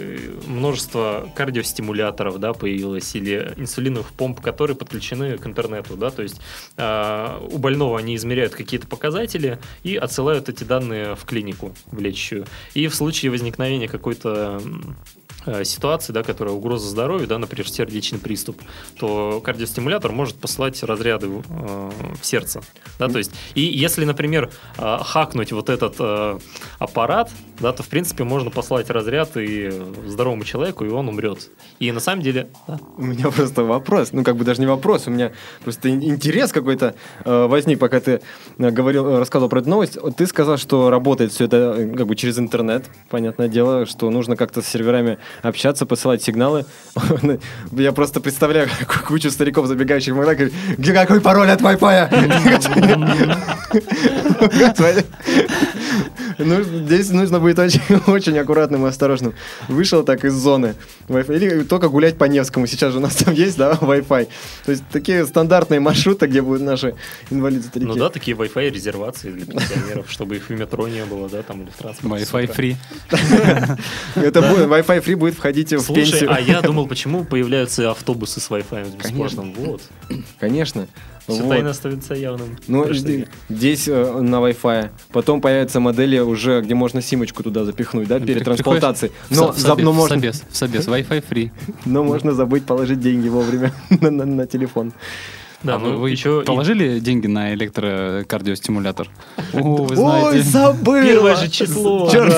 множество 0.48 1.32
кардиостимуляторов, 1.36 2.40
да, 2.40 2.54
появилось, 2.54 3.16
или 3.16 3.54
инсулиновых 3.58 4.12
помп, 4.14 4.42
которые 4.42 4.76
подключены 4.76 5.38
к 5.38 5.46
интернету, 5.46 5.96
да, 5.96 6.10
то 6.10 6.22
есть 6.24 6.40
э, 6.78 7.40
у 7.52 7.58
больного 7.58 7.98
они 7.98 8.16
измеряют 8.16 8.54
какие-то 8.54 8.88
показатели 8.88 9.60
и 9.84 9.96
отсылают 9.96 10.50
эти 10.50 10.64
данные 10.64 11.16
в 11.16 11.26
клинику, 11.26 11.74
в 11.92 12.00
лечащую. 12.00 12.46
И 12.74 12.88
в 12.88 12.96
случае 12.96 13.32
возникновения 13.32 13.88
какой-то 13.88 14.62
ситуации, 15.64 16.14
да, 16.14 16.24
которая 16.24 16.54
угроза 16.54 16.90
здоровью, 16.90 17.28
да, 17.28 17.38
например, 17.38 17.70
сердечный 17.70 18.20
приступ, 18.20 18.62
то 19.00 19.42
кардиостимулятор 19.44 20.12
может 20.12 20.36
посылать 20.36 20.82
разряды 20.84 21.28
э, 21.28 21.92
в 22.22 22.26
сердце. 22.26 22.62
Да, 23.00 23.08
то 23.08 23.18
есть, 23.18 23.32
и 23.54 23.62
если, 23.62 24.06
например, 24.06 24.52
э, 24.78 24.98
хакнуть 25.02 25.52
вот 25.52 25.70
этот 25.70 25.96
э, 26.00 26.40
аппарат, 26.80 27.32
да, 27.60 27.72
то, 27.72 27.84
в 27.84 27.88
принципе, 27.88 28.24
можно 28.24 28.52
послать 28.52 28.90
разряд 28.90 29.38
и 29.38 29.72
здоровому 30.06 30.44
человеку, 30.44 30.86
и 30.86 30.90
он 30.90 31.10
умрет. 31.10 31.50
И 31.80 31.92
на 31.92 32.00
самом 32.00 32.22
деле... 32.22 32.50
да. 32.68 32.80
У 32.98 33.04
меня 33.04 33.30
просто 33.30 33.64
вопрос, 33.64 34.14
ну 34.14 34.24
как 34.24 34.38
бы 34.38 34.46
даже 34.46 34.62
не 34.62 34.68
вопрос, 34.68 35.08
у 35.08 35.12
меня 35.12 35.32
просто 35.64 35.90
ин- 35.90 36.04
интерес 36.04 36.52
какой-то 36.52 36.96
э, 37.24 37.46
возник, 37.48 37.80
пока 37.80 38.00
ты 38.00 38.22
э, 38.58 38.72
говорил, 38.72 39.06
э, 39.08 39.20
рассказывал 39.20 39.50
про 39.50 39.60
эту 39.60 39.70
новость. 39.70 39.98
Ты 40.18 40.28
сказал, 40.28 40.58
что 40.58 40.90
работает 40.90 41.32
все 41.32 41.46
это 41.46 41.76
э, 41.78 41.96
как 41.96 42.08
бы 42.08 42.16
через 42.16 42.40
интернет, 42.40 42.86
понятное 43.10 43.48
дело, 43.48 43.86
что 43.86 44.10
нужно 44.10 44.36
как-то 44.36 44.62
с 44.62 44.68
серверами 44.68 45.18
общаться, 45.42 45.86
посылать 45.86 46.24
сигналы. 46.24 46.66
Я 47.72 47.92
просто 47.92 48.20
представляю 48.20 48.70
кучу 49.08 49.30
стариков, 49.32 49.68
забегающих 49.68 50.14
в 50.14 50.18
Макдак, 50.18 50.52
какой 50.94 51.22
пароль 51.22 51.50
от 51.50 51.62
Wi-Fi? 51.62 52.56
Ну, 56.38 56.62
здесь 56.64 57.10
нужно 57.12 57.40
быть 57.40 57.58
очень, 57.60 57.82
очень 58.08 58.38
аккуратным 58.38 58.86
и 58.86 58.90
осторожным. 58.90 59.34
Вышел 59.68 60.04
так 60.04 60.26
из 60.26 60.34
зоны. 60.34 60.76
Или 61.08 61.64
только 61.64 61.90
гулять 61.90 62.18
по 62.18 62.26
Невскому. 62.26 62.68
Сейчас 62.68 62.92
же 62.92 63.00
у 63.00 63.02
нас 63.02 63.16
там 63.16 63.34
есть, 63.34 63.58
да, 63.58 63.74
Wi-Fi. 63.74 64.28
То 64.66 64.72
есть 64.72 64.84
такие 64.92 65.26
стандартные 65.26 65.80
маршруты, 65.80 66.28
где 66.28 66.42
будут 66.42 66.62
наши 66.62 66.96
инвалиды-старики. 67.30 67.88
Ну 67.88 67.96
да, 67.96 68.10
такие 68.10 68.36
Wi-Fi 68.36 68.70
резервации 68.70 69.32
для 69.32 69.46
пенсионеров, 69.46 70.10
чтобы 70.10 70.36
их 70.38 70.50
в 70.50 70.54
метро 70.54 70.88
не 70.88 71.06
было, 71.06 71.30
да, 71.30 71.42
там 71.44 71.62
или 71.62 71.70
в 71.70 71.76
транспорте. 71.76 72.26
Wi-Fi 72.26 72.56
free. 72.56 72.76
Это 74.16 74.42
будет, 74.42 74.68
Wi-Fi 74.68 75.04
free 75.04 75.16
будет 75.16 75.36
входить 75.36 75.74
в 75.74 75.82
Слушай, 75.82 76.12
пенсию. 76.12 76.34
а 76.34 76.40
я 76.40 76.62
думал, 76.62 76.88
почему 76.88 77.24
появляются 77.26 77.92
автобусы 77.92 78.40
с 78.40 78.50
Wi-Fi 78.50 78.98
бесплатным? 78.98 79.54
Вот. 79.54 79.82
Конечно. 80.40 80.88
Все 81.28 81.42
Вот. 81.42 81.50
тайно 81.50 81.72
остается 81.72 82.14
явным. 82.14 82.56
Ну, 82.68 82.86
жди- 82.90 83.28
здесь 83.50 83.88
э, 83.88 84.22
на 84.22 84.36
Wi-Fi. 84.36 84.90
Потом 85.12 85.42
появятся 85.42 85.80
модели 85.80 86.20
уже, 86.20 86.62
где 86.62 86.76
можно 86.76 87.02
симочку 87.02 87.42
туда 87.42 87.66
запихнуть, 87.66 88.08
да, 88.08 88.20
перед 88.20 88.44
трансплантацией. 88.44 89.12
Но, 89.32 89.52
в 89.52 89.58
в 89.58 89.80
можно, 89.94 90.16
собес, 90.18 90.44
в 90.50 90.56
собес, 90.56 90.88
Wi-Fi 90.88 91.24
free. 91.28 91.52
но 91.86 92.04
можно 92.04 92.34
забыть 92.34 92.66
положить 92.66 93.00
деньги 93.00 93.28
вовремя 93.28 93.74
на, 94.02 94.12
на- 94.12 94.26
на 94.26 94.46
телефон. 94.46 94.94
Да, 95.64 95.76
А 95.76 95.80
ну 95.80 95.98
вы 95.98 96.12
еще 96.12 96.42
и 96.44 96.46
положили 96.46 97.00
деньги 97.00 97.26
на 97.26 97.56
электрокардиостимулятор? 97.56 99.08
О, 99.54 99.78
вы 99.78 99.88
Ой, 99.88 99.96
знаете. 99.96 100.42
забыл! 100.44 101.02
Первое 101.04 101.36
же 101.36 101.50
число, 101.50 102.08
Черт! 102.12 102.32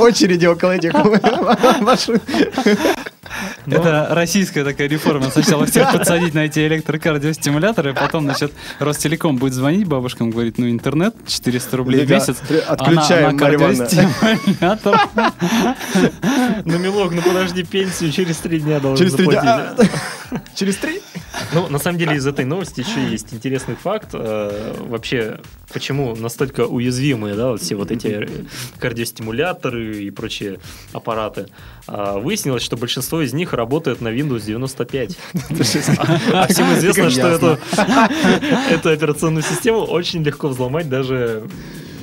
Очереди 0.00 0.46
около 0.46 0.72
этих 0.72 0.92
машин. 1.82 2.20
Это 3.66 4.08
российская 4.10 4.64
такая 4.64 4.88
реформа. 4.88 5.30
Сначала 5.30 5.66
всех 5.66 5.92
подсадить 5.92 6.34
на 6.34 6.40
эти 6.46 6.66
электрокардиостимуляторы, 6.66 7.94
потом, 7.94 8.24
значит, 8.24 8.52
Ростелеком 8.78 9.36
будет 9.36 9.52
звонить 9.54 9.86
бабушкам, 9.86 10.30
говорит, 10.30 10.58
ну, 10.58 10.68
интернет 10.70 11.14
400 11.26 11.76
рублей 11.76 12.04
в 12.04 12.10
месяц. 12.10 12.36
отключаем, 12.66 13.36
а 13.36 13.38
кардиостимулятор. 13.38 15.00
Ну, 16.64 16.78
милок, 16.78 17.12
ну 17.12 17.22
подожди, 17.22 17.62
пенсию 17.64 18.10
через 18.12 18.36
три 18.38 18.60
дня 18.60 18.80
должен 18.80 19.04
Через 19.06 19.16
три 19.16 19.26
дня. 19.26 19.68
заплатить. 19.76 19.92
А, 20.30 20.40
Через 20.54 20.76
три? 20.76 21.00
Ну, 21.52 21.68
на 21.68 21.78
самом 21.78 21.98
деле, 21.98 22.16
из 22.16 22.26
этой 22.26 22.44
новости 22.44 22.80
еще 22.80 23.08
есть 23.10 23.32
интересный 23.32 23.76
факт. 23.76 24.10
э, 24.14 24.74
Вообще, 24.88 25.38
почему 25.72 26.16
настолько 26.16 26.62
уязвимые, 26.66 27.34
да, 27.34 27.56
все 27.56 27.74
вот 27.76 27.90
эти 27.90 28.28
кардиостимуляторы 28.78 30.02
и 30.02 30.10
прочие 30.10 30.58
аппараты. 30.92 31.46
А, 31.86 32.18
Выяснилось, 32.18 32.62
что 32.62 32.76
большинство 32.76 33.15
из 33.22 33.32
них 33.32 33.52
работает 33.52 34.00
на 34.00 34.08
Windows 34.08 34.44
95. 34.46 35.16
А 36.32 36.42
а 36.42 36.46
всем 36.48 36.72
известно, 36.74 37.10
что 37.10 37.28
эту 37.28 37.58
эту 38.70 38.90
операционную 38.90 39.42
систему 39.42 39.78
очень 39.80 40.22
легко 40.22 40.48
взломать 40.48 40.88
даже 40.88 41.44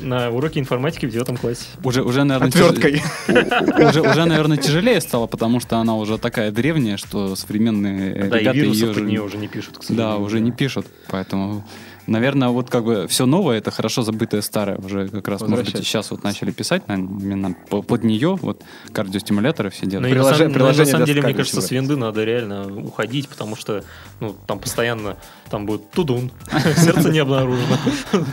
на 0.01 0.29
уроке 0.29 0.59
информатики 0.59 1.05
в 1.05 1.09
девятом 1.11 1.37
классе. 1.37 1.65
Уже, 1.83 2.03
уже, 2.03 2.23
наверное, 2.25 2.49
Отверткой. 2.49 3.01
тяж- 3.27 3.89
уже, 3.89 4.01
уже, 4.01 4.25
наверное, 4.25 4.57
тяжелее 4.57 4.99
стало, 5.01 5.27
потому 5.27 5.59
что 5.61 5.77
она 5.77 5.95
уже 5.95 6.17
такая 6.17 6.51
древняя, 6.51 6.97
что 6.97 7.35
современные 7.35 8.25
Да, 8.29 8.37
и 8.37 8.41
ребята 8.41 8.57
вирусов 8.57 8.81
ее 8.81 8.87
под 8.89 8.97
уже, 8.97 9.05
нее 9.05 9.21
уже 9.21 9.37
не 9.37 9.47
пишут, 9.47 9.77
к 9.77 9.79
да, 9.79 9.85
сожалению. 9.87 10.21
уже 10.21 10.39
не 10.41 10.51
пишут. 10.51 10.85
Поэтому, 11.07 11.65
наверное, 12.07 12.49
вот 12.49 12.69
как 12.69 12.83
бы 12.83 13.07
все 13.07 13.25
новое, 13.25 13.57
это 13.57 13.71
хорошо 13.71 14.01
забытое 14.01 14.41
старое. 14.41 14.77
Уже 14.77 15.07
как 15.09 15.27
раз, 15.27 15.41
может 15.41 15.65
быть, 15.73 15.77
сейчас 15.85 16.11
вот 16.11 16.23
начали 16.23 16.51
писать 16.51 16.87
наверное, 16.87 17.19
именно 17.21 17.55
по- 17.69 17.81
под 17.81 18.03
нее, 18.03 18.35
вот 18.41 18.61
кардиостимуляторы 18.91 19.69
все 19.69 19.85
Ну, 19.85 19.91
делают. 19.91 20.11
и 20.11 20.13
на, 20.13 20.21
Приложе- 20.21 20.37
самом, 20.37 20.51
ну, 20.53 20.69
и 20.71 20.77
на 20.77 20.85
самом 20.85 21.05
деле, 21.05 21.21
мне 21.21 21.33
кажется, 21.33 21.61
с 21.61 21.71
винды 21.71 21.95
надо 21.97 22.23
реально 22.23 22.67
уходить, 22.83 23.27
потому 23.29 23.55
что 23.55 23.83
ну, 24.19 24.35
там 24.47 24.59
постоянно 24.59 25.17
там 25.49 25.65
будет 25.65 25.91
тудун, 25.91 26.31
сердце 26.77 27.09
не 27.09 27.19
обнаружено, 27.19 27.77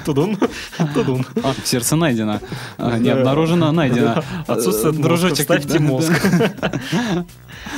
тудун, 0.04 0.38
тудун. 0.94 1.26
А, 1.42 1.52
сердце 1.64 1.96
найдено. 1.96 2.40
А, 2.78 2.98
Не 2.98 3.10
обнаружено, 3.10 3.72
найдено. 3.72 4.22
Отсутствует 4.46 5.00
Дружочек, 5.00 5.40
вставьте 5.40 5.78
да, 5.78 5.84
мозг. 5.84 6.12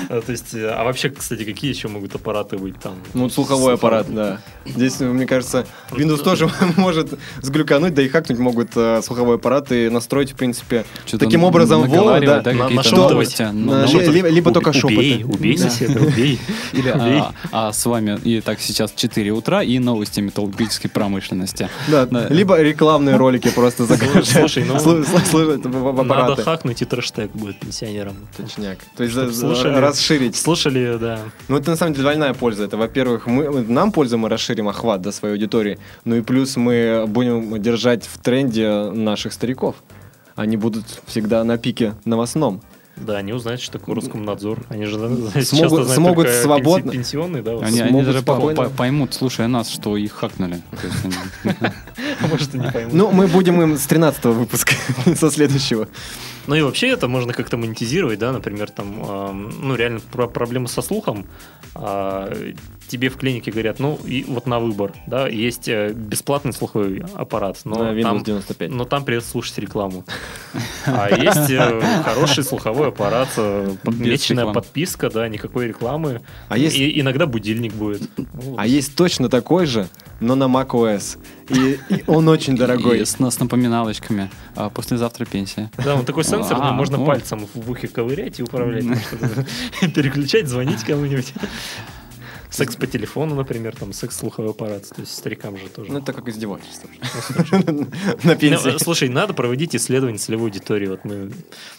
А, 0.09 0.21
То 0.21 0.33
есть, 0.33 0.55
а 0.55 0.85
вообще, 0.85 1.11
кстати, 1.11 1.45
какие 1.45 1.73
еще 1.73 1.89
могут 1.89 2.15
аппараты 2.15 2.57
быть 2.57 2.79
там? 2.79 2.95
Ну, 3.15 3.29
слуховой 3.29 3.75
аппарат, 3.75 4.13
да. 4.13 4.41
Здесь, 4.65 5.01
мне 5.01 5.27
кажется, 5.27 5.67
Windows 5.93 6.23
тоже 6.23 6.49
может 6.77 7.19
сглюкануть, 7.41 7.95
да 7.95 8.03
и 8.03 8.09
хакнуть 8.09 8.39
могут 8.39 8.71
э, 8.77 9.01
слуховой 9.03 9.37
аппарат 9.37 9.71
и 9.73 9.89
настроить, 9.89 10.33
в 10.33 10.35
принципе, 10.37 10.85
Что-то 11.07 11.25
таким 11.25 11.45
образом 11.45 11.83
наговаривать, 11.83 12.43
да, 12.45 12.53
да, 12.53 12.53
на- 12.53 12.69
новости. 12.69 13.43
На- 13.43 13.87
либо, 13.87 14.29
либо 14.29 14.53
только 14.53 14.71
Убей, 14.71 15.19
шепоты. 15.19 15.25
убей 15.39 15.57
Да. 15.57 15.63
соседа, 15.71 16.01
убей. 16.01 16.39
Или, 16.73 16.91
Убей. 16.91 17.19
а, 17.21 17.33
а 17.53 17.73
с 17.73 17.85
вами 17.87 18.19
и 18.25 18.41
так 18.41 18.61
сейчас 18.61 18.93
4 18.95 19.31
утра 19.33 19.63
и 19.63 19.79
новости 19.79 20.21
металлургической 20.21 20.91
промышленности. 20.91 21.69
Да, 21.89 22.07
Да. 22.07 22.27
либо 22.29 22.61
рекламные 22.61 23.17
ролики 23.17 23.49
просто 23.51 23.85
загружают. 23.85 24.27
Слушай, 24.53 24.65
ну, 24.65 26.03
Надо 26.05 26.43
хакнуть 26.43 26.83
и 26.83 26.85
трэштег 26.85 27.31
будет 27.33 27.59
пенсионерам. 27.61 28.15
Точняк. 28.37 28.79
То 28.97 29.05
есть 29.05 29.15
слушали. 29.39 29.77
расширить. 29.79 30.37
Слушали, 30.37 30.97
да. 31.01 31.21
Ну, 31.49 31.57
это 31.57 31.71
на 31.71 31.77
самом 31.77 31.93
деле 31.93 32.03
двойная 32.03 32.35
польза. 32.35 32.65
Это, 32.65 32.77
во-первых, 32.77 33.27
мы, 33.27 33.63
нам 33.63 33.93
пользу, 33.93 34.19
мы 34.19 34.29
расширим 34.29 34.69
охват 34.69 35.01
до 35.03 35.13
своей 35.13 35.35
аудитории. 35.35 35.79
Ну 36.05 36.17
и 36.17 36.21
плюс 36.23 36.57
мы 36.57 37.05
будем 37.07 37.61
держать 37.61 38.05
в 38.07 38.19
тренде 38.19 38.91
наших 38.91 39.33
стариков. 39.33 39.77
Они 40.35 40.57
будут 40.57 40.85
всегда 41.07 41.45
на 41.45 41.59
пике 41.59 41.95
новостном. 42.05 42.63
Да, 42.97 43.17
они 43.17 43.33
узнают, 43.33 43.61
что 43.61 43.79
такое 43.79 43.97
Роскомнадзор. 43.97 44.65
Они 44.69 44.85
же 44.85 44.97
Смогут- 44.99 45.25
знают 45.85 45.91
смогут 45.91 46.29
свободно- 46.29 46.91
пенси- 46.91 46.93
пенсионные, 46.93 47.43
да, 47.43 47.53
вот. 47.55 47.65
Они, 47.65 47.81
они 47.81 47.89
Смогут 47.91 48.07
даже 48.07 48.19
по- 48.23 48.33
спокойно. 48.35 48.63
по- 48.65 48.69
поймут, 48.71 49.15
слушая 49.15 49.49
нас, 49.49 49.71
что 49.71 49.97
их 49.97 50.13
хакнули. 50.13 50.61
То 50.71 50.87
есть 50.87 51.05
они- 51.05 51.71
может, 52.31 52.55
и 52.55 52.59
не 52.59 52.71
поймут. 52.71 52.93
Ну, 52.93 53.11
мы 53.11 53.27
будем 53.29 53.61
им 53.63 53.77
с 53.79 53.87
13 53.87 54.25
выпуска, 54.27 54.75
со 55.17 55.31
следующего. 55.31 55.89
Ну 56.47 56.55
и 56.55 56.63
вообще 56.63 56.89
это 56.89 57.09
можно 57.09 57.33
как-то 57.33 57.57
монетизировать, 57.57 58.19
да, 58.19 58.33
например, 58.33 58.71
там, 58.71 59.03
эм, 59.09 59.53
ну 59.69 59.75
реально 59.77 60.01
про 60.01 60.27
проблемы 60.27 60.69
со 60.69 60.83
слухом, 60.83 61.27
а, 61.75 62.33
тебе 62.89 63.09
в 63.09 63.17
клинике 63.17 63.51
говорят, 63.51 63.79
ну 63.79 63.99
и 64.05 64.25
вот 64.25 64.47
на 64.47 64.59
выбор, 64.61 64.93
да, 65.07 65.27
есть 65.29 65.67
э, 65.69 65.93
бесплатный 65.95 66.53
слуховой 66.53 67.03
аппарат, 67.15 67.59
но 67.65 67.77
На 67.85 67.91
Windows 67.99 68.03
там, 68.03 68.23
95. 68.25 68.71
но 68.71 68.85
там 68.85 69.05
придется 69.05 69.31
слушать 69.31 69.59
рекламу. 69.59 70.05
А 70.87 71.09
есть 71.17 71.49
э, 71.51 71.81
хороший 72.05 72.45
слуховой 72.45 72.89
аппарат, 72.89 73.29
э, 73.37 73.75
под- 73.83 73.95
Без 73.95 74.07
месячная 74.07 74.39
рекламы. 74.39 74.55
подписка, 74.55 75.11
да, 75.11 75.29
никакой 75.29 75.69
рекламы. 75.69 76.21
А 76.49 76.59
есть- 76.59 76.77
И 76.77 77.01
иногда 77.01 77.27
будильник 77.27 77.73
будет. 77.73 78.03
А 78.59 78.67
есть 78.67 78.95
точно 78.97 79.29
такой 79.29 79.65
же, 79.67 79.89
но 80.21 80.35
на 80.35 80.45
macOS. 80.45 81.19
И, 81.53 81.79
и 81.89 82.05
он 82.07 82.29
очень 82.29 82.57
дорогой. 82.57 83.01
И 83.01 83.05
с, 83.05 83.17
с 83.19 83.39
напоминалочками. 83.41 84.31
А, 84.57 84.71
послезавтра 84.71 85.25
пенсия. 85.25 85.71
Да, 85.85 85.95
он 85.95 86.05
такой 86.05 86.25
сенсорный, 86.25 86.69
А, 86.69 86.73
можно 86.73 86.97
ну. 86.99 87.07
пальцем 87.07 87.47
в 87.55 87.71
ухе 87.71 87.89
ковырять 87.89 88.41
и 88.41 88.43
управлять, 88.43 88.85
что-то, 89.07 89.47
переключать, 89.95 90.49
звонить 90.49 90.83
кому-нибудь. 90.85 91.33
Секс 92.51 92.77
по 92.77 92.87
телефону, 92.87 93.35
например, 93.35 93.75
там 93.75 93.95
секс-слуховой 93.95 94.51
аппарат, 94.51 94.87
то 94.87 95.01
есть 95.01 95.15
старикам 95.17 95.57
же 95.57 95.69
тоже. 95.71 95.91
Ну, 95.91 96.01
это 96.01 96.13
как 96.13 96.29
издевательство. 96.29 96.91
На 97.53 98.13
Ну, 98.25 98.37
пенсии. 98.37 98.77
слушай, 98.77 99.09
надо 99.09 99.33
проводить 99.33 99.75
исследование 99.75 100.19
целевой 100.19 100.49
аудитории. 100.49 100.87
Вот 100.87 101.03
мы 101.07 101.33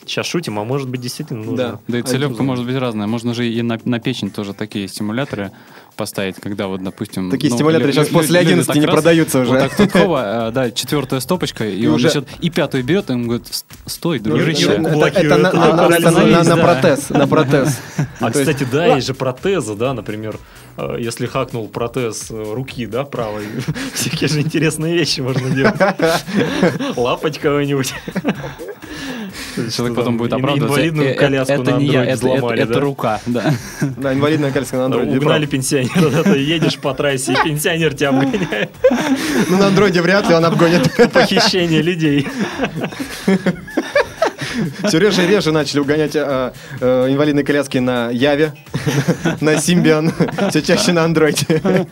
сейчас 0.07 0.25
шутим, 0.25 0.57
а 0.57 0.63
может 0.63 0.89
быть 0.89 0.99
действительно 0.99 1.41
нужно. 1.43 1.57
Да. 1.57 1.79
Да 1.87 1.99
и 1.99 2.01
целевка 2.01 2.41
может 2.41 2.65
быть 2.65 2.75
разная. 2.75 3.05
Можно 3.05 3.35
же 3.35 3.47
и 3.47 3.61
на, 3.61 3.79
на 3.85 3.99
печень 3.99 4.31
тоже 4.31 4.55
такие 4.55 4.87
стимуляторы 4.87 5.51
поставить, 5.95 6.35
когда 6.35 6.67
вот, 6.67 6.83
допустим... 6.83 7.29
Такие 7.31 7.49
ну, 7.49 7.55
стимуляторы 7.57 7.91
сейчас 7.93 8.07
после 8.09 8.39
люди 8.39 8.51
11 8.51 8.67
так 8.67 8.75
не 8.75 8.85
раз, 8.85 8.93
продаются 8.95 9.39
уже. 9.39 9.51
Вот 9.51 9.59
так 9.59 9.75
тут 9.75 9.91
хова, 9.91 10.49
э, 10.49 10.51
да, 10.51 10.71
четвертая 10.71 11.19
стопочка, 11.19 11.65
и, 11.67 11.79
И 11.79 11.87
он 11.87 11.95
уже- 11.95 12.23
и 12.41 12.49
пятую 12.49 12.83
берет, 12.83 13.09
и 13.09 13.13
он 13.13 13.27
говорит, 13.27 13.47
«Ст- 13.47 13.65
стой, 13.85 14.19
Ну, 14.19 14.31
дружище. 14.31 14.73
Это- 14.73 15.37
на- 15.37 16.57
протез, 16.57 17.09
на 17.09 17.27
протез. 17.27 17.79
А, 18.19 18.31
кстати, 18.31 18.65
да, 18.71 18.95
есть 18.95 19.07
же 19.07 19.13
протезы, 19.13 19.75
да, 19.75 19.93
например, 19.93 20.37
э, 20.77 20.97
если 20.99 21.25
хакнул 21.25 21.67
протез 21.67 22.31
э, 22.31 22.53
руки, 22.53 22.85
да, 22.85 23.03
правой, 23.03 23.45
всякие 23.93 24.27
же 24.29 24.41
интересные 24.41 24.93
вещи 24.95 25.21
можно 25.21 25.49
делать. 25.49 25.79
Лапать 26.97 27.39
кого-нибудь. 27.39 27.93
Человек 29.71 29.95
потом 29.95 30.17
будет 30.17 30.33
оправдываться. 30.33 30.75
Инвалидную 30.75 31.09
«Э, 31.09 31.11
э, 31.11 31.15
коляску 31.15 31.53
это 31.53 31.71
на 31.71 31.77
не 31.77 31.85
я, 31.87 32.05
это, 32.05 32.79
рука, 32.79 33.21
да. 33.25 33.53
Да, 33.97 34.13
инвалидная 34.13 34.51
коляска 34.51 34.77
на 34.77 34.85
андроиде. 34.85 35.17
Угнали 35.17 35.45
пенсионера, 35.45 36.09
да, 36.09 36.23
ты 36.23 36.39
едешь 36.39 36.79
по 36.79 36.93
трассе, 36.93 37.33
и 37.33 37.35
пенсионер 37.47 37.93
тебя 37.93 38.09
обгоняет. 38.09 38.69
Ну, 39.49 39.57
на 39.57 39.67
андроиде 39.67 40.01
вряд 40.01 40.27
ли 40.29 40.35
он 40.35 40.45
обгонит. 40.45 40.89
Похищение 41.11 41.81
людей. 41.81 42.27
Все 44.87 44.99
реже 44.99 45.23
и 45.23 45.27
реже 45.27 45.51
начали 45.51 45.79
угонять 45.79 46.15
э, 46.15 46.53
э, 46.79 47.07
инвалидные 47.09 47.45
коляски 47.45 47.77
на 47.77 48.09
Яве, 48.09 48.53
на 49.41 49.57
Симбиан, 49.57 50.11
все 50.49 50.61
чаще 50.61 50.91
на 50.91 51.03
андроиде. 51.03 51.87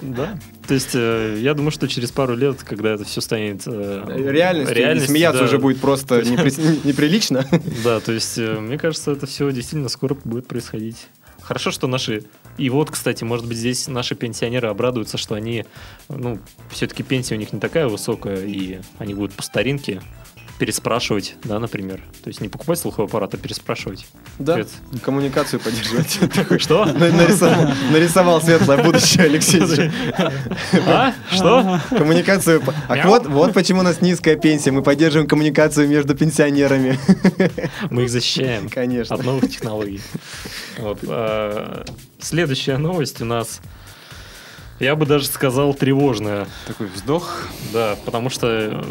Да. 0.00 0.38
То 0.68 0.74
есть, 0.74 0.90
э, 0.94 1.38
я 1.40 1.54
думаю, 1.54 1.70
что 1.70 1.88
через 1.88 2.10
пару 2.10 2.36
лет, 2.36 2.62
когда 2.62 2.92
это 2.92 3.04
все 3.04 3.22
станет 3.22 3.62
э, 3.66 4.04
Реальность, 4.06 4.70
реальностью, 4.70 5.10
смеяться 5.10 5.40
да. 5.40 5.46
уже 5.46 5.58
будет 5.58 5.80
просто 5.80 6.20
непри- 6.20 6.86
неприлично. 6.86 7.46
Да, 7.84 8.00
то 8.00 8.12
есть, 8.12 8.36
э, 8.36 8.58
мне 8.60 8.76
кажется, 8.76 9.12
это 9.12 9.26
все 9.26 9.50
действительно 9.50 9.88
скоро 9.88 10.14
будет 10.24 10.46
происходить. 10.46 11.08
Хорошо, 11.40 11.70
что 11.70 11.86
наши... 11.86 12.24
И 12.58 12.68
вот, 12.68 12.90
кстати, 12.90 13.24
может 13.24 13.46
быть, 13.46 13.56
здесь 13.56 13.88
наши 13.88 14.14
пенсионеры 14.14 14.68
обрадуются, 14.68 15.16
что 15.16 15.34
они... 15.34 15.64
Ну, 16.10 16.38
все-таки 16.70 17.02
пенсия 17.02 17.36
у 17.36 17.38
них 17.38 17.54
не 17.54 17.60
такая 17.60 17.88
высокая, 17.88 18.44
и 18.44 18.80
они 18.98 19.14
будут 19.14 19.32
по 19.32 19.42
старинке 19.42 20.02
переспрашивать, 20.58 21.36
да, 21.44 21.58
например. 21.58 22.02
То 22.22 22.28
есть 22.28 22.40
не 22.40 22.48
покупать 22.48 22.78
слуховой 22.78 23.06
аппарат, 23.08 23.34
а 23.34 23.36
переспрашивать. 23.36 24.06
Да, 24.38 24.54
Привет. 24.54 24.68
коммуникацию 25.02 25.60
поддерживать. 25.60 26.18
Что? 26.60 26.84
на- 26.84 27.74
Нарисовал, 27.92 28.42
светлое 28.42 28.82
будущее 28.82 29.24
Алексей. 29.24 29.58
А? 30.86 31.12
Что? 31.30 31.80
Коммуникацию. 31.90 32.62
А 32.88 33.06
вот, 33.06 33.26
вот 33.26 33.54
почему 33.54 33.80
у 33.80 33.82
нас 33.82 34.00
низкая 34.00 34.36
пенсия. 34.36 34.70
Мы 34.70 34.82
поддерживаем 34.82 35.28
коммуникацию 35.28 35.88
между 35.88 36.14
пенсионерами. 36.14 36.98
Мы 37.90 38.04
их 38.04 38.10
защищаем. 38.10 38.68
Конечно. 38.68 39.14
От 39.14 39.24
новых 39.24 39.48
технологий. 39.50 40.00
Вот, 40.78 40.98
а, 41.06 41.84
Следующая 42.20 42.78
новость 42.78 43.20
у 43.20 43.24
нас, 43.24 43.60
я 44.80 44.96
бы 44.96 45.06
даже 45.06 45.26
сказал, 45.26 45.72
тревожная. 45.74 46.46
Такой 46.66 46.88
вздох. 46.88 47.46
Да, 47.72 47.96
потому 48.04 48.28
что 48.30 48.46
э, 48.48 48.82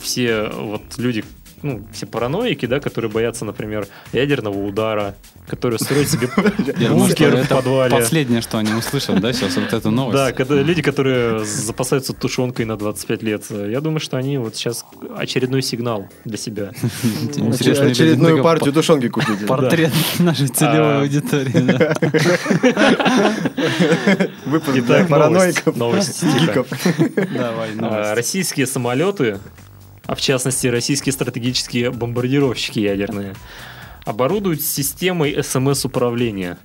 все 0.00 0.48
вот 0.48 0.82
люди, 0.96 1.24
ну, 1.62 1.82
все 1.92 2.06
параноики, 2.06 2.66
да, 2.66 2.78
которые 2.80 3.10
боятся, 3.10 3.44
например, 3.44 3.86
ядерного 4.12 4.58
удара, 4.64 5.16
которые 5.48 5.78
строят 5.80 6.08
себе 6.08 6.28
бункер 6.90 7.36
в 7.44 7.48
подвале. 7.48 7.90
последнее, 7.90 8.40
что 8.42 8.58
они 8.58 8.72
услышат, 8.74 9.18
да, 9.20 9.32
сейчас 9.32 9.56
вот 9.56 9.72
эту 9.72 9.90
новость. 9.90 10.16
Да, 10.16 10.32
когда 10.32 10.54
люди, 10.62 10.82
которые 10.82 11.44
запасаются 11.44 12.12
тушенкой 12.12 12.64
на 12.64 12.76
25 12.76 13.22
лет, 13.24 13.44
я 13.50 13.80
думаю, 13.80 13.98
что 13.98 14.16
они 14.18 14.38
вот 14.38 14.54
сейчас 14.56 14.84
очередной 15.16 15.62
сигнал 15.62 16.06
для 16.24 16.36
себя. 16.38 16.70
Очередную 16.70 18.42
партию 18.42 18.72
тушенки 18.72 19.08
купить. 19.08 19.46
Портрет 19.46 19.92
нашей 20.20 20.48
целевой 20.48 20.98
А. 20.98 21.00
аудитории. 21.00 21.88
Выпуск 24.48 25.08
параноиков. 25.08 25.76
новость. 25.76 26.22
Гиков. 26.40 26.66
Давай, 27.34 27.70
А, 27.72 27.80
новость. 27.80 28.14
Российские 28.14 28.66
самолеты, 28.66 29.38
а 30.08 30.14
в 30.14 30.20
частности 30.22 30.66
российские 30.66 31.12
стратегические 31.12 31.90
бомбардировщики 31.90 32.80
ядерные, 32.80 33.34
оборудуют 34.06 34.62
системой 34.62 35.44
СМС-управления. 35.44 36.56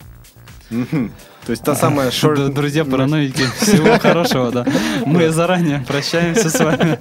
То 0.70 1.52
есть 1.52 1.62
та 1.62 1.76
самая 1.76 2.10
short... 2.10 2.54
Друзья 2.54 2.86
параноики, 2.86 3.44
всего 3.60 4.00
хорошего, 4.02 4.50
да. 4.50 4.66
Мы 5.06 5.30
заранее 5.30 5.84
прощаемся 5.86 6.50
с 6.50 6.58
вами, 6.58 6.98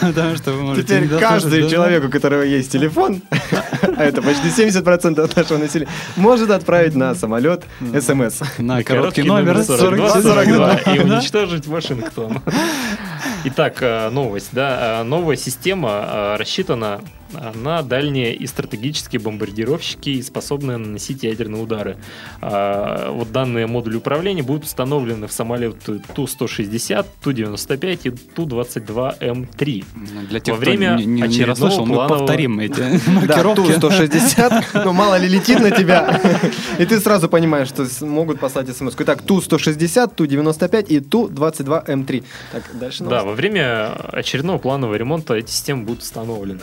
потому 0.00 0.34
что 0.36 0.52
вы 0.52 0.62
можете 0.62 0.86
Теперь 0.86 1.20
каждый 1.20 1.68
человек, 1.68 2.06
у 2.06 2.08
которого 2.08 2.40
есть 2.40 2.72
телефон, 2.72 3.20
а 3.82 4.02
это 4.02 4.22
почти 4.22 4.48
70% 4.48 5.36
нашего 5.36 5.58
населения, 5.58 5.92
может 6.16 6.50
отправить 6.50 6.94
на 6.94 7.14
самолет 7.14 7.64
смс. 8.00 8.40
на 8.56 8.82
короткий 8.82 9.24
номер 9.24 9.62
42 9.62 10.08
42 10.08 10.22
42 10.22 10.94
и 10.94 10.98
уничтожить 11.00 11.66
Вашингтон. 11.66 12.40
Итак, 13.44 13.82
э, 13.82 14.08
новость, 14.10 14.50
да. 14.52 15.00
Э, 15.00 15.02
Новая 15.02 15.34
система 15.36 15.90
э, 15.90 16.36
рассчитана 16.36 17.00
э, 17.34 17.52
на 17.58 17.82
дальние 17.82 18.34
и 18.34 18.46
стратегические 18.46 19.20
бомбардировщики, 19.20 20.20
способные 20.22 20.76
наносить 20.78 21.22
ядерные 21.22 21.62
удары. 21.62 21.96
А, 22.40 23.10
Вот 23.12 23.30
данные 23.32 23.66
модули 23.66 23.96
управления 23.96 24.42
будут 24.42 24.64
установлены 24.64 25.26
в 25.26 25.32
самолеты 25.32 26.00
Ту-160, 26.14 27.06
Ту-95 27.22 28.00
и 28.04 28.10
Ту-22М3. 28.10 29.84
Для 30.28 30.40
тех, 30.40 30.54
Во 30.54 30.60
время 30.60 30.94
кто 30.94 31.02
не, 31.04 31.22
не- 31.28 31.44
расслышал, 31.44 31.86
мы 31.86 31.96
планового- 31.96 32.18
повторим 32.18 32.60
эти 32.60 32.72
Да, 33.06 33.10
маркировки. 33.12 33.72
Ту-160, 33.78 34.64
ну 34.84 34.92
мало 34.92 35.16
ли 35.18 35.28
летит 35.28 35.60
на 35.60 35.70
тебя, 35.70 36.20
и 36.78 36.84
ты 36.84 37.00
сразу 37.00 37.28
понимаешь, 37.28 37.68
что 37.68 37.86
могут 38.04 38.40
послать 38.40 38.68
смс. 38.76 38.94
Итак, 38.98 39.22
Ту-160, 39.22 40.14
Ту-95 40.14 40.86
и 40.88 41.00
Ту-22М3. 41.00 42.24
Так, 42.52 42.62
дальше 42.78 43.04
Да, 43.04 43.22
во 43.24 43.32
время 43.32 43.92
очередного 44.12 44.58
планового 44.58 44.94
ремонта 44.96 45.34
эти 45.34 45.50
системы 45.50 45.84
будут 45.84 46.02
установлены. 46.02 46.60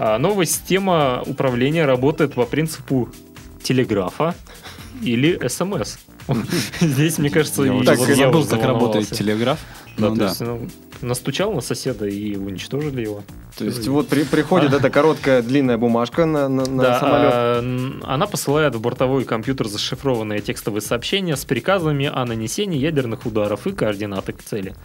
А 0.00 0.16
Новая 0.18 0.46
система 0.46 1.22
управления 1.26 1.84
работает 1.84 2.34
по 2.34 2.46
принципу 2.46 3.08
телеграфа 3.62 4.34
или 5.02 5.40
СМС. 5.48 5.96
Здесь, 6.80 7.18
мне 7.18 7.30
кажется, 7.30 7.64
Я 7.64 7.82
Так, 7.82 7.98
забыл, 7.98 8.44
как 8.46 8.62
работает 8.62 9.08
телеграф. 9.10 9.58
Да, 9.96 10.10
Ну 10.10 10.16
то 10.16 10.24
есть, 10.26 10.40
ну, 10.40 10.68
настучал 11.00 11.52
на 11.52 11.60
соседа 11.60 12.06
и 12.06 12.36
уничтожили 12.36 13.02
его. 13.02 13.24
То 13.56 13.64
есть 13.64 13.88
вот 13.88 14.06
при- 14.06 14.22
приходит 14.22 14.72
эта 14.72 14.88
короткая 14.90 15.42
длинная 15.42 15.78
бумажка 15.78 16.26
на, 16.26 16.48
на- 16.48 16.64
на 16.64 16.82
Да, 16.84 17.00
самолет. 17.00 17.32
а, 17.34 18.00
она 18.04 18.26
посылает 18.28 18.76
в 18.76 18.80
бортовой 18.80 19.24
компьютер 19.24 19.66
зашифрованные 19.66 20.40
текстовые 20.40 20.80
сообщения 20.82 21.36
с 21.36 21.44
приказами 21.44 22.06
о 22.06 22.24
нанесении 22.24 22.78
ядерных 22.78 23.26
ударов 23.26 23.66
и 23.66 23.72
координаты 23.72 24.32
к 24.32 24.42
цели. 24.44 24.76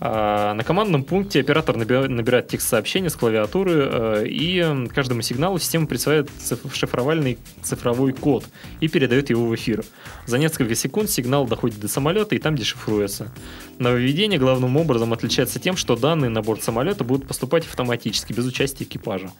А, 0.00 0.54
На 0.54 0.64
командном 0.64 1.04
пункте 1.04 1.40
оператор 1.40 1.76
наби- 1.76 2.08
набирает 2.08 2.48
текст 2.48 2.68
сообщения 2.68 3.10
с 3.10 3.16
клавиатуры, 3.16 3.72
э, 3.74 4.24
и 4.26 4.88
каждому 4.92 5.22
сигналу 5.22 5.58
система 5.58 5.86
присваивает 5.86 6.30
шифровальный 6.72 7.38
цифровой 7.62 8.12
код 8.12 8.44
и 8.80 8.88
передает 8.88 9.30
его 9.30 9.46
в 9.46 9.54
эфир. 9.54 9.84
За 10.26 10.38
несколько 10.38 10.74
секунд 10.74 11.10
сигнал 11.10 11.46
доходит 11.46 11.80
до 11.80 11.88
самолета 11.88 12.34
и 12.34 12.38
там 12.38 12.56
дешифруется. 12.56 13.32
Нововведение 13.78 14.38
главным 14.38 14.76
образом 14.76 15.12
отличается 15.12 15.60
тем, 15.60 15.76
что 15.76 15.96
данные 15.96 16.28
на 16.28 16.42
борт 16.42 16.62
самолета 16.62 17.04
будут 17.04 17.28
поступать 17.28 17.64
автоматически, 17.66 18.32
без 18.32 18.46
участия 18.46 18.84
экипажа. 18.84 19.30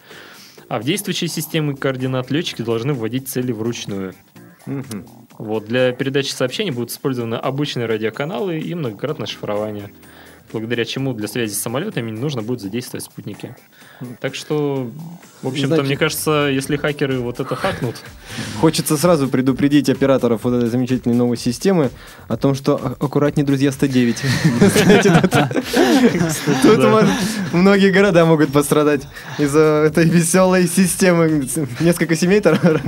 А 0.68 0.78
в 0.78 0.84
действующей 0.84 1.28
системе 1.28 1.76
координат 1.76 2.30
летчики 2.30 2.62
должны 2.62 2.94
вводить 2.94 3.28
цели 3.28 3.52
вручную. 3.52 4.14
Вот, 5.36 5.66
для 5.66 5.92
передачи 5.92 6.30
сообщений 6.30 6.70
будут 6.70 6.90
использованы 6.90 7.34
обычные 7.34 7.86
радиоканалы 7.86 8.60
и 8.60 8.74
многократное 8.74 9.26
шифрование, 9.26 9.90
благодаря 10.60 10.84
чему 10.84 11.12
для 11.12 11.28
связи 11.28 11.52
с 11.52 11.60
самолетами 11.60 12.10
не 12.10 12.20
нужно 12.20 12.42
будет 12.42 12.60
задействовать 12.60 13.04
спутники. 13.04 13.56
Так 14.20 14.34
что, 14.34 14.90
в 15.42 15.48
общем-то, 15.48 15.68
Значит- 15.68 15.86
мне 15.86 15.96
кажется, 15.96 16.48
если 16.52 16.76
хакеры 16.76 17.18
вот 17.20 17.40
это 17.40 17.54
хакнут, 17.56 17.96
Хочется 18.60 18.96
сразу 18.96 19.28
предупредить 19.28 19.88
операторов 19.88 20.40
вот 20.44 20.54
этой 20.54 20.68
замечательной 20.68 21.14
новой 21.14 21.36
системы 21.36 21.90
о 22.28 22.36
том, 22.36 22.54
что 22.54 22.80
а- 22.82 23.04
аккуратнее, 23.04 23.46
друзья, 23.46 23.70
109. 23.70 24.16
Знаете, 24.84 25.22
тут- 26.62 27.06
многие 27.52 27.90
города 27.90 28.24
могут 28.24 28.50
пострадать 28.52 29.02
из-за 29.38 29.84
этой 29.86 30.06
веселой 30.08 30.66
системы. 30.66 31.46
Несколько 31.80 32.16
семей 32.16 32.42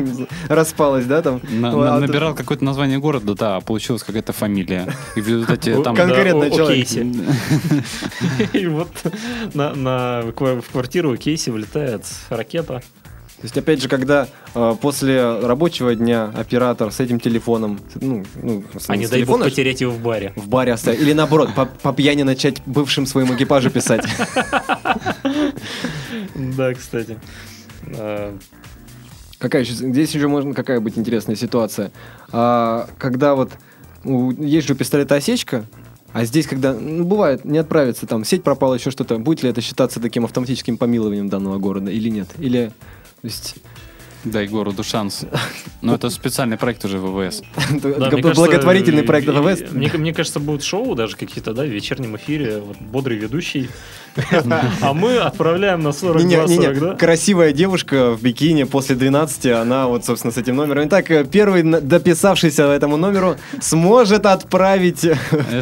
распалось, 0.48 1.05
да, 1.05 1.22
там. 1.22 1.40
На- 1.48 1.96
а 1.96 2.00
набирал 2.00 2.35
какое-то 2.35 2.64
название 2.64 2.98
города, 2.98 3.35
да, 3.35 3.57
а 3.57 3.61
получилась 3.61 4.02
какая-то 4.02 4.33
фамилия. 4.33 4.88
И 5.14 5.20
в 5.20 5.29
результате 5.29 5.74
там... 5.83 5.94
Кон- 5.94 6.09
конкретный 6.09 6.50
да, 6.50 6.55
о- 6.55 6.55
о 6.55 6.57
человек. 6.57 6.88
кейсе. 6.88 7.07
И 8.52 8.66
вот 8.66 8.88
в 9.55 10.72
квартиру 10.72 11.06
Кейси 11.14 11.51
влетает 11.51 12.05
ракета. 12.31 12.83
То 13.37 13.42
есть, 13.42 13.59
опять 13.59 13.83
же, 13.83 13.88
когда 13.88 14.29
э, 14.55 14.75
после 14.81 15.40
рабочего 15.40 15.95
дня 15.95 16.33
оператор 16.35 16.90
с 16.90 17.01
этим 17.01 17.21
телефоном, 17.21 17.79
ну, 18.01 18.25
ну, 18.42 18.64
с- 18.79 18.88
А 18.88 18.97
не 18.97 19.07
дай 19.07 19.25
бог 19.25 19.42
потерять 19.42 19.83
его 19.83 19.92
в 19.92 20.01
баре. 20.01 20.33
в 20.37 20.49
баре 20.49 20.73
оставить, 20.73 21.01
или 21.03 21.12
наоборот, 21.12 21.55
по, 21.55 21.66
по 21.66 21.92
пьяни 21.92 22.23
начать 22.23 22.62
бывшим 22.64 23.05
своему 23.05 23.35
экипажу 23.35 23.71
писать. 23.71 24.05
Да, 26.35 26.75
кстати. 26.75 27.19
А, 27.97 28.37
Какая 29.38 29.62
еще, 29.62 29.73
здесь 29.75 30.14
еще 30.14 30.29
можно 30.29 30.55
какая 30.55 30.81
быть 30.81 30.97
интересная 30.97 31.37
ситуация. 31.37 31.92
А, 32.33 32.88
когда 32.99 33.35
вот 33.35 33.53
у- 34.05 34.31
есть 34.33 34.66
же 34.66 34.73
у 34.73 34.77
пистолета 34.77 35.14
осечка, 35.16 35.66
а 36.16 36.24
здесь, 36.24 36.46
когда, 36.46 36.72
ну, 36.72 37.05
бывает, 37.05 37.44
не 37.44 37.59
отправится, 37.59 38.07
там, 38.07 38.24
сеть 38.24 38.42
пропала, 38.42 38.72
еще 38.72 38.90
что-то, 38.90 39.18
будет 39.18 39.42
ли 39.42 39.50
это 39.50 39.61
считаться 39.61 40.00
таким 40.00 40.24
автоматическим 40.24 40.79
помилованием 40.79 41.29
данного 41.29 41.59
города 41.59 41.90
или 41.90 42.09
нет? 42.09 42.29
Или, 42.38 42.72
то 43.20 43.26
есть, 43.26 43.57
Дай 44.24 44.46
городу 44.48 44.83
шанс. 44.83 45.26
Но 45.83 45.94
это 45.94 46.09
специальный 46.09 46.57
проект 46.57 46.83
уже 46.87 46.98
ВВС. 46.98 47.42
Да, 47.83 48.11
кажется, 48.11 48.35
благотворительный 48.35 49.02
проект 49.02 49.29
ВВС. 49.29 49.70
мне 49.72 50.14
кажется, 50.14 50.40
будут 50.40 50.62
шоу 50.62 50.94
даже 50.94 51.16
какие-то, 51.16 51.52
да, 51.52 51.64
в 51.64 51.68
вечернем 51.68 52.16
эфире, 52.16 52.61
вот, 52.61 52.79
бодрый 52.79 53.18
ведущий. 53.18 53.68
А 54.81 54.92
мы 54.92 55.18
отправляем 55.18 55.83
на 55.83 55.92
42 55.92 56.29
Не-не, 56.29 56.64
40, 56.64 56.79
да? 56.81 56.94
красивая 56.94 57.52
девушка 57.52 58.12
в 58.12 58.22
бикини 58.22 58.64
после 58.64 58.96
12, 58.96 59.46
она 59.46 59.87
вот, 59.87 60.05
собственно, 60.05 60.33
с 60.33 60.37
этим 60.37 60.57
номером. 60.57 60.87
Итак, 60.88 61.11
э, 61.11 61.24
первый 61.24 61.62
дописавшийся 61.62 62.64
этому 62.64 62.96
номеру 62.96 63.37
сможет 63.61 64.26
отправить 64.26 65.00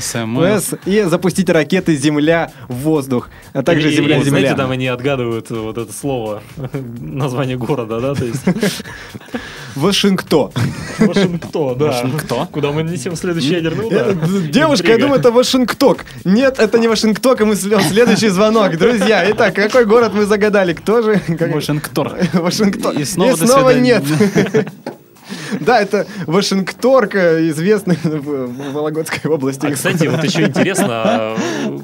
СМС. 0.00 0.74
И 0.86 1.02
запустить 1.02 1.48
ракеты 1.48 1.96
Земля 1.96 2.52
в 2.68 2.74
воздух, 2.74 3.30
а 3.52 3.62
также 3.62 3.90
Земля-Земля. 3.90 4.30
Знаете, 4.30 4.54
там 4.56 4.70
они 4.70 4.86
отгадывают 4.86 5.50
вот 5.50 5.78
это 5.78 5.92
слово, 5.92 6.42
название 7.00 7.56
города, 7.56 8.00
да, 8.00 8.14
то 8.14 8.24
есть 8.24 8.42
Вашингтон. 9.74 10.50
Вашингтон, 10.98 11.78
да. 11.78 11.86
Вашингтон? 11.86 12.46
Куда 12.48 12.70
мы 12.72 12.82
нанесем 12.82 13.16
следующий 13.16 13.54
ядерный 13.54 13.84
Э, 13.84 13.86
удар. 13.88 14.14
д- 14.14 14.48
Девушка, 14.48 14.88
я 14.92 14.98
думаю, 14.98 15.20
это 15.20 15.30
Вашингтон. 15.30 15.96
Нет, 16.24 16.58
это 16.58 16.78
не 16.78 16.88
Вашингтон, 16.88 17.36
и 17.40 17.44
мы 17.44 17.56
следующий 17.56 18.28
звонок. 18.28 18.76
Друзья, 18.76 19.24
итак, 19.30 19.54
какой 19.54 19.84
город 19.84 20.12
мы 20.14 20.26
загадали? 20.26 20.72
Кто 20.74 21.02
же? 21.02 21.20
Вашингтон. 21.28 22.12
Вашингтон. 22.32 22.98
И 22.98 23.04
снова 23.04 23.70
нет. 23.70 24.04
Да, 25.60 25.80
это 25.80 26.06
Вашингторка, 26.26 27.18
э, 27.18 27.48
известная 27.50 27.96
в 28.02 28.72
Вологодской 28.72 29.30
области. 29.30 29.66
А, 29.66 29.70
кстати, 29.72 30.06
вот 30.06 30.22
еще 30.24 30.44
интересно, 30.44 30.86
а, 30.88 31.36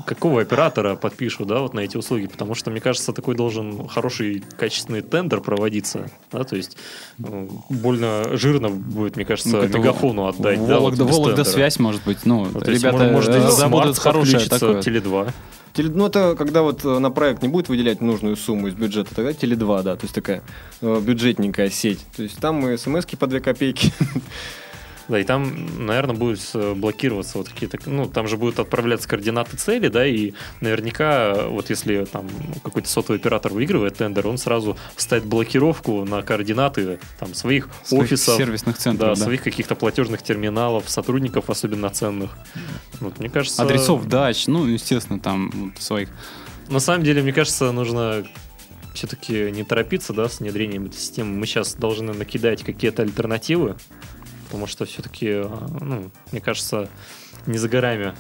какого 0.07 0.43
оператора 0.43 0.97
подпишу, 0.97 1.45
да, 1.45 1.61
вот 1.61 1.75
на 1.75 1.81
эти 1.81 1.97
услуги, 1.97 2.27
потому 2.27 2.55
что, 2.55 2.71
мне 2.71 2.81
кажется, 2.81 3.13
такой 3.13 3.35
должен 3.35 3.89
хороший, 3.89 4.43
качественный 4.59 5.03
тендер 5.03 5.41
проводиться, 5.41 6.11
да, 6.33 6.45
то 6.45 6.57
есть 6.57 6.77
э, 7.23 7.49
больно 7.69 8.25
жирно 8.33 8.69
будет, 8.69 9.17
мне 9.17 9.25
кажется, 9.25 9.57
ну, 9.57 9.69
мегафону 9.69 10.27
отдать. 10.27 10.67
Да, 10.67 10.81
вот 10.81 10.99
Вологда 10.99 11.45
связь, 11.45 11.79
может 11.79 12.03
быть, 12.05 12.25
ну, 12.25 12.47
ну 12.53 12.61
ребята 12.61 13.05
может, 13.05 13.31
может, 13.31 13.59
э, 13.59 13.63
работают 13.63 13.99
хорошая 13.99 14.83
теле 14.83 15.01
2. 15.01 15.29
Теле- 15.75 15.91
Ну, 15.95 16.07
это 16.07 16.35
когда 16.37 16.63
вот 16.63 16.85
э, 16.85 16.99
на 16.99 17.11
проект 17.11 17.43
не 17.43 17.49
будет 17.49 17.69
выделять 17.69 18.01
нужную 18.01 18.37
сумму 18.37 18.69
из 18.69 18.75
бюджета, 18.75 19.15
тогда 19.15 19.31
Теле2, 19.31 19.83
да, 19.83 19.97
то 19.97 20.05
есть 20.05 20.15
такая 20.15 20.43
э, 20.81 21.01
бюджетненькая 21.01 21.71
сеть. 21.71 22.05
То 22.17 22.23
есть 22.23 22.39
там 22.39 22.69
и 22.69 22.77
смс 22.77 23.07
по 23.07 23.27
2 23.27 23.41
копейки. 23.41 23.93
Да, 25.11 25.19
и 25.19 25.25
там, 25.25 25.85
наверное, 25.85 26.15
будет 26.15 26.41
э, 26.55 26.73
блокироваться 26.75 27.39
вот 27.39 27.49
какие-то, 27.49 27.79
ну, 27.87 28.07
там 28.07 28.29
же 28.29 28.37
будут 28.37 28.61
отправляться 28.61 29.09
координаты 29.09 29.57
цели, 29.57 29.89
да, 29.89 30.07
и 30.07 30.35
наверняка, 30.61 31.49
вот 31.49 31.69
если 31.69 32.05
там 32.05 32.29
какой-то 32.63 32.89
сотовый 32.89 33.19
оператор 33.19 33.53
выигрывает 33.53 33.97
тендер, 33.97 34.29
он 34.29 34.39
сразу 34.39 34.77
ставит 34.97 35.25
блокировку 35.25 36.05
на 36.05 36.23
координаты 36.23 37.01
там 37.19 37.35
своих, 37.35 37.69
Своих 37.83 38.05
офисов, 38.05 38.37
сервисных 38.37 38.77
да, 38.77 38.83
центров, 38.83 39.19
да. 39.19 39.25
своих 39.25 39.43
каких-то 39.43 39.75
платежных 39.75 40.23
терминалов, 40.23 40.89
сотрудников 40.89 41.51
особенно 41.51 41.91
ценных. 41.91 42.31
Вот, 43.01 43.19
мне 43.19 43.29
кажется... 43.29 43.61
Адресов 43.63 44.07
дач, 44.07 44.47
ну, 44.47 44.65
естественно, 44.65 45.19
там 45.19 45.51
вот, 45.51 45.83
своих. 45.83 46.09
На 46.69 46.79
самом 46.79 47.03
деле, 47.03 47.21
мне 47.23 47.33
кажется, 47.33 47.73
нужно 47.73 48.25
все-таки 48.95 49.51
не 49.51 49.65
торопиться, 49.65 50.13
да, 50.13 50.29
с 50.29 50.41
внедрением 50.41 50.87
этой 50.87 50.99
системы. 50.99 51.37
Мы 51.37 51.47
сейчас 51.47 51.75
должны 51.75 52.13
накидать 52.13 52.63
какие-то 52.63 53.03
альтернативы, 53.03 53.77
потому 54.51 54.67
что 54.67 54.85
все-таки, 54.85 55.45
ну, 55.81 56.11
мне 56.33 56.41
кажется, 56.41 56.89
не 57.47 57.57
за 57.57 57.69
горами 57.69 58.15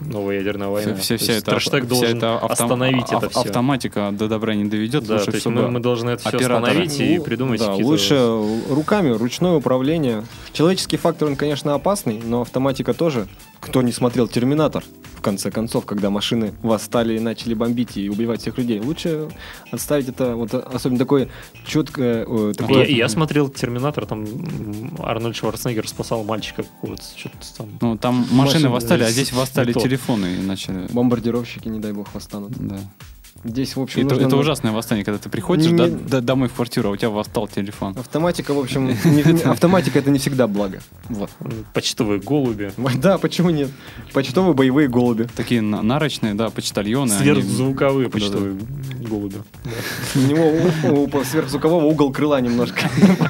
новая 0.00 0.36
ядерная 0.38 0.68
война. 0.68 0.94
Все, 0.94 1.16
вся 1.18 1.32
есть 1.32 1.42
это, 1.42 1.58
вся 1.58 1.80
должен 1.80 2.16
эта 2.16 2.36
автом- 2.36 2.52
остановить 2.52 3.12
это 3.12 3.28
все. 3.28 3.40
Автоматика 3.40 4.10
до 4.12 4.28
добра 4.28 4.54
не 4.54 4.64
доведет. 4.64 5.04
Да, 5.04 5.14
лучше, 5.14 5.24
то 5.26 5.30
есть 5.32 5.40
чтобы 5.42 5.62
мы, 5.62 5.70
мы 5.72 5.80
должны 5.80 6.10
это 6.10 6.28
все 6.28 6.38
остановить 6.38 6.98
и 7.00 7.18
Ну, 7.18 7.24
придумать 7.24 7.60
Да, 7.60 7.74
лучше 7.74 8.14
руками, 8.70 9.10
ручное 9.10 9.52
управление. 9.52 10.24
Человеческий 10.52 10.96
фактор, 10.96 11.28
он, 11.28 11.36
конечно, 11.36 11.74
опасный, 11.74 12.20
но 12.24 12.42
автоматика 12.42 12.94
тоже. 12.94 13.26
Кто 13.60 13.82
не 13.82 13.92
смотрел 13.92 14.28
«Терминатор», 14.28 14.84
в 15.16 15.20
конце 15.20 15.50
концов, 15.50 15.84
когда 15.84 16.10
машины 16.10 16.54
восстали 16.62 17.16
и 17.16 17.20
начали 17.20 17.52
бомбить 17.54 17.96
и 17.96 18.08
убивать 18.08 18.40
всех 18.40 18.56
людей. 18.56 18.78
Лучше 18.78 19.28
отставить 19.72 20.08
это, 20.08 20.36
вот 20.36 20.54
особенно 20.54 20.98
такое 21.00 21.28
четкое... 21.66 22.24
э, 22.24 22.52
такое- 22.56 22.84
Я, 22.84 22.96
я 22.96 23.08
смотрел 23.08 23.48
Терминатор, 23.48 24.06
там 24.06 24.24
Арнольд 25.00 25.34
Шварценеггер 25.34 25.88
спасал 25.88 26.22
мальчика 26.22 26.62
какого-то, 26.62 27.02
что-то 27.16 27.36
там. 27.56 27.66
Ну, 27.80 27.98
там 27.98 28.14
машины 28.30 28.36
Машины, 28.36 28.68
восстали, 28.68 29.02
а 29.02 29.10
здесь 29.10 29.32
восстали 29.32 29.72
телефоны 29.72 30.36
и 30.36 30.38
начали... 30.40 30.86
Бомбардировщики, 30.92 31.66
не 31.68 31.80
дай 31.80 31.92
бог, 31.92 32.14
восстанут. 32.14 32.52
Да. 32.56 32.78
Здесь, 33.44 33.76
в 33.76 33.80
общем, 33.80 34.00
Это, 34.06 34.14
нужно- 34.16 34.26
это 34.26 34.36
ужасное 34.36 34.72
восстание, 34.72 35.04
когда 35.04 35.18
ты 35.18 35.28
приходишь 35.28 35.70
Не- 35.70 35.76
да- 35.76 35.86
да- 35.88 36.20
домой 36.20 36.48
в 36.48 36.54
квартиру, 36.54 36.88
а 36.88 36.92
у 36.92 36.96
тебя 36.96 37.10
восстал 37.10 37.46
телефон. 37.46 37.96
Автоматика, 37.98 38.52
в 38.52 38.58
общем, 38.58 38.86
не- 39.04 39.32
не- 39.32 39.42
автоматика 39.42 39.98
это 40.00 40.10
не 40.10 40.18
всегда 40.18 40.46
благо. 40.48 40.80
Вот. 41.08 41.30
Почтовые 41.72 42.20
голуби. 42.20 42.72
Да, 42.98 43.16
почему 43.18 43.50
нет? 43.50 43.70
Почтовые 44.12 44.54
боевые 44.54 44.88
голуби. 44.88 45.28
Такие 45.36 45.60
на- 45.62 45.82
нарочные, 45.82 46.34
да, 46.34 46.50
почтальоны. 46.50 47.12
они- 47.12 47.20
Сверхзвуковые 47.22 48.08
Да-да. 48.08 48.18
почтовые 48.18 48.56
голуби. 49.08 49.36
У 50.16 50.18
него 50.18 51.04
у, 51.04 51.04
у 51.18 51.24
сверхзвукового 51.24 51.84
угол 51.84 52.12
крыла 52.12 52.40
немножко 52.40 52.80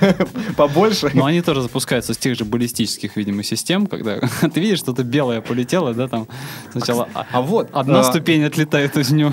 побольше. 0.57 1.11
Но 1.15 1.27
они 1.27 1.43
тоже 1.43 1.63
запускаются 1.63 2.15
с 2.15 2.19
тех 2.19 2.37
же 2.37 2.45
баллистических, 2.45 3.17
видимо, 3.17 3.43
систем, 3.43 3.87
когда 3.87 4.19
ты 4.21 4.61
видишь, 4.61 4.79
что-то 4.79 5.05
белое 5.05 5.41
полетело, 5.41 5.93
да, 5.95 6.09
там 6.09 6.27
сначала 6.73 7.09
а- 7.15 7.27
А 7.31 7.43
вот 7.43 7.69
одна 7.73 8.01
а, 8.01 8.05
ступень 8.05 8.43
отлетает 8.45 8.97
из 8.97 9.11
него, 9.11 9.33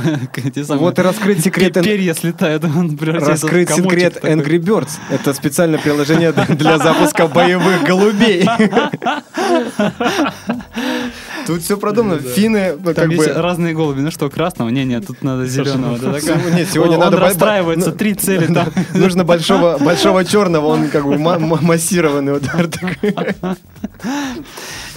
самые 0.65 0.81
Вот 0.81 0.99
и 0.99 1.01
раскрыть 1.01 1.43
секрет 1.43 1.73
пе- 1.73 1.81
перья 1.83 2.13
слетают, 2.13 2.63
Раскрыть 3.01 3.69
секрет. 3.69 4.17
Angry 4.23 4.57
Birds. 4.59 4.91
Это 5.09 5.33
специальное 5.33 5.79
приложение 5.79 6.31
для 6.31 6.77
запуска 6.77 7.27
боевых 7.27 7.83
голубей. 7.83 8.47
Тут 11.47 11.61
все 11.61 11.77
продумано. 11.77 12.19
Финны, 12.19 12.73
ну, 12.77 12.93
Там 12.93 13.09
как 13.09 13.11
есть 13.11 13.27
бы... 13.33 13.41
разные 13.41 13.73
голуби. 13.75 13.99
Ну 14.01 14.09
что, 14.09 14.29
красного? 14.31 14.69
Не, 14.69 14.83
нет, 14.83 15.05
тут 15.05 15.21
надо 15.23 15.45
зеленого. 15.45 15.97
Сегодня- 16.19 16.55
Нет, 16.55 16.67
сегодня 16.71 16.95
Он- 16.95 17.03
надо... 17.03 17.17
Он 17.17 17.23
расстраивается, 17.23 17.91
ну, 17.91 17.95
три 17.95 18.15
цели 18.15 18.47
там. 18.51 18.67
Нужно 18.95 19.23
большого, 19.23 19.77
большого 19.77 20.25
черного, 20.25 20.65
он 20.67 20.89
как 20.89 21.05
бы 21.05 21.17
ма- 21.19 21.37
ма- 21.37 21.59
массированный 21.61 22.37
удар. 22.37 22.67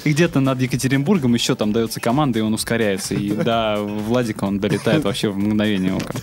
И 0.04 0.12
где-то 0.12 0.40
над 0.40 0.60
Екатеринбургом 0.60 1.34
еще 1.34 1.54
там 1.54 1.72
дается 1.72 2.00
команда, 2.00 2.38
и 2.38 2.42
он 2.42 2.54
ускоряется. 2.54 3.14
И 3.14 3.30
до 3.30 3.76
Владика 3.78 4.44
он 4.44 4.58
долетает 4.58 5.04
вообще 5.04 5.28
в 5.28 5.36
мгновение 5.36 5.94
ока. 5.94 6.14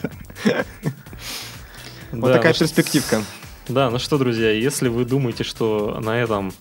Вот 2.12 2.32
такая 2.32 2.54
ну 2.54 2.60
перспективка. 2.60 3.24
Да, 3.68 3.90
ну 3.90 4.00
что, 4.00 4.18
друзья, 4.18 4.52
если 4.52 4.88
вы 4.90 5.06
думаете, 5.06 5.44
что 5.44 6.00
на 6.00 6.18
этом 6.18 6.54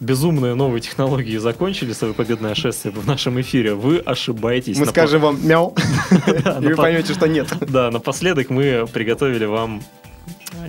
безумные 0.00 0.54
новые 0.54 0.80
технологии 0.80 1.36
закончили 1.36 1.92
свое 1.92 2.12
победное 2.12 2.54
шествие 2.54 2.92
в 2.92 3.06
нашем 3.06 3.40
эфире, 3.40 3.74
вы 3.74 3.98
ошибаетесь. 3.98 4.76
Мы 4.76 4.86
Напо- 4.86 4.90
скажем 4.90 5.22
вам 5.22 5.46
мяу, 5.46 5.74
и 6.60 6.66
вы 6.66 6.74
поймете, 6.74 7.14
что 7.14 7.26
нет. 7.26 7.48
Да, 7.60 7.90
напоследок 7.90 8.50
мы 8.50 8.86
приготовили 8.92 9.44
вам 9.44 9.82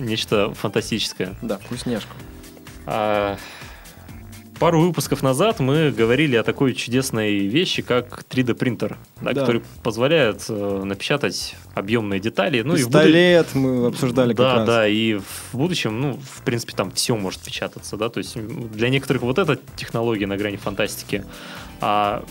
нечто 0.00 0.54
фантастическое. 0.54 1.34
Да, 1.42 1.58
вкусняшку. 1.58 2.14
Пару 4.58 4.80
выпусков 4.80 5.22
назад 5.22 5.58
мы 5.60 5.90
говорили 5.90 6.36
о 6.36 6.42
такой 6.42 6.74
чудесной 6.74 7.38
вещи, 7.46 7.82
как 7.82 8.24
3D 8.30 8.54
принтер, 8.54 8.96
да, 9.20 9.32
Да. 9.32 9.40
который 9.40 9.62
позволяет 9.82 10.44
э, 10.48 10.82
напечатать 10.84 11.56
объемные 11.74 12.20
детали. 12.20 12.62
Ну 12.62 12.74
и 12.76 12.82
в 12.82 12.86
буду- 12.86 12.98
Пистолет 12.98 13.54
мы 13.54 13.86
обсуждали 13.88 14.28
как 14.30 14.36
да, 14.38 14.54
раз. 14.56 14.66
да, 14.66 14.88
и 14.88 15.14
в 15.14 15.24
будущем, 15.56 16.00
ну, 16.00 16.20
в 16.36 16.42
принципе, 16.42 16.72
там 16.76 16.90
все 16.92 17.16
может 17.16 17.40
печататься, 17.40 17.96
да, 17.96 18.08
то 18.08 18.18
есть 18.18 18.36
для 18.36 18.90
некоторых 18.90 19.22
вот 19.22 19.38
эта 19.38 19.58
технология 19.76 20.26
на 20.26 20.36
грани 20.36 20.56
фантастики, 20.56 21.24
а 21.80 22.24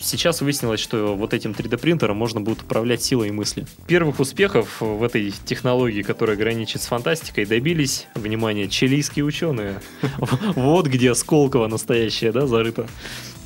сейчас 0.00 0.40
выяснилось, 0.40 0.80
что 0.80 1.14
вот 1.14 1.34
этим 1.34 1.52
3D 1.52 1.76
принтером 1.78 2.16
можно 2.16 2.40
будет 2.40 2.62
управлять 2.62 3.02
силой 3.02 3.30
мысли. 3.30 3.66
Первых 3.86 4.20
успехов 4.20 4.80
в 4.80 5.02
этой 5.02 5.32
технологии, 5.44 6.02
которая 6.02 6.36
граничит 6.36 6.82
с 6.82 6.86
фантастикой, 6.86 7.44
добились, 7.46 8.06
внимание, 8.14 8.68
чилийские 8.68 9.24
ученые. 9.24 9.80
Вот 10.54 10.86
где 10.86 11.14
Сколково 11.14 11.66
настоящее, 11.68 12.32
да, 12.32 12.46
зарыто. 12.46 12.86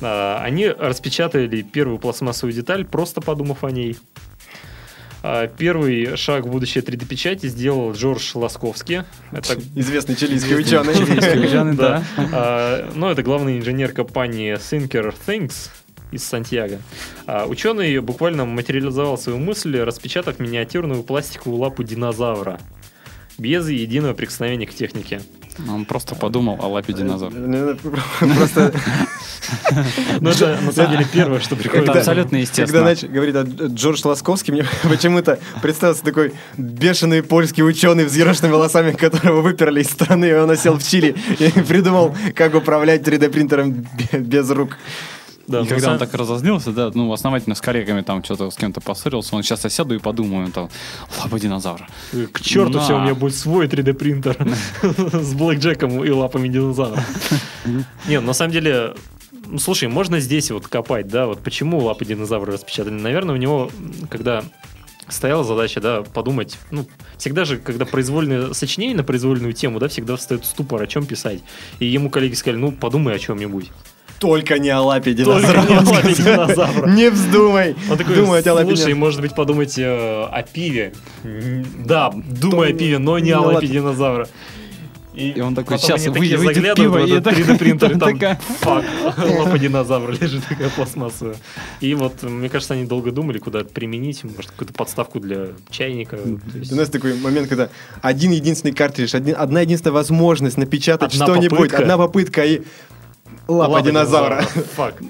А, 0.01 0.41
Они 0.43 0.67
распечатали 0.67 1.61
первую 1.61 1.97
пластмассовую 1.99 2.53
деталь, 2.53 2.85
просто 2.85 3.21
подумав 3.21 3.63
о 3.63 3.71
ней. 3.71 3.97
А, 5.21 5.47
Первый 5.47 6.17
шаг 6.17 6.45
в 6.45 6.49
будущее 6.49 6.83
3D-печати 6.83 7.47
сделал 7.47 7.93
Джордж 7.93 8.31
Ласковский. 8.35 9.03
Это 9.31 9.57
Известный 9.75 10.15
чилийский 10.15 10.55
ученый. 10.55 10.93
чилийский 10.93 11.39
ученый, 11.47 11.75
да. 11.75 12.03
а, 12.17 12.91
ну, 12.93 13.07
это 13.09 13.23
главный 13.23 13.57
инженер 13.57 13.93
компании 13.93 14.55
Thinker 14.55 15.13
Things 15.25 15.69
из 16.13 16.23
Сантьяго. 16.23 16.79
А, 17.27 17.45
ученый 17.45 17.99
буквально 17.99 18.45
материализовал 18.45 19.17
свою 19.17 19.39
мысль, 19.39 19.77
распечатав 19.79 20.39
миниатюрную 20.39 21.03
пластиковую 21.03 21.59
лапу 21.59 21.83
динозавра 21.83 22.59
без 23.37 23.67
единого 23.67 24.13
прикосновения 24.13 24.67
к 24.67 24.73
технике. 24.73 25.21
Он 25.69 25.85
просто 25.85 26.15
подумал 26.15 26.57
о 26.61 26.67
лапе 26.67 26.93
динозавра. 26.93 27.35
Просто 28.19 28.73
Но 30.21 30.29
это 30.31 30.57
на 30.61 30.71
самом 30.71 30.91
деле 30.91 31.07
первое, 31.11 31.39
что 31.39 31.55
приходит. 31.55 31.83
Это 31.83 31.91
на 31.91 31.93
ум. 31.93 31.97
абсолютно 31.99 32.29
Когда 32.29 32.39
естественно. 32.39 32.89
нач- 32.89 33.07
говорит 33.07 33.35
Джордж 33.75 34.01
Ласковский, 34.05 34.53
мне 34.53 34.65
почему-то 34.83 35.39
представился 35.61 36.03
такой 36.03 36.33
бешеный 36.57 37.23
польский 37.23 37.63
ученый, 37.63 38.05
взъерошенными 38.05 38.53
волосами, 38.53 38.91
которого 38.93 39.41
выперли 39.41 39.81
из 39.81 39.89
страны, 39.89 40.25
и 40.25 40.33
он 40.33 40.49
осел 40.49 40.77
в 40.77 40.83
Чили 40.83 41.15
и 41.39 41.49
придумал, 41.67 42.15
как 42.35 42.55
управлять 42.55 43.01
3D-принтером 43.07 43.71
бе- 44.11 44.19
без 44.19 44.49
рук. 44.49 44.77
Да, 45.45 45.59
И 45.59 45.63
когда 45.63 45.75
он 45.75 45.81
самом- 45.81 45.99
так 45.99 46.13
разознился, 46.13 46.71
да, 46.71 46.89
ну, 46.93 47.11
основательно 47.11 47.53
с 47.55 47.59
коллегами 47.61 48.01
там 48.01 48.23
что-то 48.23 48.49
с 48.49 48.55
кем-то 48.55 48.79
поссорился, 48.79 49.35
он 49.35 49.43
сейчас 49.43 49.63
я 49.65 49.69
сяду 49.69 49.93
и 49.93 49.99
подумаю, 49.99 50.49
там, 50.51 50.69
лапа 51.21 51.39
динозавра. 51.39 51.87
К 52.31 52.39
черту 52.41 52.77
На. 52.77 52.79
все, 52.81 52.97
у 52.97 53.01
меня 53.01 53.13
будет 53.13 53.35
свой 53.35 53.67
3D 53.67 53.93
принтер 53.93 54.37
с 54.81 55.33
блэкджеком 55.33 56.03
и 56.03 56.09
лапами 56.09 56.47
динозавра. 56.47 57.03
Нет, 58.07 58.23
на 58.23 58.31
самом 58.33 58.53
деле, 58.53 58.93
ну, 59.47 59.59
слушай, 59.59 59.89
можно 59.89 60.19
здесь 60.21 60.49
вот 60.51 60.67
копать, 60.67 61.07
да, 61.07 61.27
вот 61.27 61.39
почему 61.43 61.79
лапы 61.79 62.05
динозавра 62.05 62.53
распечатали. 62.53 62.93
Наверное, 62.93 63.35
у 63.35 63.37
него, 63.37 63.69
когда 64.09 64.43
стояла 65.09 65.43
задача, 65.43 65.81
да, 65.81 66.03
подумать, 66.03 66.57
ну, 66.71 66.87
всегда 67.17 67.43
же, 67.43 67.57
когда 67.57 67.85
произвольное 67.85 68.53
сочинение 68.53 68.95
на 68.95 69.03
произвольную 69.03 69.51
тему, 69.51 69.79
да, 69.79 69.89
всегда 69.89 70.15
встает 70.15 70.45
ступор, 70.45 70.81
о 70.81 70.87
чем 70.87 71.05
писать. 71.05 71.41
И 71.79 71.85
ему 71.85 72.09
коллеги 72.09 72.35
сказали, 72.35 72.59
ну, 72.61 72.71
подумай 72.71 73.13
о 73.13 73.19
чем-нибудь. 73.19 73.69
Только 74.23 74.57
не 74.57 74.69
о 74.69 74.81
лапе 74.81 75.13
динозавра. 75.13 75.61
не 75.69 75.75
о 75.75 75.81
лапе 75.81 76.13
динозавра. 76.17 76.87
Не 76.89 77.09
вздумай. 77.09 77.75
Он 77.91 77.97
такой, 77.97 78.15
Думать 78.15 78.47
о 78.47 78.53
лапе 78.53 78.75
слушай, 78.75 78.93
может 78.93 79.19
быть, 79.21 79.35
подумать 79.35 79.77
э, 79.77 80.23
о 80.31 80.41
пиве. 80.43 80.93
Да, 81.85 82.11
думай 82.13 82.69
о 82.71 82.73
пиве, 82.73 82.99
но 82.99 83.19
не 83.19 83.31
о 83.31 83.41
лапе 83.41 83.67
динозавра. 83.67 84.27
И 85.13 85.39
он 85.41 85.53
такой, 85.53 85.77
потом 85.77 85.89
«Щас 85.91 86.07
они 86.07 86.17
выйдет- 86.17 86.37
такие 86.37 86.37
выйдет 86.37 86.55
заглядывают 86.55 87.25
пиво, 87.25 87.29
и 87.29 87.43
3D 87.43 87.57
принтер, 87.59 87.91
и 87.91 87.93
там 87.99 88.13
такая- 88.13 88.39
фак, 88.61 88.83
лапа 89.17 89.59
динозавра 89.59 90.11
лежит 90.11 90.43
такая 90.49 90.69
пластмассовая. 90.69 91.35
И 91.81 91.93
вот, 91.93 92.23
мне 92.23 92.49
кажется, 92.49 92.73
они 92.73 92.85
долго 92.85 93.11
думали, 93.11 93.37
куда 93.37 93.59
это 93.59 93.69
применить, 93.71 94.23
может, 94.23 94.49
какую-то 94.49 94.73
подставку 94.73 95.19
для 95.19 95.49
чайника. 95.69 96.17
есть- 96.55 96.71
У 96.71 96.75
нас 96.75 96.89
такой 96.89 97.13
момент, 97.13 97.47
когда 97.47 97.69
один 98.01 98.31
единственный 98.31 98.71
картридж, 98.73 99.15
один- 99.15 99.35
одна 99.37 99.61
единственная 99.61 99.93
возможность 99.93 100.57
напечатать 100.57 101.13
что-нибудь, 101.13 101.71
одна 101.73 101.97
попытка 101.97 102.43
и 102.43 102.61
лапа, 103.47 103.71
Лапа 103.71 103.85
динозавра. 103.85 104.45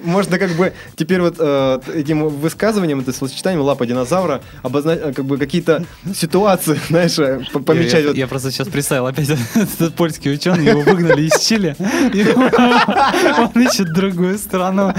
Можно 0.03 0.39
как 0.39 0.51
бы 0.51 0.73
теперь 0.95 1.21
вот 1.21 1.35
э, 1.39 1.79
этим 1.93 2.27
высказыванием, 2.27 2.99
это 2.99 3.13
словосочетанием 3.13 3.61
лапа 3.61 3.85
динозавра 3.85 4.41
обозначить 4.63 5.15
как 5.15 5.25
бы 5.25 5.37
какие-то 5.37 5.85
ситуации, 6.15 6.79
знаешь, 6.89 7.17
э, 7.19 7.41
помечать. 7.65 8.01
Я, 8.01 8.07
вот. 8.07 8.17
я 8.17 8.27
просто 8.27 8.51
сейчас 8.51 8.67
представил 8.67 9.07
опять 9.07 9.29
этот 9.55 9.93
польский 9.95 10.33
ученый, 10.33 10.65
его 10.65 10.81
выгнали 10.81 11.23
из 11.23 11.39
Чили, 11.39 11.75
и 12.13 12.27
он 13.55 13.61
ищет 13.61 13.93
другую 13.93 14.37
страну, 14.37 14.93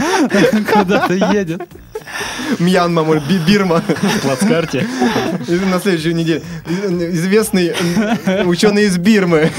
куда-то 0.73 1.14
едет. 1.33 1.62
Мьянма, 2.58 3.02
может, 3.04 3.26
Би- 3.26 3.38
Бирма. 3.38 3.82
В 3.86 4.20
плацкарте. 4.20 4.86
На 5.70 5.80
следующую 5.80 6.14
неделю. 6.14 6.42
Известный 6.66 7.74
ученый 8.44 8.84
из 8.84 8.98
Бирмы. 8.98 9.50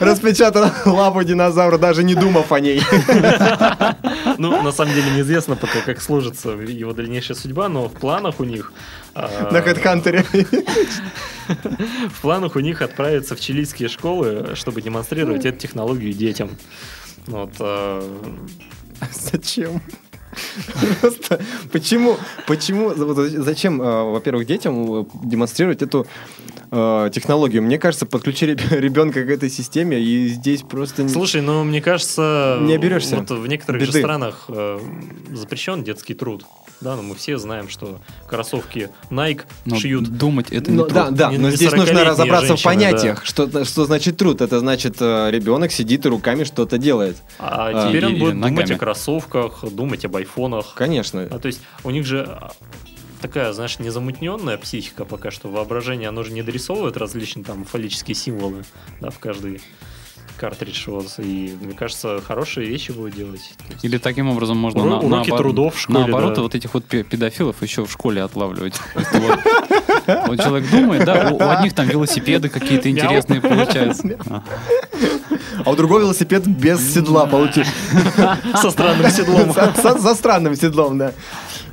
Распечатал 0.00 0.70
лапу 0.86 1.22
динозавра, 1.22 1.78
даже 1.78 2.02
не 2.04 2.14
думав 2.14 2.52
о 2.52 2.60
ней. 2.60 2.82
Ну, 4.38 4.62
на 4.62 4.72
самом 4.72 4.94
деле, 4.94 5.10
неизвестно 5.12 5.56
пока, 5.56 5.80
как 5.80 6.00
сложится 6.02 6.50
его 6.50 6.92
дальнейшая 6.92 7.36
судьба, 7.36 7.68
но 7.68 7.88
в 7.88 7.92
планах 7.92 8.40
у 8.40 8.44
них... 8.44 8.72
а, 9.14 9.50
На 9.52 9.62
Хэдхантере. 9.62 10.24
В 11.48 12.20
планах 12.20 12.56
у 12.56 12.60
них 12.60 12.82
отправиться 12.82 13.34
в 13.36 13.40
чилийские 13.40 13.88
школы, 13.88 14.50
чтобы 14.54 14.82
демонстрировать 14.82 15.44
эту 15.44 15.58
технологию 15.58 16.12
детям. 16.12 16.50
Вот, 17.26 17.52
а, 17.60 18.02
Зачем? 19.12 19.80
Просто 21.00 21.40
почему, 21.72 22.16
почему, 22.46 22.92
зачем, 22.94 23.80
э, 23.80 24.12
во-первых, 24.12 24.46
детям 24.46 25.02
э, 25.02 25.04
демонстрировать 25.24 25.82
эту 25.82 26.06
э, 26.70 27.10
технологию? 27.12 27.62
Мне 27.62 27.78
кажется, 27.78 28.06
подключили 28.06 28.56
ребенка 28.74 29.24
к 29.24 29.30
этой 29.30 29.50
системе, 29.50 30.00
и 30.00 30.28
здесь 30.28 30.62
просто... 30.62 31.08
Слушай, 31.08 31.42
ну 31.42 31.64
мне 31.64 31.80
кажется, 31.80 32.58
Не 32.60 32.74
оберешься. 32.74 33.16
Вот 33.16 33.30
в 33.30 33.46
некоторых 33.46 33.82
же 33.84 33.92
странах 33.92 34.44
э, 34.48 34.78
запрещен 35.32 35.84
детский 35.84 36.14
труд. 36.14 36.44
Да, 36.82 36.96
но 36.96 37.02
мы 37.02 37.14
все 37.14 37.38
знаем, 37.38 37.68
что 37.68 38.00
кроссовки 38.28 38.90
Nike 39.10 39.42
Но 39.64 39.76
шьют. 39.78 40.04
думать 40.08 40.50
это 40.50 40.70
не 40.70 40.76
Ну, 40.78 40.86
да, 40.88 41.04
трудно. 41.04 41.16
да, 41.16 41.30
Не- 41.30 41.38
но 41.38 41.50
не 41.50 41.56
здесь 41.56 41.70
нужно 41.72 41.84
40-летние 41.92 42.04
разобраться 42.10 42.44
в 42.44 42.48
женщины, 42.60 42.64
понятиях. 42.74 43.24
Что, 43.24 43.64
что 43.64 43.84
значит 43.86 44.16
труд? 44.16 44.40
Это 44.40 44.58
значит, 44.60 44.96
э, 45.00 45.30
ребенок 45.30 45.70
сидит 45.72 46.04
и 46.06 46.08
руками 46.08 46.44
что-то 46.44 46.78
делает. 46.78 47.16
А, 47.38 47.68
А, 47.68 47.88
теперь 47.88 48.04
он 48.06 48.12
или 48.12 48.20
будет 48.20 48.34
думать 48.34 48.50
ногами. 48.52 48.72
о 48.74 48.78
кроссовках, 48.78 49.64
думать 49.70 50.04
об 50.04 50.16
айфонах. 50.16 50.74
Конечно. 50.74 51.28
А, 51.30 51.38
то 51.38 51.46
есть 51.46 51.60
у 51.84 51.90
них 51.90 52.04
же 52.04 52.22
а, 52.28 52.52
такая, 53.20 53.52
знаешь, 53.52 53.78
незамутненная 53.78 54.58
психика 54.58 55.04
пока 55.04 55.30
что. 55.30 55.48
Воображение, 55.48 56.08
оно 56.08 56.22
же 56.24 56.32
не 56.32 56.42
дорисовывает 56.42 56.96
различные 56.96 57.44
там 57.44 57.64
фаллические 57.64 58.14
символы 58.16 58.64
да, 59.00 59.10
в 59.10 59.18
каждый 59.20 59.60
картридж. 60.38 60.84
Вот, 60.88 61.06
и 61.18 61.56
мне 61.60 61.74
кажется, 61.74 62.20
хорошие 62.26 62.66
вещи 62.66 62.90
будут 62.92 63.14
делать. 63.14 63.40
Есть- 63.70 63.84
Или 63.84 63.98
таким 63.98 64.28
образом 64.28 64.56
можно 64.58 64.80
Уро- 64.80 64.84
на- 64.90 64.98
уроки 64.98 65.10
наоборот- 65.30 65.38
трудов 65.38 65.74
в 65.76 65.80
школе, 65.80 65.98
наоборот, 66.00 66.34
да. 66.34 66.42
вот 66.42 66.54
этих 66.54 66.74
вот 66.74 66.84
пе- 66.84 67.04
педофилов 67.04 67.62
еще 67.62 67.84
в 67.86 67.92
школе 67.92 68.22
отлавливать. 68.22 68.74
Вот 70.26 70.40
человек 70.42 70.70
думает, 70.70 71.04
да, 71.04 71.30
у 71.30 71.40
одних 71.48 71.74
там 71.74 71.86
велосипеды 71.86 72.48
какие-то 72.48 72.90
интересные 72.90 73.40
получаются. 73.40 74.18
А. 74.28 74.42
У 75.64 75.76
другого 75.76 76.00
велосипед 76.00 76.46
без 76.46 76.92
седла 76.92 77.26
получился. 77.26 77.70
Со 78.60 78.70
странным 78.70 79.10
седлом. 79.10 79.52
Со- 79.76 79.98
За 79.98 80.14
странным 80.14 80.56
седлом, 80.56 80.98
да. 80.98 81.12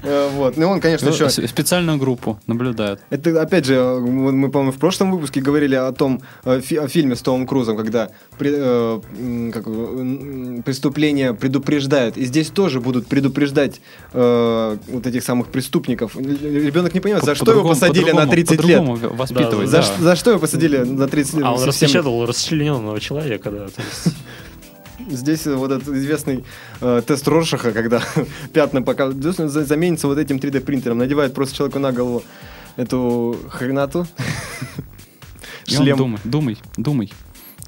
Э, 0.04 0.30
Вот. 0.34 0.58
Ну, 0.58 0.68
он, 0.70 0.80
конечно, 0.80 1.08
Ну, 1.10 1.14
еще... 1.14 1.30
Специальную 1.48 1.98
группу 1.98 2.40
наблюдают. 2.48 3.02
Это, 3.10 3.42
опять 3.42 3.66
же, 3.66 3.82
мы, 4.00 4.50
по-моему, 4.50 4.72
в 4.72 4.78
прошлом 4.78 5.12
выпуске 5.12 5.42
говорили 5.42 5.76
о 5.76 5.92
том 5.92 6.22
э, 6.46 6.62
о 6.78 6.88
фильме 6.88 7.16
с 7.16 7.22
Томом 7.22 7.46
Крузом, 7.48 7.76
когда 7.78 8.10
э, 8.40 9.02
преступления 10.66 11.34
предупреждают. 11.34 12.18
И 12.18 12.26
здесь 12.26 12.50
тоже 12.50 12.80
будут 12.80 13.08
предупреждать 13.08 13.82
вот 14.14 15.06
этих 15.08 15.24
самых 15.24 15.48
преступников. 15.48 16.16
Ребенок 16.16 16.94
не 16.94 17.00
понимает, 17.00 17.26
за 17.26 17.36
что 17.36 17.52
его 17.52 17.68
посадили 17.68 18.12
на 18.12 18.26
по-другому- 18.26 18.32
30 18.32 18.64
лет. 18.66 18.82
воспитывать, 19.12 19.70
За, 19.70 20.16
что 20.16 20.32
его 20.32 20.40
посадили 20.40 20.78
на 20.78 21.08
30 21.08 21.34
лет? 21.36 21.46
А 21.46 21.54
он 21.54 21.64
распечатал 21.64 22.26
расчлененного 22.26 23.00
человека, 23.00 23.52
да. 23.52 23.68
Здесь 25.10 25.46
вот 25.46 25.72
этот 25.72 25.88
известный 25.90 26.44
э, 26.82 27.02
тест 27.06 27.28
Роршаха, 27.28 27.72
когда 27.72 28.02
пятна 28.54 28.82
пока 28.82 29.12
заменится 29.12 30.08
вот 30.08 30.18
этим 30.18 30.38
3D 30.38 30.62
принтером, 30.62 31.00
надевает 31.00 31.34
просто 31.34 31.56
человеку 31.56 31.80
на 31.80 31.92
голову 31.92 32.24
эту 32.76 33.38
хренату. 33.50 34.08
Шлем. 35.68 35.98
думай, 35.98 36.20
думай, 36.24 36.58
думай. 36.78 37.12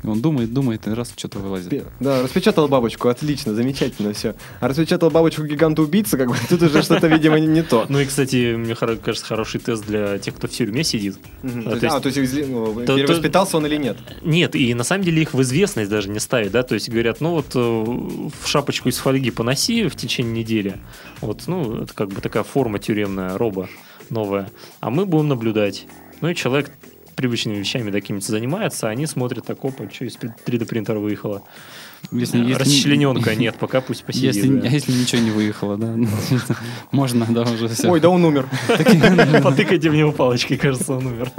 Он 0.03 0.19
думает, 0.21 0.51
думает, 0.53 0.87
и 0.87 0.91
раз 0.91 1.13
что-то 1.15 1.39
вылазит. 1.39 1.83
Да, 1.99 2.23
распечатал 2.23 2.67
бабочку, 2.67 3.07
отлично, 3.09 3.53
замечательно 3.53 4.13
все. 4.13 4.35
А 4.59 4.67
распечатал 4.67 5.11
бабочку 5.11 5.43
гиганта-убийца, 5.43 6.17
как 6.17 6.29
бы 6.29 6.35
тут 6.49 6.61
уже 6.63 6.81
что-то, 6.81 7.07
видимо, 7.07 7.39
не, 7.39 7.47
не 7.47 7.61
то. 7.63 7.85
Ну 7.87 7.99
и, 7.99 8.05
кстати, 8.05 8.55
мне 8.55 8.75
кажется, 8.75 9.25
хороший 9.25 9.59
тест 9.59 9.85
для 9.85 10.17
тех, 10.17 10.35
кто 10.35 10.47
в 10.47 10.51
тюрьме 10.51 10.83
сидит. 10.83 11.17
А, 11.43 11.47
То 11.47 11.69
есть- 11.75 11.83
А, 11.95 11.99
то 11.99 12.07
есть 12.07 12.17
изли- 12.17 12.45
ну, 12.47 12.73
То- 12.85 12.95
перевоспитался 12.97 13.57
он 13.57 13.65
или 13.67 13.77
нет? 13.77 13.97
Нет, 14.23 14.55
и 14.55 14.73
на 14.73 14.83
самом 14.83 15.03
деле 15.03 15.21
их 15.21 15.33
в 15.33 15.41
известность 15.41 15.89
даже 15.89 16.09
не 16.09 16.19
ставят, 16.19 16.51
да, 16.51 16.63
то 16.63 16.73
есть 16.73 16.89
говорят, 16.89 17.21
ну 17.21 17.31
вот 17.31 17.47
э, 17.55 17.59
в 17.59 18.47
шапочку 18.47 18.89
из 18.89 18.97
фольги 18.97 19.29
поноси 19.31 19.87
в 19.87 19.95
течение 19.95 20.33
недели, 20.41 20.77
вот, 21.21 21.43
ну, 21.47 21.83
это 21.83 21.93
как 21.93 22.09
бы 22.09 22.21
такая 22.21 22.43
форма 22.43 22.79
тюремная, 22.79 23.37
роба 23.37 23.69
новая, 24.09 24.49
а 24.79 24.89
мы 24.89 25.05
будем 25.05 25.27
наблюдать. 25.29 25.85
Ну 26.21 26.29
и 26.29 26.35
человек 26.35 26.69
привычными 27.15 27.57
вещами 27.57 27.91
такими 27.91 28.19
занимается, 28.19 28.87
а 28.87 28.91
они 28.91 29.05
смотрят, 29.05 29.45
так, 29.45 29.63
опа, 29.63 29.89
что 29.91 30.05
из 30.05 30.17
3D 30.17 30.65
принтера 30.65 30.99
выехало. 30.99 31.43
Если, 32.11 32.39
если- 32.39 32.53
Расчлененка 32.53 33.35
нет, 33.35 33.55
пока 33.59 33.81
пусть 33.81 34.03
посидит. 34.03 34.35
Если, 34.35 34.47
да. 34.47 34.67
а 34.67 34.71
если 34.71 34.91
ничего 34.91 35.21
не 35.21 35.31
выехало, 35.31 35.77
да, 35.77 35.95
можно, 36.91 37.25
да, 37.29 37.41
уже 37.43 37.67
все. 37.67 37.89
Ой, 37.89 37.99
да 37.99 38.09
он 38.09 38.23
умер. 38.25 38.49
Потыкайте 39.43 39.89
в 39.89 39.95
него 39.95 40.11
палочкой, 40.11 40.57
кажется, 40.57 40.93
он 40.93 41.05
умер. 41.07 41.31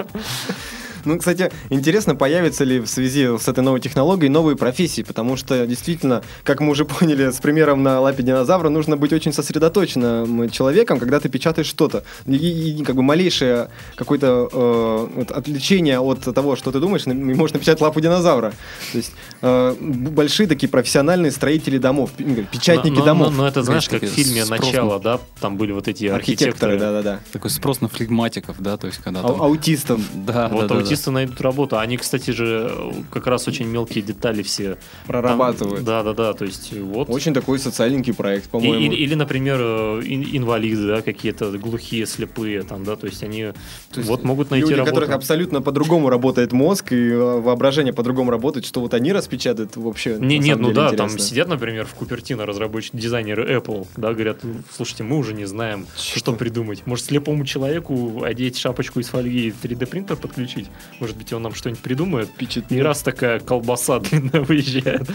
Ну, 1.05 1.18
кстати, 1.18 1.50
интересно, 1.70 2.14
появятся 2.14 2.64
ли 2.64 2.80
в 2.80 2.86
связи 2.86 3.26
с 3.38 3.48
этой 3.48 3.62
новой 3.62 3.80
технологией 3.80 4.30
новые 4.30 4.57
профессии, 4.57 5.03
потому 5.03 5.36
что 5.36 5.66
действительно, 5.66 6.22
как 6.44 6.61
мы 6.61 6.70
уже 6.70 6.84
поняли 6.84 7.30
с 7.30 7.36
примером 7.40 7.82
на 7.82 8.00
лапе 8.00 8.22
динозавра, 8.22 8.68
нужно 8.68 8.96
быть 8.96 9.12
очень 9.12 9.32
сосредоточенным 9.32 10.50
человеком, 10.50 10.98
когда 10.98 11.20
ты 11.20 11.28
печатаешь 11.28 11.66
что-то. 11.66 12.05
И, 12.26 12.34
и 12.36 12.84
как 12.84 12.96
бы 12.96 13.03
малейшее 13.03 13.68
какое-то 13.96 14.48
э, 14.53 15.09
вот 15.16 15.30
отвлечение 15.30 15.98
от 16.00 16.20
того, 16.34 16.57
что 16.57 16.70
ты 16.72 16.80
думаешь, 16.80 17.07
можешь 17.07 17.55
напечатать 17.55 17.80
лапу 17.80 18.00
динозавра. 18.00 18.53
То 18.92 18.98
есть 18.98 19.12
э, 19.40 19.76
большие 19.80 20.46
такие 20.46 20.68
профессиональные 20.68 21.32
строители 21.32 21.78
домов, 21.78 22.11
ну, 22.18 22.44
печатники 22.50 22.94
Но- 22.94 23.00
но- 23.00 23.05
домов. 23.07 23.32
Но, 23.36 23.48
это, 23.48 23.62
знаешь, 23.62 23.88
как 23.88 24.03
в 24.03 24.07
фильме 24.07 24.44
на- 24.44 24.57
«Начало», 24.57 25.00
да, 25.00 25.18
там 25.40 25.57
были 25.57 25.72
вот 25.72 25.88
эти 25.88 26.07
Архитекторы, 26.07 26.74
архитекторы. 26.74 26.78
да-да-да. 26.78 27.20
Такой 27.32 27.50
спрос 27.50 27.80
на 27.80 27.88
флегматиков, 27.88 28.57
да, 28.61 28.76
то 28.76 28.86
есть 28.86 28.98
когда 28.98 29.20
Ау- 29.20 29.28
там... 29.32 29.42
Аутистов. 29.42 30.00
Да, 30.14 30.48
Вот 30.48 30.62
да, 30.62 30.68
да, 30.68 30.74
да. 30.93 30.95
аутисты 30.95 31.11
найдут 31.11 31.40
работу. 31.40 31.78
Они, 31.78 31.97
кстати 31.97 32.30
же, 32.30 32.70
как 33.11 33.26
раз 33.26 33.49
очень 33.49 33.66
мелкие 33.66 34.03
детали 34.03 34.43
все 34.43 34.76
Прорабатывают. 35.07 35.84
Да, 35.84 36.03
да, 36.03 36.12
да. 36.12 36.32
То 36.32 36.45
есть 36.45 36.72
вот. 36.72 37.09
Очень 37.09 37.34
такой 37.34 37.59
социальненький 37.59 38.14
проект, 38.14 38.49
по-моему. 38.49 38.74
или, 38.74 38.95
или, 38.95 39.14
например, 39.14 39.59
э, 39.61 40.01
ин- 40.05 40.28
инвалиды, 40.36 40.86
да, 40.86 41.03
какие-то 41.03 41.51
глухие, 41.59 42.07
слепые, 42.07 42.62
там, 42.62 42.84
да, 42.84 42.97
то 42.97 43.07
есть 43.07 43.22
они 43.22 43.53
То 43.90 43.99
есть 43.99 44.09
вот 44.09 44.24
могут 44.24 44.51
найти 44.51 44.62
Люди, 44.62 44.74
у 44.74 44.76
работу. 44.78 44.95
которых 44.95 45.14
абсолютно 45.16 45.62
по-другому 45.62 46.09
работает 46.09 46.53
мозг 46.53 46.93
и 46.93 47.11
э, 47.11 47.18
воображение 47.40 47.93
по-другому 47.93 48.30
работает, 48.30 48.66
что 48.66 48.80
вот 48.80 48.95
они 48.95 49.12
распечатают 49.12 49.76
вообще. 49.76 50.16
Не, 50.18 50.38
нет, 50.38 50.59
ну 50.59 50.72
да, 50.72 50.86
интересно. 50.86 51.09
там 51.09 51.18
сидят, 51.18 51.49
например, 51.49 51.86
в 51.86 51.95
Купертино 51.95 52.47
разработчики, 52.47 52.97
дизайнеры 52.97 53.57
Apple, 53.57 53.86
да, 53.97 54.12
говорят, 54.12 54.38
«Ну, 54.43 54.55
слушайте, 54.74 55.03
мы 55.05 55.16
уже 55.18 55.34
не 55.34 55.45
знаем, 55.45 55.86
что 55.97 56.32
придумать. 56.32 56.86
Может, 56.86 57.07
слепому 57.07 57.45
человеку 57.45 58.22
одеть 58.24 58.59
шапочку 58.59 59.01
из 59.01 59.09
фольги 59.09 59.49
и 59.49 59.51
3D 59.51 59.86
принтер 59.86 60.16
подключить? 60.16 60.68
Может 61.01 61.16
быть, 61.16 61.33
он 61.33 61.43
нам 61.43 61.55
что-нибудь 61.55 61.83
придумает? 61.83 62.28
Впечатляет. 62.28 62.72
И 62.72 62.83
раз 62.83 63.03
такая 63.03 63.41
колбаса 63.41 63.99
длинная 64.01 64.43
выезжает, 64.43 65.11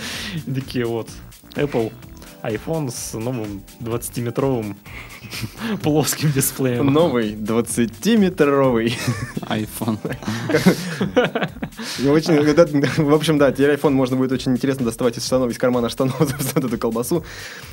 такие 0.45 0.85
вот, 0.85 1.09
Apple, 1.55 1.91
iPhone 2.43 2.91
с 2.91 3.13
новым 3.13 3.63
20-метровым 3.79 4.75
плоским 5.83 6.31
дисплеем. 6.31 6.87
Новый 6.87 7.33
20-метровый. 7.33 8.93
iPhone. 9.41 9.97
В 11.97 13.13
общем, 13.13 13.37
да, 13.37 13.51
теперь 13.51 13.71
iPhone 13.71 13.91
можно 13.91 14.15
будет 14.15 14.31
очень 14.31 14.53
интересно 14.53 14.85
доставать 14.85 15.17
из 15.17 15.25
штанов, 15.25 15.51
из 15.51 15.57
кармана 15.57 15.89
штанов 15.89 16.19
вот 16.55 16.63
эту 16.63 16.77
колбасу 16.77 17.23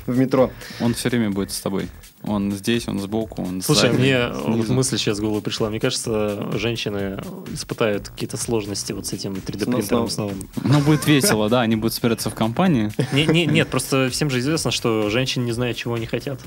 в 0.05 0.17
метро. 0.17 0.51
Он 0.81 0.93
все 0.93 1.09
время 1.09 1.31
будет 1.31 1.51
с 1.51 1.61
тобой. 1.61 1.87
Он 2.23 2.51
здесь, 2.51 2.87
он 2.87 2.99
сбоку, 2.99 3.43
он 3.43 3.61
Слушай, 3.61 3.91
сзади, 3.91 3.97
мне 3.97 4.31
снизу. 4.33 4.57
вот 4.57 4.69
мысль 4.69 4.97
сейчас 4.97 5.19
в 5.19 5.21
голову 5.21 5.41
пришла. 5.41 5.69
Мне 5.69 5.79
кажется, 5.79 6.49
женщины 6.53 7.21
испытают 7.53 8.09
какие-то 8.09 8.37
сложности 8.37 8.93
вот 8.93 9.05
с 9.05 9.13
этим 9.13 9.33
3D 9.33 10.09
С 10.09 10.17
новым. 10.17 10.49
Ну, 10.63 10.79
будет 10.81 11.05
весело, 11.05 11.49
да, 11.49 11.61
они 11.61 11.75
будут 11.75 11.93
собираться 11.93 12.29
в 12.29 12.35
компании. 12.35 12.91
Не, 13.13 13.27
не, 13.27 13.45
нет, 13.45 13.67
просто 13.67 14.09
всем 14.09 14.29
же 14.29 14.39
известно, 14.39 14.54
что 14.71 15.09
женщины 15.09 15.43
не 15.45 15.51
знают, 15.51 15.77
чего 15.77 15.95
они 15.95 16.05
хотят. 16.05 16.39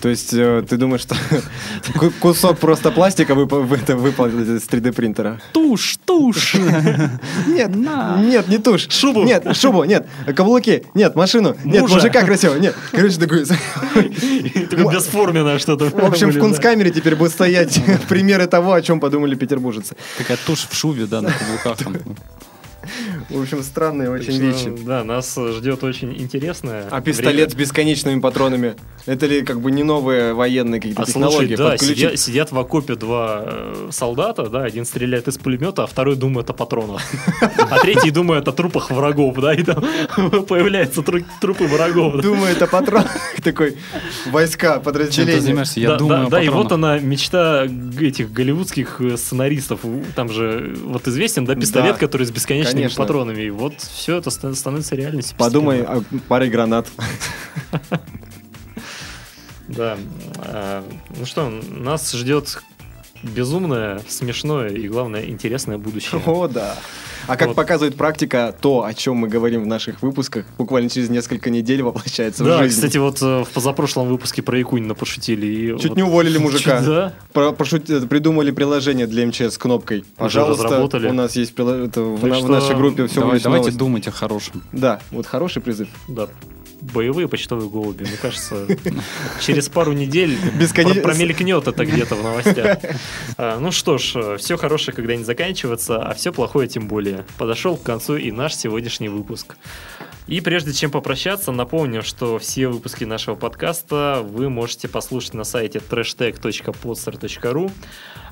То 0.00 0.08
есть 0.08 0.32
э, 0.32 0.64
ты 0.66 0.78
думаешь, 0.78 1.02
что 1.02 1.14
ку- 1.98 2.10
кусок 2.20 2.58
просто 2.58 2.90
пластика 2.90 3.34
вып- 3.34 3.62
вы- 3.66 3.76
это 3.76 3.96
выполнить 3.96 4.48
из 4.48 4.66
3D 4.66 4.92
принтера? 4.92 5.38
Тушь, 5.52 5.98
тушь! 6.06 6.54
Нет, 7.46 7.74
На. 7.76 8.16
нет, 8.22 8.48
не 8.48 8.56
тушь. 8.58 8.88
Шубу. 8.90 9.24
Нет, 9.24 9.44
шубу, 9.56 9.84
нет, 9.84 10.06
каблуки, 10.34 10.84
нет, 10.94 11.14
машину, 11.16 11.54
нет, 11.64 11.82
Мужа. 11.82 11.94
мужика 11.96 12.22
красиво, 12.24 12.54
нет. 12.54 12.74
Короче, 12.92 13.18
такой... 13.18 13.44
Такое 14.70 14.94
бесформенное 14.94 15.58
что-то. 15.58 15.86
В 15.86 16.04
общем, 16.04 16.30
в 16.30 16.38
кунсткамере 16.38 16.90
теперь 16.90 17.14
будут 17.16 17.32
стоять 17.34 17.78
примеры 18.08 18.46
того, 18.46 18.72
о 18.72 18.80
чем 18.82 19.00
подумали 19.00 19.34
петербуржцы. 19.34 19.96
Такая 20.16 20.38
тушь 20.46 20.66
в 20.68 20.74
шубе, 20.74 21.04
да, 21.06 21.20
на 21.20 21.30
каблуках. 21.30 21.78
В 23.30 23.40
общем, 23.40 23.62
странные 23.62 24.10
очень 24.10 24.36
вещи. 24.38 24.72
Да, 24.84 25.04
нас 25.04 25.38
ждет 25.56 25.84
очень 25.84 26.12
интересное. 26.20 26.86
А 26.90 27.00
пистолет 27.00 27.52
с 27.52 27.54
бесконечными 27.54 28.20
патронами, 28.20 28.74
это 29.06 29.26
ли 29.26 29.42
как 29.42 29.60
бы 29.60 29.70
не 29.70 29.84
новые 29.84 30.34
военные 30.34 30.80
какие-то 30.80 31.02
А 31.02 31.06
технологии? 31.06 31.54
да, 31.54 31.76
сидят, 31.78 32.50
в 32.52 32.58
окопе 32.58 32.96
два 32.96 33.42
э, 33.46 33.88
солдата, 33.92 34.48
да, 34.48 34.64
один 34.64 34.84
стреляет 34.84 35.28
из 35.28 35.38
пулемета, 35.38 35.84
а 35.84 35.86
второй 35.86 36.16
думает 36.16 36.50
о 36.50 36.54
патронах. 36.54 37.02
А 37.40 37.78
третий 37.78 38.10
думает 38.10 38.48
о 38.48 38.52
трупах 38.52 38.90
врагов, 38.90 39.36
да, 39.38 39.54
и 39.54 39.62
там 39.62 39.84
появляются 40.48 41.02
тру- 41.02 41.24
трупы 41.40 41.64
врагов. 41.64 42.20
Думает 42.20 42.60
о 42.62 42.66
патронах, 42.66 43.10
такой 43.44 43.76
войска, 44.26 44.74
Чем 44.74 44.78
ты 44.80 44.84
подразделения. 44.84 45.40
занимаешься? 45.40 45.80
Я 45.80 45.88
да, 45.90 45.96
думаю 45.96 46.28
да, 46.28 46.42
и 46.42 46.48
вот 46.48 46.72
она 46.72 46.98
мечта 46.98 47.66
этих 48.00 48.32
голливудских 48.32 49.00
э, 49.00 49.16
сценаристов. 49.16 49.80
Там 50.16 50.30
же 50.30 50.74
вот 50.84 51.06
известен, 51.06 51.44
да, 51.44 51.54
пистолет, 51.54 51.96
который 51.96 52.26
с 52.26 52.30
бесконечными 52.30 52.82
конечно. 52.82 52.96
Патронами. 53.20 53.42
И 53.46 53.50
вот 53.50 53.80
все 53.80 54.16
это 54.16 54.30
ста- 54.30 54.54
становится 54.54 54.94
реальностью. 54.96 55.36
Подумай 55.36 55.82
о 55.82 56.02
паре 56.28 56.48
гранат. 56.48 56.88
Да. 59.68 59.96
А, 60.38 60.84
Ну 61.16 61.24
что, 61.26 61.48
нас 61.48 62.10
ждет 62.12 62.60
безумное, 63.22 64.00
смешное 64.08 64.68
и, 64.70 64.88
главное, 64.88 65.24
интересное 65.28 65.78
будущее. 65.78 66.20
О, 66.26 66.48
да. 66.48 66.76
А 67.26 67.36
как 67.36 67.48
Вот. 67.48 67.56
показывает 67.56 67.94
практика, 67.96 68.54
то, 68.60 68.84
о 68.84 68.94
чем 68.94 69.16
мы 69.16 69.28
говорим 69.28 69.62
в 69.62 69.66
наших 69.66 70.02
выпусках, 70.02 70.46
буквально 70.58 70.88
через 70.88 71.10
несколько 71.10 71.50
недель 71.50 71.82
воплощается 71.82 72.42
в 72.42 72.46
Да, 72.46 72.58
жизнь. 72.62 72.74
кстати, 72.76 72.96
вот 72.96 73.20
э, 73.22 73.44
в 73.44 73.48
позапрошлом 73.50 74.08
выпуске 74.08 74.42
про 74.42 74.58
Якунина 74.58 74.94
пошутили. 74.94 75.46
И 75.46 75.66
Чуть 75.78 75.90
вот- 75.90 75.96
не 75.96 76.02
уволили 76.02 76.38
мужика. 76.38 76.78
Чуть, 76.78 76.86
да. 76.88 77.12
Про- 77.32 77.52
пошут- 77.52 77.90
э, 77.90 78.00
придумали 78.06 78.50
приложение 78.50 79.06
для 79.06 79.26
МЧС 79.26 79.54
с 79.54 79.58
кнопкой. 79.58 80.04
Пожалуйста, 80.16 80.82
у 80.82 81.12
нас 81.12 81.36
есть 81.36 81.54
прила- 81.54 81.84
это 81.86 82.00
в, 82.02 82.26
на- 82.26 82.34
в 82.34 82.38
что 82.38 82.48
нашей 82.48 82.74
группе 82.74 83.06
все 83.06 83.20
Давай- 83.20 83.40
давайте 83.40 83.70
думать 83.72 84.08
о 84.08 84.10
хорошем. 84.12 84.62
Да, 84.72 85.00
вот 85.10 85.26
хороший 85.26 85.60
призыв. 85.62 85.88
Да. 86.08 86.28
Боевые 86.80 87.28
почтовые 87.28 87.68
голуби. 87.68 88.02
Мне 88.04 88.16
кажется, 88.20 88.66
через 89.40 89.68
пару 89.68 89.92
недель 89.92 90.36
про- 90.94 91.02
промелькнет 91.02 91.66
это 91.68 91.84
где-то 91.84 92.14
в 92.14 92.22
новостях. 92.22 92.78
А, 93.36 93.58
Ну 93.58 93.70
что 93.72 93.98
ж, 93.98 94.38
все 94.38 94.56
хорошее 94.56 94.94
когда-нибудь 94.94 95.26
заканчивается, 95.26 96.02
а 96.02 96.14
все 96.14 96.32
плохое 96.32 96.68
тем 96.68 96.88
более. 96.88 97.24
Подошел 97.38 97.76
к 97.76 97.82
концу 97.82 98.16
и 98.16 98.30
наш 98.32 98.54
сегодняшний 98.54 99.08
выпуск. 99.08 99.56
И 100.26 100.40
прежде 100.40 100.72
чем 100.72 100.90
попрощаться, 100.92 101.50
напомню, 101.50 102.02
что 102.02 102.38
все 102.38 102.68
выпуски 102.68 103.02
нашего 103.04 103.34
подкаста 103.34 104.22
вы 104.24 104.48
можете 104.48 104.86
послушать 104.86 105.34
на 105.34 105.42
сайте 105.44 105.80
trashtag.podster.ru. 105.80 107.70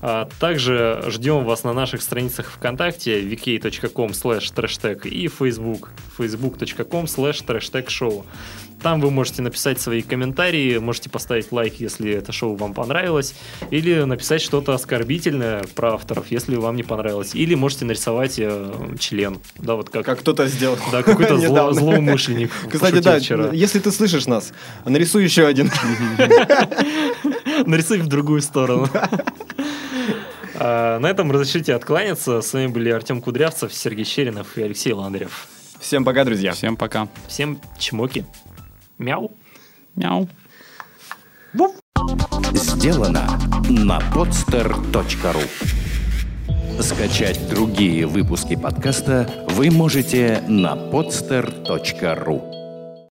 А 0.01 0.29
Также 0.39 1.03
ждем 1.09 1.45
вас 1.45 1.65
на 1.65 1.73
наших 1.73 2.03
страницах 2.03 2.53
ВКонтакте 2.53 3.21
vk.com 3.21 4.11
slash 4.11 4.55
trashtag 4.55 5.09
и 5.09 5.27
Facebook 5.27 5.89
facebook.com 6.17 7.07
slash 7.07 7.45
trashtag 7.45 7.87
show. 7.89 8.25
Там 8.83 9.01
вы 9.01 9.11
можете 9.11 9.43
написать 9.43 9.81
свои 9.81 10.03
комментарии, 10.03 10.79
можете 10.79 11.11
поставить 11.11 11.51
лайк, 11.51 11.81
если 11.81 12.13
это 12.13 12.31
шоу 12.31 12.55
вам 12.55 12.75
понравилось, 12.75 13.35
или 13.73 14.03
написать 14.05 14.41
что-то 14.41 14.73
оскорбительное 14.73 15.65
про 15.75 15.95
авторов, 15.95 16.31
если 16.31 16.55
вам 16.55 16.77
не 16.77 16.85
понравилось, 16.85 17.35
или 17.35 17.57
можете 17.57 17.87
нарисовать 17.87 18.35
э, 18.39 18.73
член, 19.01 19.41
да, 19.59 19.75
вот 19.75 19.91
как, 19.91 20.07
Как 20.07 20.21
кто-то 20.21 20.47
сделал. 20.47 20.79
да, 20.93 21.03
какой-то 21.03 21.35
зло- 21.39 21.73
злоумышленник. 21.73 22.53
Кстати, 22.73 23.01
да, 23.01 23.19
вчера. 23.19 23.51
если 23.53 23.81
ты 23.81 23.91
слышишь 23.91 24.27
нас, 24.27 24.53
нарисуй 24.85 25.25
еще 25.25 25.45
один. 25.47 25.73
Нарисуй 27.67 27.99
в 27.99 28.07
другую 28.07 28.43
сторону. 28.43 28.89
А, 30.55 30.99
На 31.01 31.07
этом 31.09 31.31
разрешите 31.33 31.75
откланяться. 31.75 32.41
С 32.41 32.53
вами 32.53 32.69
были 32.69 32.91
Артем 32.91 33.21
Кудрявцев, 33.21 33.73
Сергей 33.75 34.05
Щеринов 34.05 34.57
и 34.57 34.63
Алексей 34.63 34.93
Ландрев. 34.93 35.49
Всем 35.81 36.05
пока, 36.05 36.25
друзья. 36.25 36.53
Всем 36.53 36.77
пока. 36.77 37.09
Всем 37.27 37.61
чмоки. 37.79 38.25
Мяу. 38.99 39.33
Мяу. 39.95 40.29
Сделано 42.53 43.27
на 43.69 43.99
podster.ru 44.15 45.45
Скачать 46.83 47.49
другие 47.49 48.07
выпуски 48.07 48.57
подкаста 48.57 49.47
вы 49.51 49.71
можете 49.71 50.43
на 50.47 50.75
podster.ru 50.75 52.58